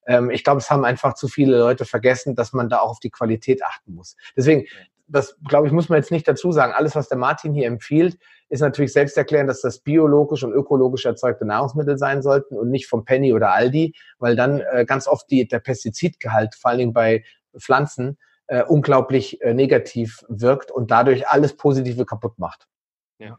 [0.07, 3.01] Ähm, ich glaube, es haben einfach zu viele Leute vergessen, dass man da auch auf
[3.01, 4.17] die Qualität achten muss.
[4.37, 4.67] Deswegen,
[5.07, 6.73] das glaube ich, muss man jetzt nicht dazu sagen.
[6.73, 11.45] Alles, was der Martin hier empfiehlt, ist natürlich selbsterklärend, dass das biologisch und ökologisch erzeugte
[11.45, 15.47] Nahrungsmittel sein sollten und nicht vom Penny oder Aldi, weil dann äh, ganz oft die,
[15.47, 17.25] der Pestizidgehalt, vor Dingen bei
[17.59, 22.67] Pflanzen, äh, unglaublich äh, negativ wirkt und dadurch alles Positive kaputt macht.
[23.19, 23.39] Ja.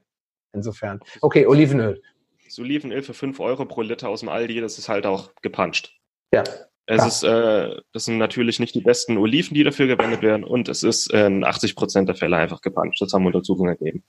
[0.53, 0.99] Insofern.
[1.22, 2.02] Okay, Olivenöl.
[2.45, 5.99] Das Olivenöl für 5 Euro pro Liter aus dem Aldi, das ist halt auch gepanscht.
[6.34, 6.44] Ja.
[6.91, 10.69] Es ist, äh, das sind natürlich nicht die besten Oliven, die dafür verwendet werden und
[10.69, 12.99] es ist in 80 Prozent der Fälle einfach gepanscht.
[12.99, 14.03] Das haben Untersuchungen ergeben.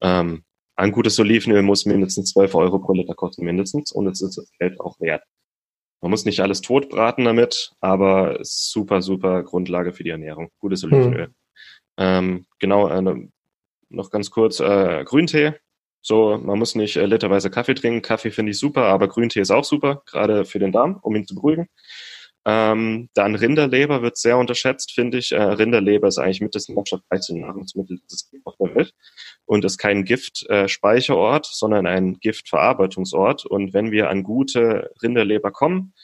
[0.00, 0.44] Ähm,
[0.74, 4.50] ein gutes Olivenöl muss mindestens 12 Euro pro Liter kosten, mindestens, und es ist das
[4.58, 5.22] Geld auch wert.
[6.02, 10.50] Man muss nicht alles totbraten damit, aber super, super Grundlage für die Ernährung.
[10.58, 10.92] Gutes hm.
[10.92, 11.28] Olivenöl.
[11.28, 11.34] Mhm.
[11.96, 13.28] Ähm, genau, äh,
[13.88, 15.54] noch ganz kurz, äh, Grüntee.
[16.04, 18.02] So, man muss nicht äh, literweise Kaffee trinken.
[18.02, 21.26] Kaffee finde ich super, aber Grüntee ist auch super, gerade für den Darm, um ihn
[21.26, 21.68] zu beruhigen.
[22.44, 25.32] Ähm, dann Rinderleber wird sehr unterschätzt, finde ich.
[25.32, 28.00] Äh, Rinderleber ist eigentlich mit das nährstoffreichste Nahrungsmittel
[28.44, 28.94] auf der Welt
[29.44, 33.46] und ist kein Giftspeicherort, äh, sondern ein Giftverarbeitungsort.
[33.46, 35.94] Und wenn wir an gute Rinderleber kommen,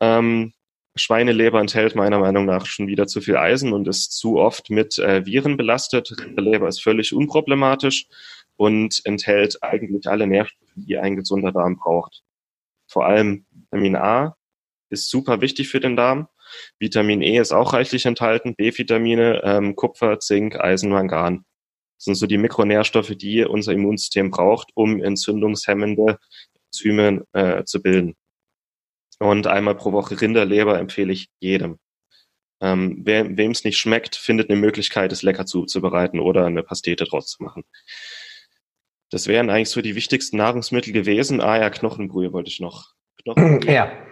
[0.00, 0.52] ähm,
[0.94, 4.98] Schweineleber enthält meiner Meinung nach schon wieder zu viel Eisen und ist zu oft mit
[4.98, 6.12] äh, Viren belastet.
[6.18, 8.08] Rinderleber ist völlig unproblematisch
[8.56, 12.22] und enthält eigentlich alle Nährstoffe, die ein gesunder Darm braucht.
[12.88, 14.36] Vor allem Vitamin A,
[14.90, 16.28] ist super wichtig für den Darm.
[16.78, 21.44] Vitamin E ist auch reichlich enthalten, B-Vitamine, ähm, Kupfer, Zink, Eisen, Mangan.
[21.96, 26.18] Das sind so die Mikronährstoffe, die unser Immunsystem braucht, um entzündungshemmende
[26.66, 28.14] Enzyme äh, zu bilden.
[29.18, 31.78] Und einmal pro Woche Rinderleber empfehle ich jedem.
[32.60, 37.28] Ähm, wem es nicht schmeckt, findet eine Möglichkeit, es lecker zuzubereiten oder eine Pastete draus
[37.28, 37.64] zu machen.
[39.10, 41.40] Das wären eigentlich so die wichtigsten Nahrungsmittel gewesen.
[41.40, 42.94] Ah ja, Knochenbrühe wollte ich noch.
[43.22, 43.72] Knochenbrühe.
[43.72, 44.07] Ja.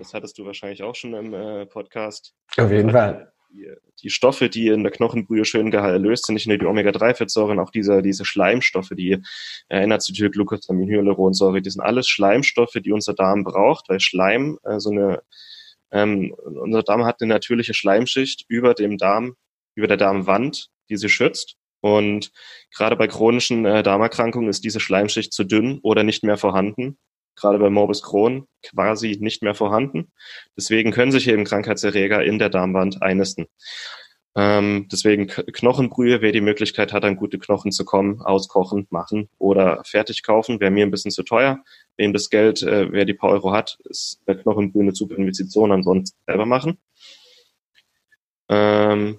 [0.00, 2.34] Das hattest du wahrscheinlich auch schon im äh, Podcast.
[2.56, 3.32] Auf jeden Fall.
[3.52, 3.68] die,
[4.02, 8.00] die Stoffe, die in der Knochenbrühe schön gelöst sind, nicht nur die Omega-3-Fettsäuren, auch diese,
[8.00, 9.12] diese Schleimstoffe, die
[9.68, 14.90] äh, N-Acetylglucosamin, Hyaluronsäure, die sind alles Schleimstoffe, die unser Darm braucht, weil Schleim äh, so
[14.90, 15.22] eine
[15.92, 19.34] ähm, unser Darm hat eine natürliche Schleimschicht über dem Darm,
[19.74, 21.56] über der Darmwand, die sie schützt.
[21.80, 22.30] Und
[22.74, 26.96] gerade bei chronischen äh, Darmerkrankungen ist diese Schleimschicht zu dünn oder nicht mehr vorhanden
[27.36, 30.12] gerade bei Morbus Crohn quasi nicht mehr vorhanden.
[30.56, 33.46] Deswegen können sich eben Krankheitserreger in der Darmwand einnisten.
[34.36, 39.82] Ähm, deswegen Knochenbrühe, wer die Möglichkeit hat, an gute Knochen zu kommen, auskochen, machen oder
[39.84, 41.64] fertig kaufen, wäre mir ein bisschen zu teuer.
[41.96, 45.72] Wem das Geld, äh, wer die paar Euro hat, ist der Knochenbrühe eine super Investition,
[45.72, 46.78] ansonsten selber machen.
[48.48, 49.18] Ähm,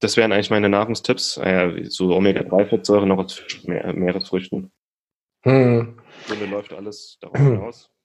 [0.00, 1.36] das wären eigentlich meine Nahrungstipps.
[1.38, 4.70] Äh, so Omega-3-Fettsäure noch aus Meeresfrüchten.
[5.42, 5.97] Hm.
[6.28, 7.90] Grunde läuft alles darauf hinaus.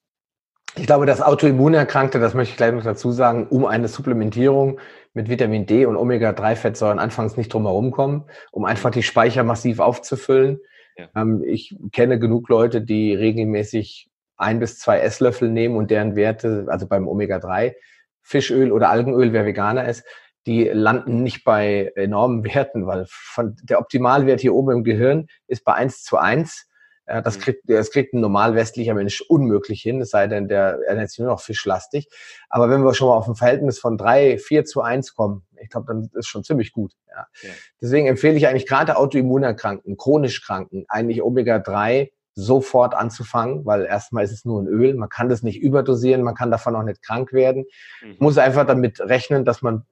[0.75, 4.79] Ich glaube, dass Autoimmunerkrankte, das möchte ich gleich noch dazu sagen, um eine Supplementierung
[5.13, 9.79] mit Vitamin D und Omega-3-Fettsäuren anfangs nicht drum herum kommen, um einfach die Speicher massiv
[9.79, 10.59] aufzufüllen.
[10.97, 11.09] Ja.
[11.15, 16.65] Ähm, ich kenne genug Leute, die regelmäßig ein bis zwei Esslöffel nehmen und deren Werte,
[16.67, 17.75] also beim Omega-3,
[18.23, 20.03] Fischöl oder Algenöl, wer Veganer ist,
[20.47, 25.63] die landen nicht bei enormen Werten, weil von der Optimalwert hier oben im Gehirn ist
[25.63, 26.72] bei 1 zu 1 ja,
[27.05, 27.41] das, mhm.
[27.41, 31.19] kriegt, das kriegt ein normal westlicher Mensch unmöglich hin, es sei denn, der ernährt sich
[31.19, 32.07] nur noch fischlastig.
[32.49, 35.69] Aber wenn wir schon mal auf ein Verhältnis von drei, vier zu eins kommen, ich
[35.69, 36.93] glaube, dann ist schon ziemlich gut.
[37.09, 37.27] Ja.
[37.41, 37.49] ja.
[37.81, 44.31] Deswegen empfehle ich eigentlich gerade Autoimmunerkrankten, chronisch Kranken, eigentlich Omega-3 sofort anzufangen, weil erstmal ist
[44.31, 47.31] es nur ein Öl, man kann das nicht überdosieren, man kann davon auch nicht krank
[47.31, 47.65] werden.
[48.01, 48.15] Mhm.
[48.19, 49.85] Muss einfach damit rechnen, dass man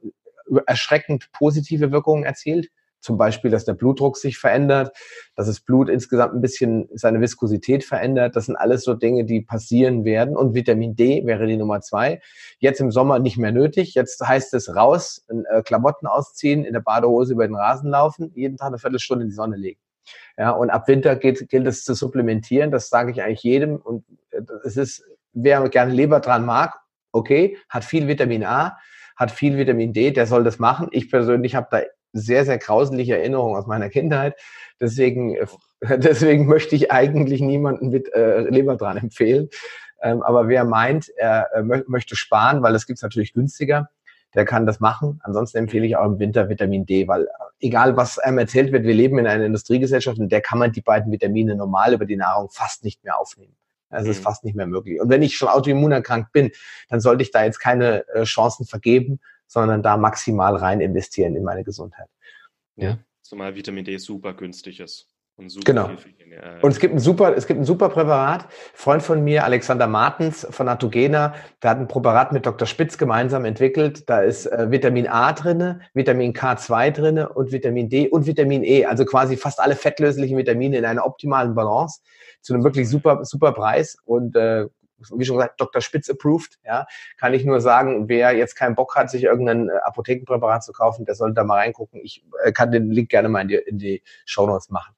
[0.65, 2.69] erschreckend positive Wirkungen erzielt.
[3.01, 4.95] Zum Beispiel, dass der Blutdruck sich verändert,
[5.35, 8.35] dass das Blut insgesamt ein bisschen seine Viskosität verändert.
[8.35, 10.37] Das sind alles so Dinge, die passieren werden.
[10.37, 12.21] Und Vitamin D wäre die Nummer zwei.
[12.59, 13.95] Jetzt im Sommer nicht mehr nötig.
[13.95, 18.57] Jetzt heißt es raus, äh, Klamotten ausziehen, in der Badehose über den Rasen laufen, jeden
[18.57, 19.79] Tag eine Viertelstunde in die Sonne legen.
[20.37, 22.71] Ja, und ab Winter geht, gilt es zu supplementieren.
[22.71, 23.77] Das sage ich eigentlich jedem.
[23.77, 25.03] Und äh, es ist,
[25.33, 26.79] wer gerne Leber dran mag,
[27.11, 28.77] okay, hat viel Vitamin A,
[29.15, 30.87] hat viel Vitamin D, der soll das machen.
[30.91, 31.81] Ich persönlich habe da
[32.13, 34.35] sehr, sehr grauselige Erinnerungen aus meiner Kindheit.
[34.79, 35.45] Deswegen, äh,
[35.97, 39.49] deswegen möchte ich eigentlich niemanden mit äh, Leber dran empfehlen.
[40.01, 43.89] Ähm, aber wer meint, er äh, möchte sparen, weil es gibt es natürlich günstiger,
[44.33, 45.19] der kann das machen.
[45.23, 47.27] Ansonsten empfehle ich auch im Winter Vitamin D, weil äh,
[47.59, 50.81] egal was einem erzählt wird, wir leben in einer Industriegesellschaft und der kann man die
[50.81, 53.55] beiden Vitamine normal über die Nahrung fast nicht mehr aufnehmen.
[53.91, 54.25] Also es ist mhm.
[54.25, 55.01] fast nicht mehr möglich.
[55.01, 56.51] Und wenn ich schon autoimmunerkrankt bin,
[56.89, 59.19] dann sollte ich da jetzt keine äh, Chancen vergeben,
[59.51, 62.07] sondern da maximal rein investieren in meine Gesundheit.
[62.77, 62.99] Ja.
[63.21, 65.09] Zumal Vitamin D super günstig ist.
[65.35, 65.89] Und super genau.
[65.89, 68.47] Äh, und es gibt ein super, es gibt ein super Präparat.
[68.73, 72.65] Freund von mir, Alexander Martens von Atogena, der hat ein Präparat mit Dr.
[72.65, 74.09] Spitz gemeinsam entwickelt.
[74.09, 78.85] Da ist äh, Vitamin A drinne, Vitamin K2 drinne und Vitamin D und Vitamin E.
[78.85, 81.99] Also quasi fast alle fettlöslichen Vitamine in einer optimalen Balance
[82.41, 83.97] zu einem wirklich super, super Preis.
[84.05, 84.67] Und äh,
[85.15, 85.81] wie schon gesagt, Dr.
[85.81, 86.85] Spitz approved, ja,
[87.17, 91.05] kann ich nur sagen, wer jetzt keinen Bock hat, sich irgendein äh, Apothekenpräparat zu kaufen,
[91.05, 92.01] der sollte da mal reingucken.
[92.03, 94.93] Ich äh, kann den Link gerne mal in die, in die Show Notes machen.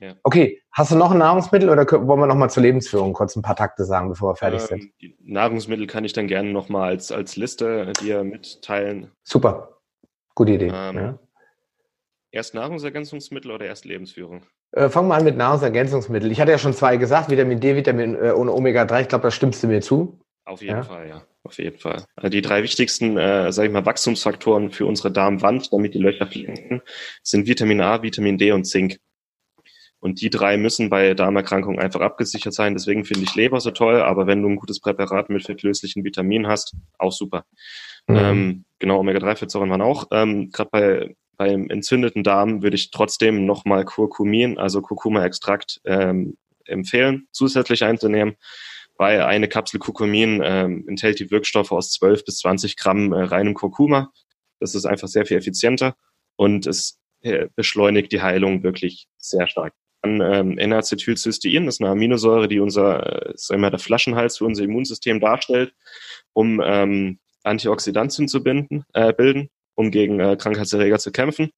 [0.00, 0.14] Ja.
[0.22, 3.42] Okay, hast du noch ein Nahrungsmittel oder wollen wir noch mal zur Lebensführung kurz ein
[3.42, 5.20] paar Takte sagen, bevor wir fertig ähm, sind?
[5.20, 9.10] Nahrungsmittel kann ich dann gerne noch mal als, als Liste dir mitteilen.
[9.22, 9.80] Super,
[10.34, 10.70] gute Idee.
[10.74, 11.18] Ähm, ja.
[12.30, 14.42] Erst Nahrungsergänzungsmittel oder erst Lebensführung?
[14.76, 16.30] Äh, fangen wir an mit Nahrungsergänzungsmitteln.
[16.30, 19.02] Ich hatte ja schon zwei gesagt, Vitamin D, Vitamin äh, ohne Omega-3.
[19.02, 20.20] Ich glaube, da stimmst du mir zu.
[20.44, 20.82] Auf jeden ja?
[20.82, 21.22] Fall, ja.
[21.44, 22.04] Auf jeden Fall.
[22.14, 26.26] Also die drei wichtigsten, äh, sage ich mal, Wachstumsfaktoren für unsere Darmwand, damit die Löcher
[26.26, 26.82] fliegen,
[27.22, 28.98] sind Vitamin A, Vitamin D und Zink.
[29.98, 32.74] Und die drei müssen bei Darmerkrankungen einfach abgesichert sein.
[32.74, 36.48] Deswegen finde ich Leber so toll, aber wenn du ein gutes Präparat mit fettlöslichen Vitaminen
[36.48, 37.46] hast, auch super.
[38.06, 38.16] Mhm.
[38.16, 40.08] Ähm, genau, Omega-3-Fettsäuren waren auch.
[40.10, 47.28] Ähm, Gerade bei beim entzündeten Darm würde ich trotzdem nochmal Kurkumin, also Kurkuma-Extrakt, ähm, empfehlen,
[47.32, 48.36] zusätzlich einzunehmen,
[48.96, 53.54] weil eine Kapsel Kurkumin ähm, enthält die Wirkstoffe aus 12 bis 20 Gramm äh, reinem
[53.54, 54.10] Kurkuma.
[54.58, 55.96] Das ist einfach sehr viel effizienter
[56.36, 59.74] und es äh, beschleunigt die Heilung wirklich sehr stark.
[60.02, 64.64] Dann ähm, N-Acetylcystein, ist eine Aminosäure, die unser, äh, sagen wir, der Flaschenhals für unser
[64.64, 65.74] Immunsystem darstellt,
[66.32, 71.50] um ähm, Antioxidantien zu binden, äh, bilden um gegen äh, Krankheitserreger zu kämpfen.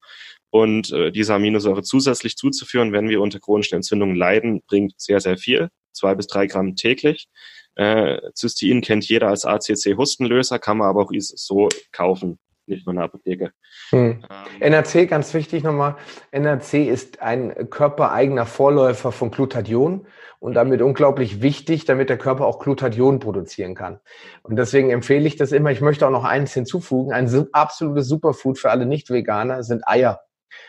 [0.51, 5.37] Und äh, diese Aminosäure zusätzlich zuzuführen, wenn wir unter chronischen Entzündungen leiden, bringt sehr, sehr
[5.37, 5.69] viel.
[5.91, 7.27] Zwei bis drei Gramm täglich.
[7.75, 12.39] Äh, Cystein kennt jeder als ACC-Hustenlöser, kann man aber auch so kaufen.
[12.69, 13.51] Nicht nur eine Apotheke.
[13.89, 14.23] Hm.
[14.59, 15.95] Ähm, NRC, ganz wichtig nochmal,
[16.31, 20.07] NRC ist ein körpereigener Vorläufer von Glutathion
[20.39, 23.99] und damit unglaublich wichtig, damit der Körper auch Glutathion produzieren kann.
[24.41, 25.71] Und deswegen empfehle ich das immer.
[25.71, 27.11] Ich möchte auch noch eins hinzufügen.
[27.11, 30.21] Ein absolutes Superfood für alle Nicht-Veganer sind Eier.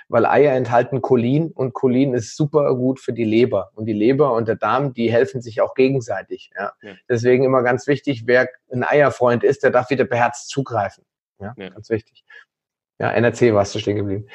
[0.09, 3.71] Weil Eier enthalten Cholin und Cholin ist super gut für die Leber.
[3.75, 6.51] Und die Leber und der Darm, die helfen sich auch gegenseitig.
[6.59, 6.73] Ja.
[6.83, 6.95] ja.
[7.09, 11.05] Deswegen immer ganz wichtig, wer ein Eierfreund ist, der darf wieder beherzt zugreifen.
[11.41, 11.69] Ja, ja.
[11.71, 12.25] ganz wichtig.
[12.99, 14.27] Ja, NRC warst du stehen geblieben.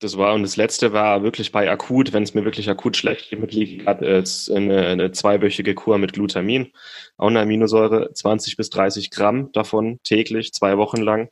[0.00, 3.30] Das war und das letzte war wirklich bei akut, wenn es mir wirklich akut schlecht
[3.30, 6.72] geht mit liegt, eine, eine zweiwöchige Kur mit Glutamin,
[7.16, 11.28] auch eine Aminosäure, 20 bis 30 Gramm davon täglich, zwei Wochen lang.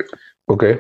[0.47, 0.79] Okay.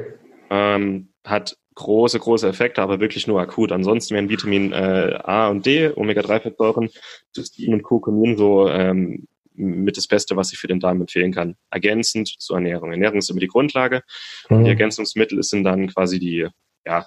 [0.49, 3.73] Ähm, hat große, große Effekte, aber wirklich nur akut.
[3.73, 6.90] Ansonsten wären Vitamin äh, A und D, Omega-3-Fettsäuren,
[7.35, 9.27] Cystein und Kurkumin so ähm,
[9.63, 11.57] mit das Beste, was ich für den Darm empfehlen kann.
[11.71, 12.93] Ergänzend zur Ernährung.
[12.93, 14.03] Ernährung ist immer die Grundlage.
[14.49, 14.65] Mhm.
[14.65, 16.49] Die Ergänzungsmittel sind dann quasi die,
[16.87, 17.07] ja,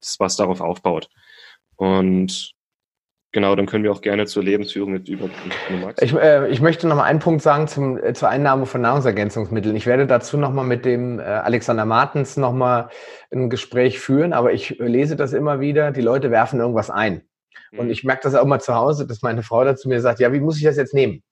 [0.00, 1.08] das, was darauf aufbaut.
[1.76, 2.54] Und
[3.32, 5.52] Genau, dann können wir auch gerne zur Lebensführung mit übergehen.
[6.00, 9.76] Ich, äh, ich möchte noch mal einen Punkt sagen zum, äh, zur Einnahme von Nahrungsergänzungsmitteln.
[9.76, 12.88] Ich werde dazu noch mal mit dem äh, Alexander Martens noch mal
[13.30, 15.90] ein Gespräch führen, aber ich lese das immer wieder.
[15.90, 17.28] Die Leute werfen irgendwas ein.
[17.70, 17.78] Mhm.
[17.80, 20.32] Und ich merke das auch mal zu Hause, dass meine Frau dazu mir sagt, ja,
[20.32, 21.22] wie muss ich das jetzt nehmen?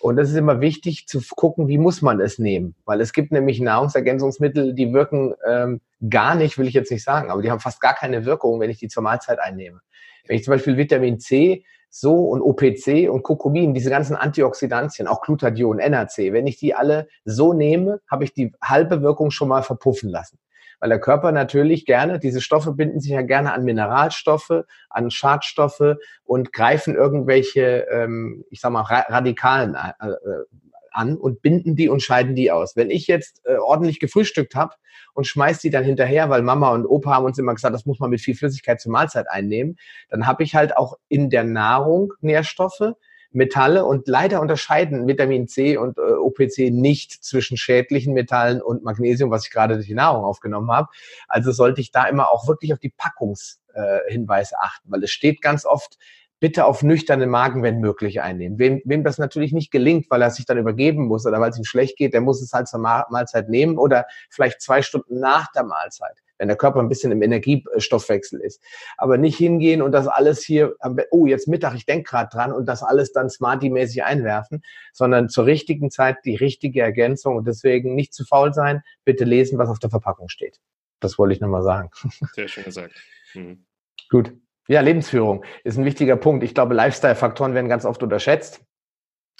[0.00, 2.74] Und das ist immer wichtig zu gucken, wie muss man es nehmen?
[2.84, 7.30] Weil es gibt nämlich Nahrungsergänzungsmittel, die wirken ähm, gar nicht, will ich jetzt nicht sagen,
[7.30, 9.80] aber die haben fast gar keine Wirkung, wenn ich die zur Mahlzeit einnehme.
[10.26, 15.20] Wenn ich zum Beispiel Vitamin C so und OPC und Kurkumin, diese ganzen Antioxidantien, auch
[15.20, 19.62] Glutathion, NAC, wenn ich die alle so nehme, habe ich die halbe Wirkung schon mal
[19.62, 20.38] verpuffen lassen.
[20.82, 25.94] Weil der Körper natürlich gerne, diese Stoffe binden sich ja gerne an Mineralstoffe, an Schadstoffe
[26.24, 30.44] und greifen irgendwelche, ähm, ich sag mal, Radikalen äh, äh
[30.90, 32.74] an und binden die und scheiden die aus.
[32.74, 34.74] Wenn ich jetzt äh, ordentlich gefrühstückt habe
[35.14, 38.00] und schmeiß die dann hinterher, weil Mama und Opa haben uns immer gesagt, das muss
[38.00, 39.76] man mit viel Flüssigkeit zur Mahlzeit einnehmen,
[40.10, 42.92] dann habe ich halt auch in der Nahrung Nährstoffe,
[43.34, 49.30] Metalle und leider unterscheiden Vitamin C und äh, OPC nicht zwischen schädlichen Metallen und Magnesium,
[49.30, 50.88] was ich gerade durch die Nahrung aufgenommen habe.
[51.28, 55.64] Also sollte ich da immer auch wirklich auf die Packungshinweise achten, weil es steht ganz
[55.64, 55.98] oft
[56.42, 58.58] bitte auf nüchternen Magen, wenn möglich, einnehmen.
[58.58, 61.56] Wem, wem das natürlich nicht gelingt, weil er sich dann übergeben muss oder weil es
[61.56, 65.52] ihm schlecht geht, der muss es halt zur Mahlzeit nehmen oder vielleicht zwei Stunden nach
[65.52, 68.60] der Mahlzeit, wenn der Körper ein bisschen im Energiestoffwechsel ist.
[68.96, 70.74] Aber nicht hingehen und das alles hier,
[71.12, 75.46] oh, jetzt Mittag, ich denke gerade dran und das alles dann smarty-mäßig einwerfen, sondern zur
[75.46, 79.78] richtigen Zeit die richtige Ergänzung und deswegen nicht zu faul sein, bitte lesen, was auf
[79.78, 80.58] der Verpackung steht.
[80.98, 81.90] Das wollte ich nochmal sagen.
[82.32, 82.94] Sehr schön gesagt.
[83.34, 83.64] Mhm.
[84.10, 84.32] Gut.
[84.66, 86.42] Ja, Lebensführung ist ein wichtiger Punkt.
[86.42, 88.64] Ich glaube, Lifestyle-Faktoren werden ganz oft unterschätzt.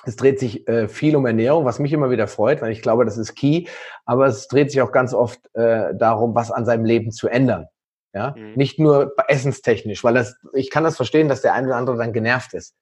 [0.05, 3.05] Es dreht sich äh, viel um Ernährung, was mich immer wieder freut, weil ich glaube,
[3.05, 3.67] das ist key.
[4.05, 7.67] Aber es dreht sich auch ganz oft äh, darum, was an seinem Leben zu ändern.
[8.15, 8.55] Ja, mhm.
[8.55, 12.13] nicht nur essenstechnisch, weil das, ich kann das verstehen, dass der eine oder andere dann
[12.13, 12.75] genervt ist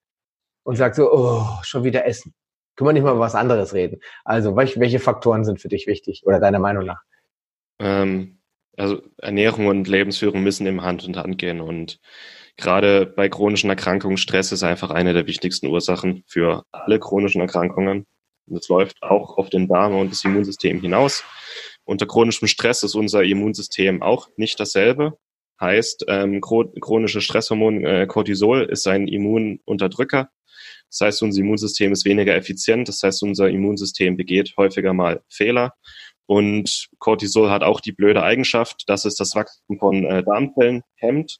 [0.64, 2.34] und sagt so, oh, schon wieder Essen.
[2.74, 4.00] Können wir nicht mal über was anderes reden?
[4.24, 7.02] Also, welche, welche Faktoren sind für dich wichtig oder deiner Meinung nach?
[7.78, 8.40] Ähm,
[8.76, 12.00] also Ernährung und Lebensführung müssen im Hand in Hand gehen und
[12.56, 18.06] gerade bei chronischen Erkrankungen Stress ist einfach eine der wichtigsten Ursachen für alle chronischen Erkrankungen.
[18.46, 21.24] Und das läuft auch auf den Darm und das Immunsystem hinaus.
[21.84, 25.18] Unter chronischem Stress ist unser Immunsystem auch nicht dasselbe.
[25.60, 30.30] Heißt, ähm, chronische Stresshormon äh, Cortisol ist ein Immununterdrücker.
[30.88, 32.88] Das heißt, unser Immunsystem ist weniger effizient.
[32.88, 35.74] Das heißt, unser Immunsystem begeht häufiger mal Fehler.
[36.26, 41.38] Und Cortisol hat auch die blöde Eigenschaft, dass es das Wachstum von äh, Darmzellen hemmt.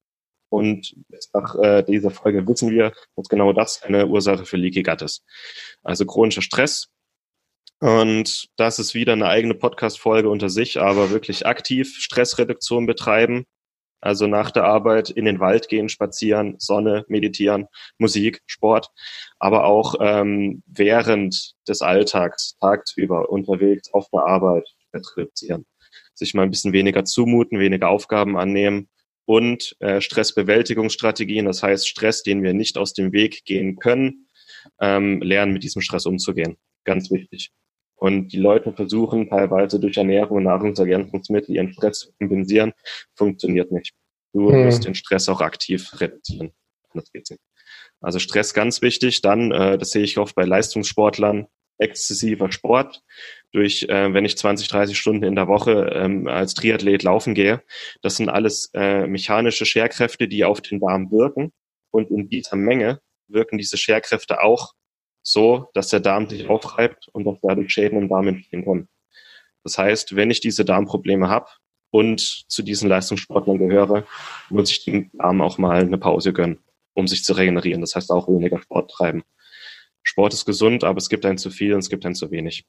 [0.51, 0.97] Und
[1.32, 5.24] nach äh, dieser Folge wissen wir, dass genau das eine Ursache für Leaky Gut ist.
[5.82, 6.89] Also chronischer Stress.
[7.78, 13.47] Und das ist wieder eine eigene Podcast-Folge unter sich, aber wirklich aktiv Stressreduktion betreiben.
[14.02, 17.66] Also nach der Arbeit in den Wald gehen, spazieren, Sonne, meditieren,
[17.98, 18.89] Musik, Sport,
[19.39, 25.66] aber auch ähm, während des Alltags, tagsüber, unterwegs, auf der Arbeit, reduzieren.
[26.14, 28.89] Sich mal ein bisschen weniger zumuten, weniger Aufgaben annehmen
[29.31, 34.27] und äh, Stressbewältigungsstrategien, das heißt Stress, den wir nicht aus dem Weg gehen können,
[34.81, 36.57] ähm, lernen, mit diesem Stress umzugehen.
[36.82, 37.52] Ganz wichtig.
[37.94, 42.73] Und die Leute versuchen teilweise durch Ernährung und Nahrungsergänzungsmittel ihren Stress zu kompensieren.
[43.15, 43.93] Funktioniert nicht.
[44.32, 44.65] Du hm.
[44.65, 46.51] musst den Stress auch aktiv reduzieren.
[46.93, 47.43] Das geht's nicht.
[48.01, 49.23] Also Stress ganz wichtig.
[49.23, 51.47] Dann, äh, das sehe ich oft bei Leistungssportlern,
[51.78, 53.05] exzessiver Sport
[53.52, 57.62] durch, äh, wenn ich 20, 30 Stunden in der Woche ähm, als Triathlet laufen gehe.
[58.02, 61.52] Das sind alles äh, mechanische Scherkräfte, die auf den Darm wirken.
[61.90, 64.74] Und in dieser Menge wirken diese Scherkräfte auch
[65.22, 68.89] so, dass der Darm sich aufreibt und dass dadurch Schäden im Darm entstehen können.
[69.64, 71.48] Das heißt, wenn ich diese Darmprobleme habe
[71.90, 74.06] und zu diesen Leistungssportlern gehöre,
[74.48, 76.60] muss ich dem Darm auch mal eine Pause gönnen,
[76.94, 77.81] um sich zu regenerieren.
[77.81, 79.22] Das heißt auch weniger Sport treiben.
[80.02, 82.64] Sport ist gesund, aber es gibt einen zu viel und es gibt einen zu wenig.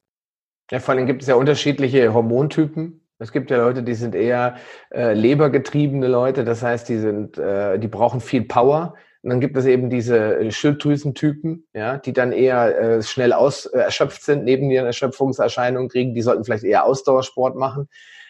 [0.72, 3.02] Ja, vor allem gibt es ja unterschiedliche Hormontypen.
[3.20, 4.56] Es gibt ja Leute, die sind eher
[4.90, 8.96] äh, lebergetriebene Leute, das heißt, die sind, äh, die brauchen viel Power.
[9.22, 13.80] Und dann gibt es eben diese Schilddrüsentypen, ja, die dann eher äh, schnell aus, äh,
[13.80, 16.16] erschöpft sind, neben ihren Erschöpfungserscheinungen kriegen.
[16.16, 17.90] Die sollten vielleicht eher Ausdauersport machen.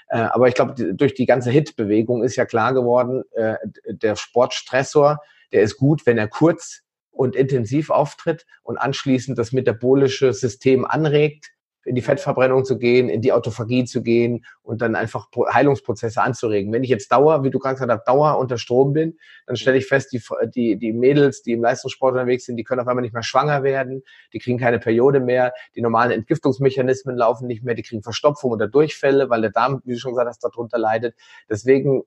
[0.09, 3.55] Äh, aber ich glaube, durch die ganze Hit-Bewegung ist ja klar geworden, äh,
[3.85, 5.19] der Sportstressor,
[5.53, 6.81] der ist gut, wenn er kurz
[7.11, 11.51] und intensiv auftritt und anschließend das metabolische System anregt
[11.85, 16.71] in die Fettverbrennung zu gehen, in die Autophagie zu gehen und dann einfach Heilungsprozesse anzuregen.
[16.71, 19.17] Wenn ich jetzt Dauer, wie du gerade gesagt hast, Dauer unter Strom bin,
[19.47, 20.21] dann stelle ich fest, die,
[20.53, 23.63] die, die Mädels, die im Leistungssport unterwegs sind, die können auf einmal nicht mehr schwanger
[23.63, 24.03] werden,
[24.33, 28.67] die kriegen keine Periode mehr, die normalen Entgiftungsmechanismen laufen nicht mehr, die kriegen Verstopfung oder
[28.67, 31.15] Durchfälle, weil der Darm, wie du schon gesagt hast, darunter leidet.
[31.49, 32.03] Deswegen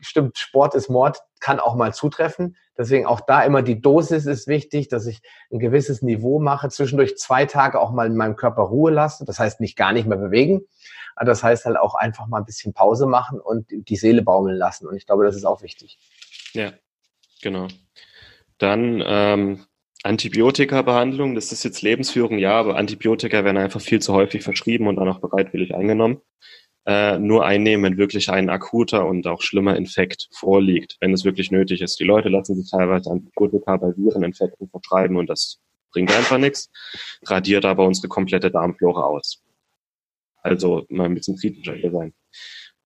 [0.00, 2.56] stimmt, Sport ist Mord, kann auch mal zutreffen.
[2.76, 7.16] Deswegen auch da immer die Dosis ist wichtig, dass ich ein gewisses Niveau mache, zwischendurch
[7.18, 9.24] zwei Tage auch mal in meinem Körper Ruhe lasse.
[9.24, 10.62] Das heißt nicht gar nicht mehr bewegen.
[11.16, 14.56] Aber das heißt halt auch einfach mal ein bisschen Pause machen und die Seele baumeln
[14.56, 14.86] lassen.
[14.86, 15.98] Und ich glaube, das ist auch wichtig.
[16.52, 16.72] Ja,
[17.42, 17.68] genau.
[18.58, 19.66] Dann ähm,
[20.02, 24.96] Antibiotika-Behandlung, das ist jetzt Lebensführung, ja, aber Antibiotika werden einfach viel zu häufig verschrieben und
[24.96, 26.22] dann auch bereitwillig eingenommen
[26.86, 31.50] äh, nur einnehmen, wenn wirklich ein akuter und auch schlimmer Infekt vorliegt, wenn es wirklich
[31.50, 32.00] nötig ist.
[32.00, 35.60] Die Leute lassen sich teilweise Antibiotika bei Vireninfekten verschreiben und das
[35.92, 36.70] bringt einfach nichts,
[37.26, 39.42] radiert aber unsere komplette Darmflora aus.
[40.42, 42.14] Also mal ein bisschen kritischer hier sein.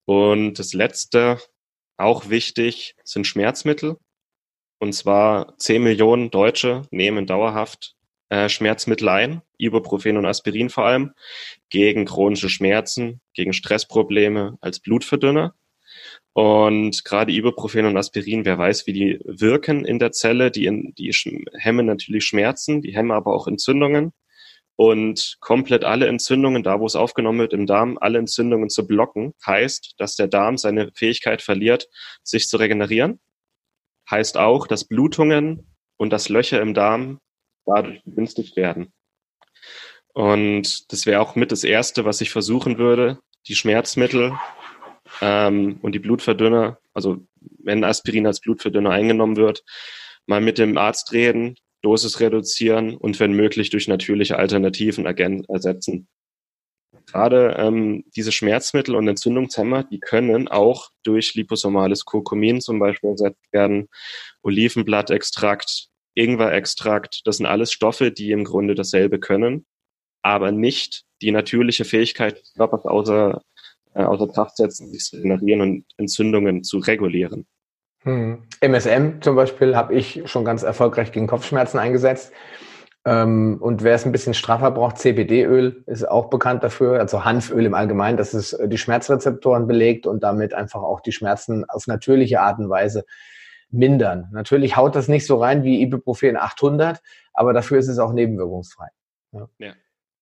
[0.07, 1.39] Und das letzte,
[1.97, 3.97] auch wichtig, sind Schmerzmittel.
[4.81, 7.95] Und zwar 10 Millionen Deutsche nehmen dauerhaft
[8.29, 11.13] äh, Schmerzmittel ein, Ibuprofen und Aspirin vor allem,
[11.71, 15.55] gegen chronische Schmerzen, gegen Stressprobleme als Blutverdünner.
[16.33, 20.93] Und gerade Ibuprofen und Aspirin, wer weiß, wie die wirken in der Zelle, die, in,
[20.97, 21.13] die
[21.59, 24.13] hemmen natürlich Schmerzen, die hemmen aber auch Entzündungen.
[24.77, 29.35] Und komplett alle Entzündungen, da wo es aufgenommen wird im Darm, alle Entzündungen zu blocken,
[29.47, 31.89] heißt, dass der Darm seine Fähigkeit verliert,
[32.25, 33.21] sich zu regenerieren.
[34.11, 37.21] Heißt auch, dass Blutungen und dass Löcher im Darm
[37.67, 38.93] dadurch begünstigt werden.
[40.13, 43.19] Und das wäre auch mit das Erste, was ich versuchen würde,
[43.49, 44.33] die Schmerzmittel
[45.21, 47.19] ähm, und die Blutverdünner, also
[47.59, 49.65] wenn Aspirin als Blutverdünner eingenommen wird,
[50.27, 56.09] mal mit dem Arzt reden, Dosis reduzieren und wenn möglich durch natürliche Alternativen ersetzen.
[57.07, 63.53] Gerade ähm, diese Schmerzmittel und Entzündungshemmer, die können auch durch liposomales Kurkumin zum Beispiel ersetzt
[63.53, 63.89] werden,
[64.43, 69.67] Olivenblattextrakt, Ingwerextrakt, das sind alles Stoffe, die im Grunde dasselbe können,
[70.23, 73.43] aber nicht die natürliche Fähigkeit des Körpers außer,
[73.95, 77.47] äh, außer Kraft setzen, sich zu regenerieren und Entzündungen zu regulieren.
[78.03, 78.43] Hm.
[78.61, 82.33] MSM zum Beispiel habe ich schon ganz erfolgreich gegen Kopfschmerzen eingesetzt.
[83.07, 87.67] Ähm, und wer es ein bisschen straffer braucht, CBD-Öl ist auch bekannt dafür, also Hanföl
[87.67, 91.87] im Allgemeinen, dass es äh, die Schmerzrezeptoren belegt und damit einfach auch die Schmerzen auf
[91.87, 93.05] natürliche Art und Weise
[93.75, 94.29] mindern.
[94.33, 97.01] Natürlich haut das nicht so rein wie Ibuprofen 800,
[97.33, 98.89] aber dafür ist es auch nebenwirkungsfrei.
[99.33, 99.73] Ja, ja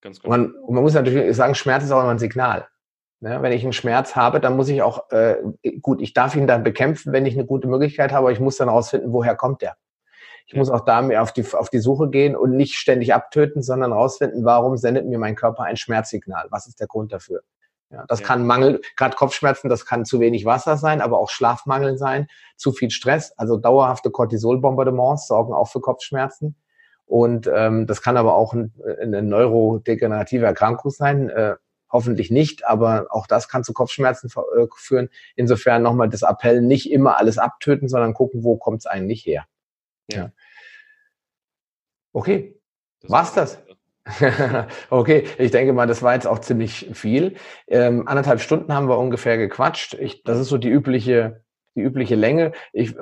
[0.01, 0.31] ganz gut.
[0.31, 2.67] Man, und man muss natürlich sagen, Schmerz ist auch immer ein Signal.
[3.21, 5.37] Ja, wenn ich einen Schmerz habe, dann muss ich auch, äh,
[5.81, 8.57] gut, ich darf ihn dann bekämpfen, wenn ich eine gute Möglichkeit habe, aber ich muss
[8.57, 9.77] dann rausfinden, woher kommt der.
[10.47, 13.63] Ich muss auch da mehr auf die, auf die Suche gehen und nicht ständig abtöten,
[13.63, 16.49] sondern rausfinden, warum sendet mir mein Körper ein Schmerzsignal?
[16.51, 17.43] Was ist der Grund dafür?
[17.93, 18.27] Ja, das ja.
[18.27, 22.73] kann Mangel, gerade Kopfschmerzen, das kann zu wenig Wasser sein, aber auch Schlafmangel sein, zu
[22.73, 26.57] viel Stress, also dauerhafte Cortisolbombardements sorgen auch für Kopfschmerzen.
[27.05, 31.29] Und ähm, das kann aber auch ein, eine neurodegenerative Erkrankung sein.
[31.29, 31.57] Äh,
[31.91, 35.11] hoffentlich nicht, aber auch das kann zu Kopfschmerzen äh, führen.
[35.37, 39.45] Insofern nochmal das Appell, nicht immer alles abtöten, sondern gucken, wo kommt es eigentlich her.
[40.11, 40.17] Ja.
[40.17, 40.33] ja.
[42.15, 42.59] Okay,
[43.03, 43.59] das war's das?
[44.91, 47.37] okay, ich denke mal, das war jetzt auch ziemlich viel.
[47.69, 49.95] Ähm, anderthalb Stunden haben wir ungefähr gequatscht.
[49.95, 51.43] Ich, das ist so die übliche,
[51.77, 52.53] die übliche Länge.
[52.73, 52.95] Ich,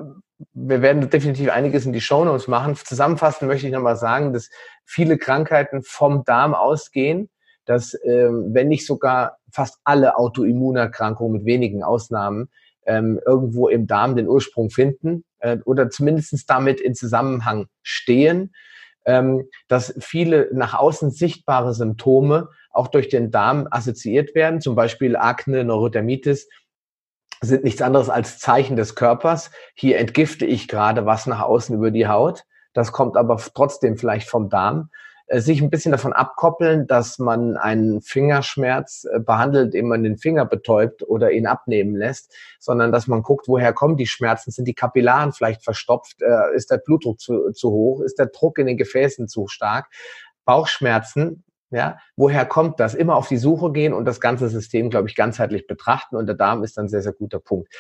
[0.52, 2.76] wir werden definitiv einiges in die Shownotes machen.
[2.76, 4.50] Zusammenfassend möchte ich nochmal sagen, dass
[4.84, 7.30] viele Krankheiten vom Darm ausgehen,
[7.64, 12.50] dass, ähm, wenn nicht sogar fast alle Autoimmunerkrankungen mit wenigen Ausnahmen
[12.84, 18.52] ähm, irgendwo im Darm den Ursprung finden äh, oder zumindest damit in Zusammenhang stehen
[19.68, 25.64] dass viele nach außen sichtbare Symptome auch durch den Darm assoziiert werden, zum Beispiel Akne,
[25.64, 26.48] Neurodermitis,
[27.40, 29.50] sind nichts anderes als Zeichen des Körpers.
[29.74, 32.44] Hier entgifte ich gerade was nach außen über die Haut.
[32.74, 34.90] Das kommt aber trotzdem vielleicht vom Darm.
[35.30, 40.18] Äh, sich ein bisschen davon abkoppeln, dass man einen Fingerschmerz äh, behandelt, indem man den
[40.18, 44.50] Finger betäubt oder ihn abnehmen lässt, sondern dass man guckt, woher kommen die Schmerzen?
[44.50, 46.20] Sind die Kapillaren vielleicht verstopft?
[46.20, 48.00] Äh, ist der Blutdruck zu, zu hoch?
[48.00, 49.86] Ist der Druck in den Gefäßen zu stark?
[50.44, 52.94] Bauchschmerzen, ja, woher kommt das?
[52.96, 56.34] Immer auf die Suche gehen und das ganze System, glaube ich, ganzheitlich betrachten und der
[56.34, 57.72] Darm ist ein sehr, sehr guter Punkt.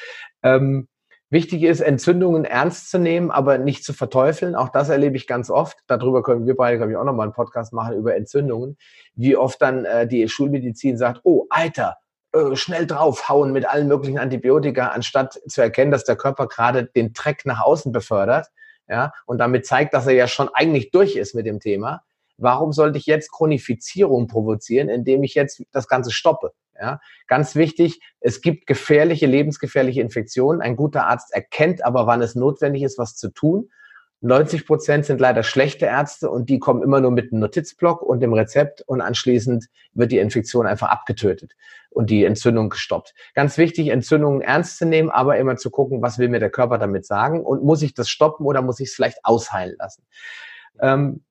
[0.44, 0.86] Ähm,
[1.32, 4.56] Wichtig ist, Entzündungen ernst zu nehmen, aber nicht zu verteufeln.
[4.56, 5.78] Auch das erlebe ich ganz oft.
[5.86, 8.76] Darüber können wir beide, glaube ich, auch nochmal einen Podcast machen über Entzündungen.
[9.14, 11.98] Wie oft dann äh, die Schulmedizin sagt, oh, Alter,
[12.32, 17.12] äh, schnell draufhauen mit allen möglichen Antibiotika, anstatt zu erkennen, dass der Körper gerade den
[17.12, 18.48] Dreck nach außen befördert.
[18.88, 22.02] Ja, und damit zeigt, dass er ja schon eigentlich durch ist mit dem Thema.
[22.38, 26.52] Warum sollte ich jetzt Chronifizierung provozieren, indem ich jetzt das Ganze stoppe?
[26.80, 30.62] Ja, ganz wichtig, es gibt gefährliche, lebensgefährliche Infektionen.
[30.62, 33.68] Ein guter Arzt erkennt aber, wann es notwendig ist, was zu tun.
[34.22, 38.20] 90 Prozent sind leider schlechte Ärzte und die kommen immer nur mit einem Notizblock und
[38.20, 41.52] dem Rezept und anschließend wird die Infektion einfach abgetötet
[41.90, 43.14] und die Entzündung gestoppt.
[43.34, 46.78] Ganz wichtig, Entzündungen ernst zu nehmen, aber immer zu gucken, was will mir der Körper
[46.78, 50.04] damit sagen und muss ich das stoppen oder muss ich es vielleicht ausheilen lassen.
[50.80, 51.24] Ähm,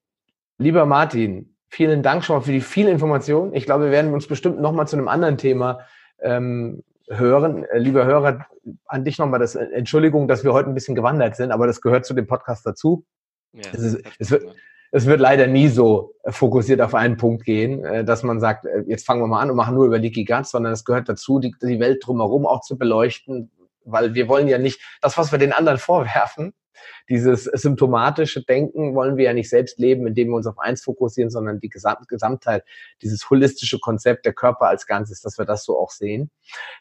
[0.57, 3.53] lieber Martin, vielen Dank schon mal für die viele Information.
[3.53, 5.79] Ich glaube, wir werden uns bestimmt noch mal zu einem anderen Thema
[6.21, 7.63] ähm, hören.
[7.65, 8.45] Äh, lieber Hörer,
[8.85, 12.05] an dich nochmal das Entschuldigung, dass wir heute ein bisschen gewandert sind, aber das gehört
[12.05, 13.05] zu dem Podcast dazu.
[13.53, 14.43] Ja, es, ist, es, wird,
[14.91, 18.83] es wird leider nie so fokussiert auf einen Punkt gehen, äh, dass man sagt, äh,
[18.87, 21.39] jetzt fangen wir mal an und machen nur über Leaky Gut, sondern es gehört dazu,
[21.39, 23.51] die, die Welt drumherum auch zu beleuchten,
[23.91, 26.53] weil wir wollen ja nicht das, was wir den anderen vorwerfen,
[27.09, 31.29] dieses symptomatische Denken wollen wir ja nicht selbst leben, indem wir uns auf eins fokussieren,
[31.29, 32.63] sondern die Gesamt Gesamtheit,
[33.01, 36.29] dieses holistische Konzept der Körper als Ganzes, dass wir das so auch sehen.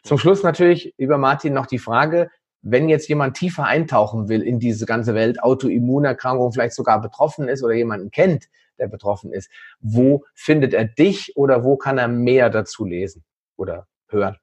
[0.03, 2.29] Zum Schluss natürlich, lieber Martin, noch die Frage,
[2.61, 7.63] wenn jetzt jemand tiefer eintauchen will in diese ganze Welt, Autoimmunerkrankung vielleicht sogar betroffen ist
[7.63, 9.49] oder jemanden kennt, der betroffen ist,
[9.79, 13.23] wo findet er dich oder wo kann er mehr dazu lesen
[13.55, 14.37] oder hören?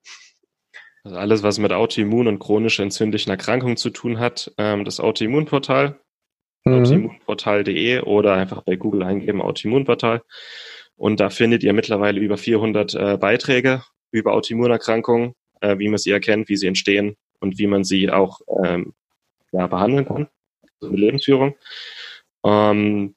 [1.06, 6.00] Also alles, was mit Autoimmun und chronisch entzündlichen Erkrankungen zu tun hat, ähm, das Autoimmunportal,
[6.64, 6.72] mhm.
[6.72, 10.22] autoimmunportal.de oder einfach bei Google eingeben Autoimmunportal.
[10.96, 16.10] Und da findet ihr mittlerweile über 400 äh, Beiträge über Autoimmunerkrankungen, äh, wie man sie
[16.10, 18.92] erkennt, wie sie entstehen und wie man sie auch ähm,
[19.52, 20.26] ja, behandeln kann,
[20.80, 21.54] also eine Lebensführung.
[22.44, 23.14] Ähm,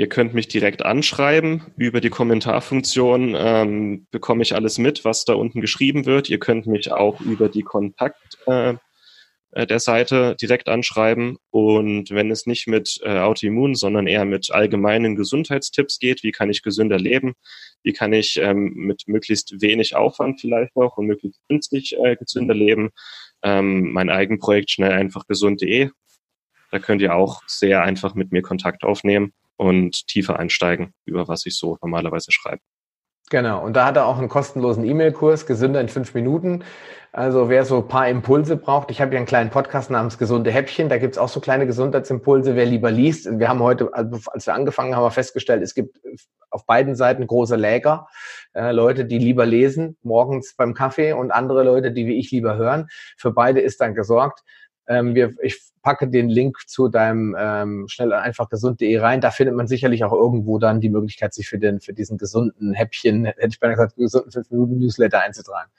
[0.00, 1.60] Ihr könnt mich direkt anschreiben.
[1.76, 6.30] Über die Kommentarfunktion ähm, bekomme ich alles mit, was da unten geschrieben wird.
[6.30, 8.76] Ihr könnt mich auch über die Kontakt äh,
[9.50, 11.36] äh, der Seite direkt anschreiben.
[11.50, 16.48] Und wenn es nicht mit äh, Autoimmun, sondern eher mit allgemeinen Gesundheitstipps geht, wie kann
[16.48, 17.34] ich gesünder leben,
[17.82, 22.54] wie kann ich ähm, mit möglichst wenig Aufwand vielleicht auch und möglichst günstig äh, gesünder
[22.54, 22.88] leben,
[23.42, 25.90] ähm, mein Eigenprojekt schnell einfach gesund.de.
[26.70, 31.44] Da könnt ihr auch sehr einfach mit mir Kontakt aufnehmen und tiefer einsteigen, über was
[31.44, 32.62] ich so normalerweise schreibe.
[33.28, 36.64] Genau, und da hat er auch einen kostenlosen E-Mail-Kurs, gesünder in fünf Minuten.
[37.12, 40.50] Also wer so ein paar Impulse braucht, ich habe ja einen kleinen Podcast namens Gesunde
[40.50, 43.28] Häppchen, da gibt's auch so kleine Gesundheitsimpulse, wer lieber liest.
[43.38, 46.00] Wir haben heute, als wir angefangen haben, festgestellt, es gibt
[46.48, 48.08] auf beiden Seiten große Läger,
[48.54, 52.56] äh, Leute, die lieber lesen, morgens beim Kaffee und andere Leute, die wie ich lieber
[52.56, 52.88] hören.
[53.18, 54.42] Für beide ist dann gesorgt.
[54.90, 59.20] Ähm, wir, ich packe den Link zu deinem ähm, schnell einfach gesund.de rein.
[59.20, 62.74] Da findet man sicherlich auch irgendwo dann die Möglichkeit, sich für den für diesen gesunden
[62.74, 65.70] Häppchen, hätte ich beinahe gesagt, gesunden 5 Minuten Newsletter einzutragen.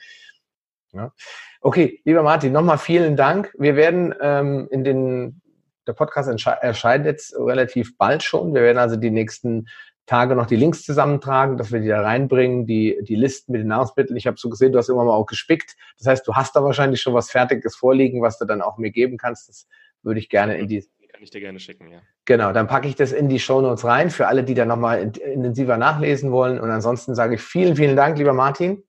[0.93, 1.11] Ja.
[1.59, 3.53] Okay, lieber Martin, nochmal vielen Dank.
[3.57, 5.41] Wir werden ähm, in den
[5.87, 6.29] der Podcast
[6.61, 8.53] erscheint jetzt relativ bald schon.
[8.53, 9.67] Wir werden also die nächsten
[10.05, 13.67] Tage noch die Links zusammentragen, dass wir die da reinbringen, die, die Listen mit den
[13.67, 14.17] Nahrungsmitteln.
[14.17, 15.75] Ich habe so gesehen, du hast immer mal auch gespickt.
[15.97, 18.91] Das heißt, du hast da wahrscheinlich schon was Fertiges vorliegen, was du dann auch mir
[18.91, 19.47] geben kannst.
[19.47, 19.67] Das
[20.03, 20.85] würde ich gerne in die.
[21.11, 22.01] Kann ich dir gerne schicken, ja.
[22.25, 25.01] Genau, dann packe ich das in die Show Notes rein für alle, die da nochmal
[25.01, 26.59] intensiver nachlesen wollen.
[26.59, 28.83] Und ansonsten sage ich vielen, vielen Dank, lieber Martin.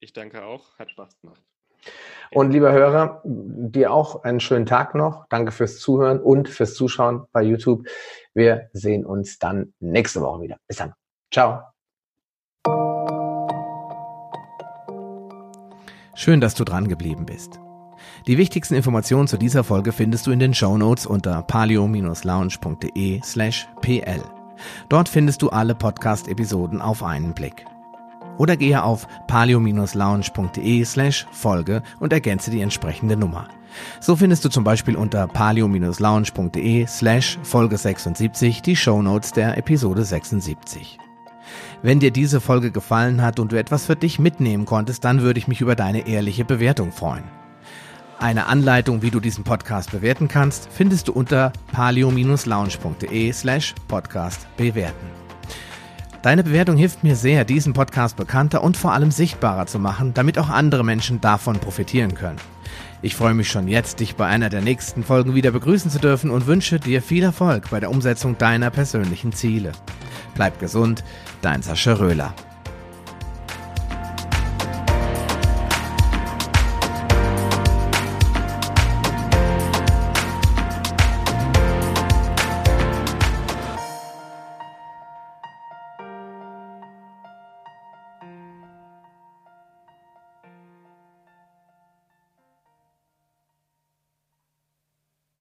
[0.00, 1.42] Ich danke auch, hat Spaß gemacht.
[2.32, 5.26] Und lieber Hörer, dir auch einen schönen Tag noch.
[5.28, 7.86] Danke fürs Zuhören und fürs Zuschauen bei YouTube.
[8.34, 10.56] Wir sehen uns dann nächste Woche wieder.
[10.68, 10.92] Bis dann.
[11.32, 11.62] Ciao.
[16.14, 17.58] Schön, dass du dran geblieben bist.
[18.26, 23.66] Die wichtigsten Informationen zu dieser Folge findest du in den Show Notes unter palio-lounge.de slash
[23.80, 24.22] pl.
[24.88, 27.64] Dort findest du alle Podcast-Episoden auf einen Blick
[28.40, 33.48] oder gehe auf palio-lounge.de slash Folge und ergänze die entsprechende Nummer.
[34.00, 40.98] So findest du zum Beispiel unter palio-lounge.de slash Folge 76 die Shownotes der Episode 76.
[41.82, 45.38] Wenn dir diese Folge gefallen hat und du etwas für dich mitnehmen konntest, dann würde
[45.38, 47.24] ich mich über deine ehrliche Bewertung freuen.
[48.18, 55.19] Eine Anleitung, wie du diesen Podcast bewerten kannst, findest du unter palio-lounge.de slash podcast bewerten.
[56.22, 60.38] Deine Bewertung hilft mir sehr, diesen Podcast bekannter und vor allem sichtbarer zu machen, damit
[60.38, 62.36] auch andere Menschen davon profitieren können.
[63.00, 66.30] Ich freue mich schon jetzt, dich bei einer der nächsten Folgen wieder begrüßen zu dürfen
[66.30, 69.72] und wünsche dir viel Erfolg bei der Umsetzung deiner persönlichen Ziele.
[70.34, 71.02] Bleib gesund,
[71.40, 72.34] dein Sascha Röhler.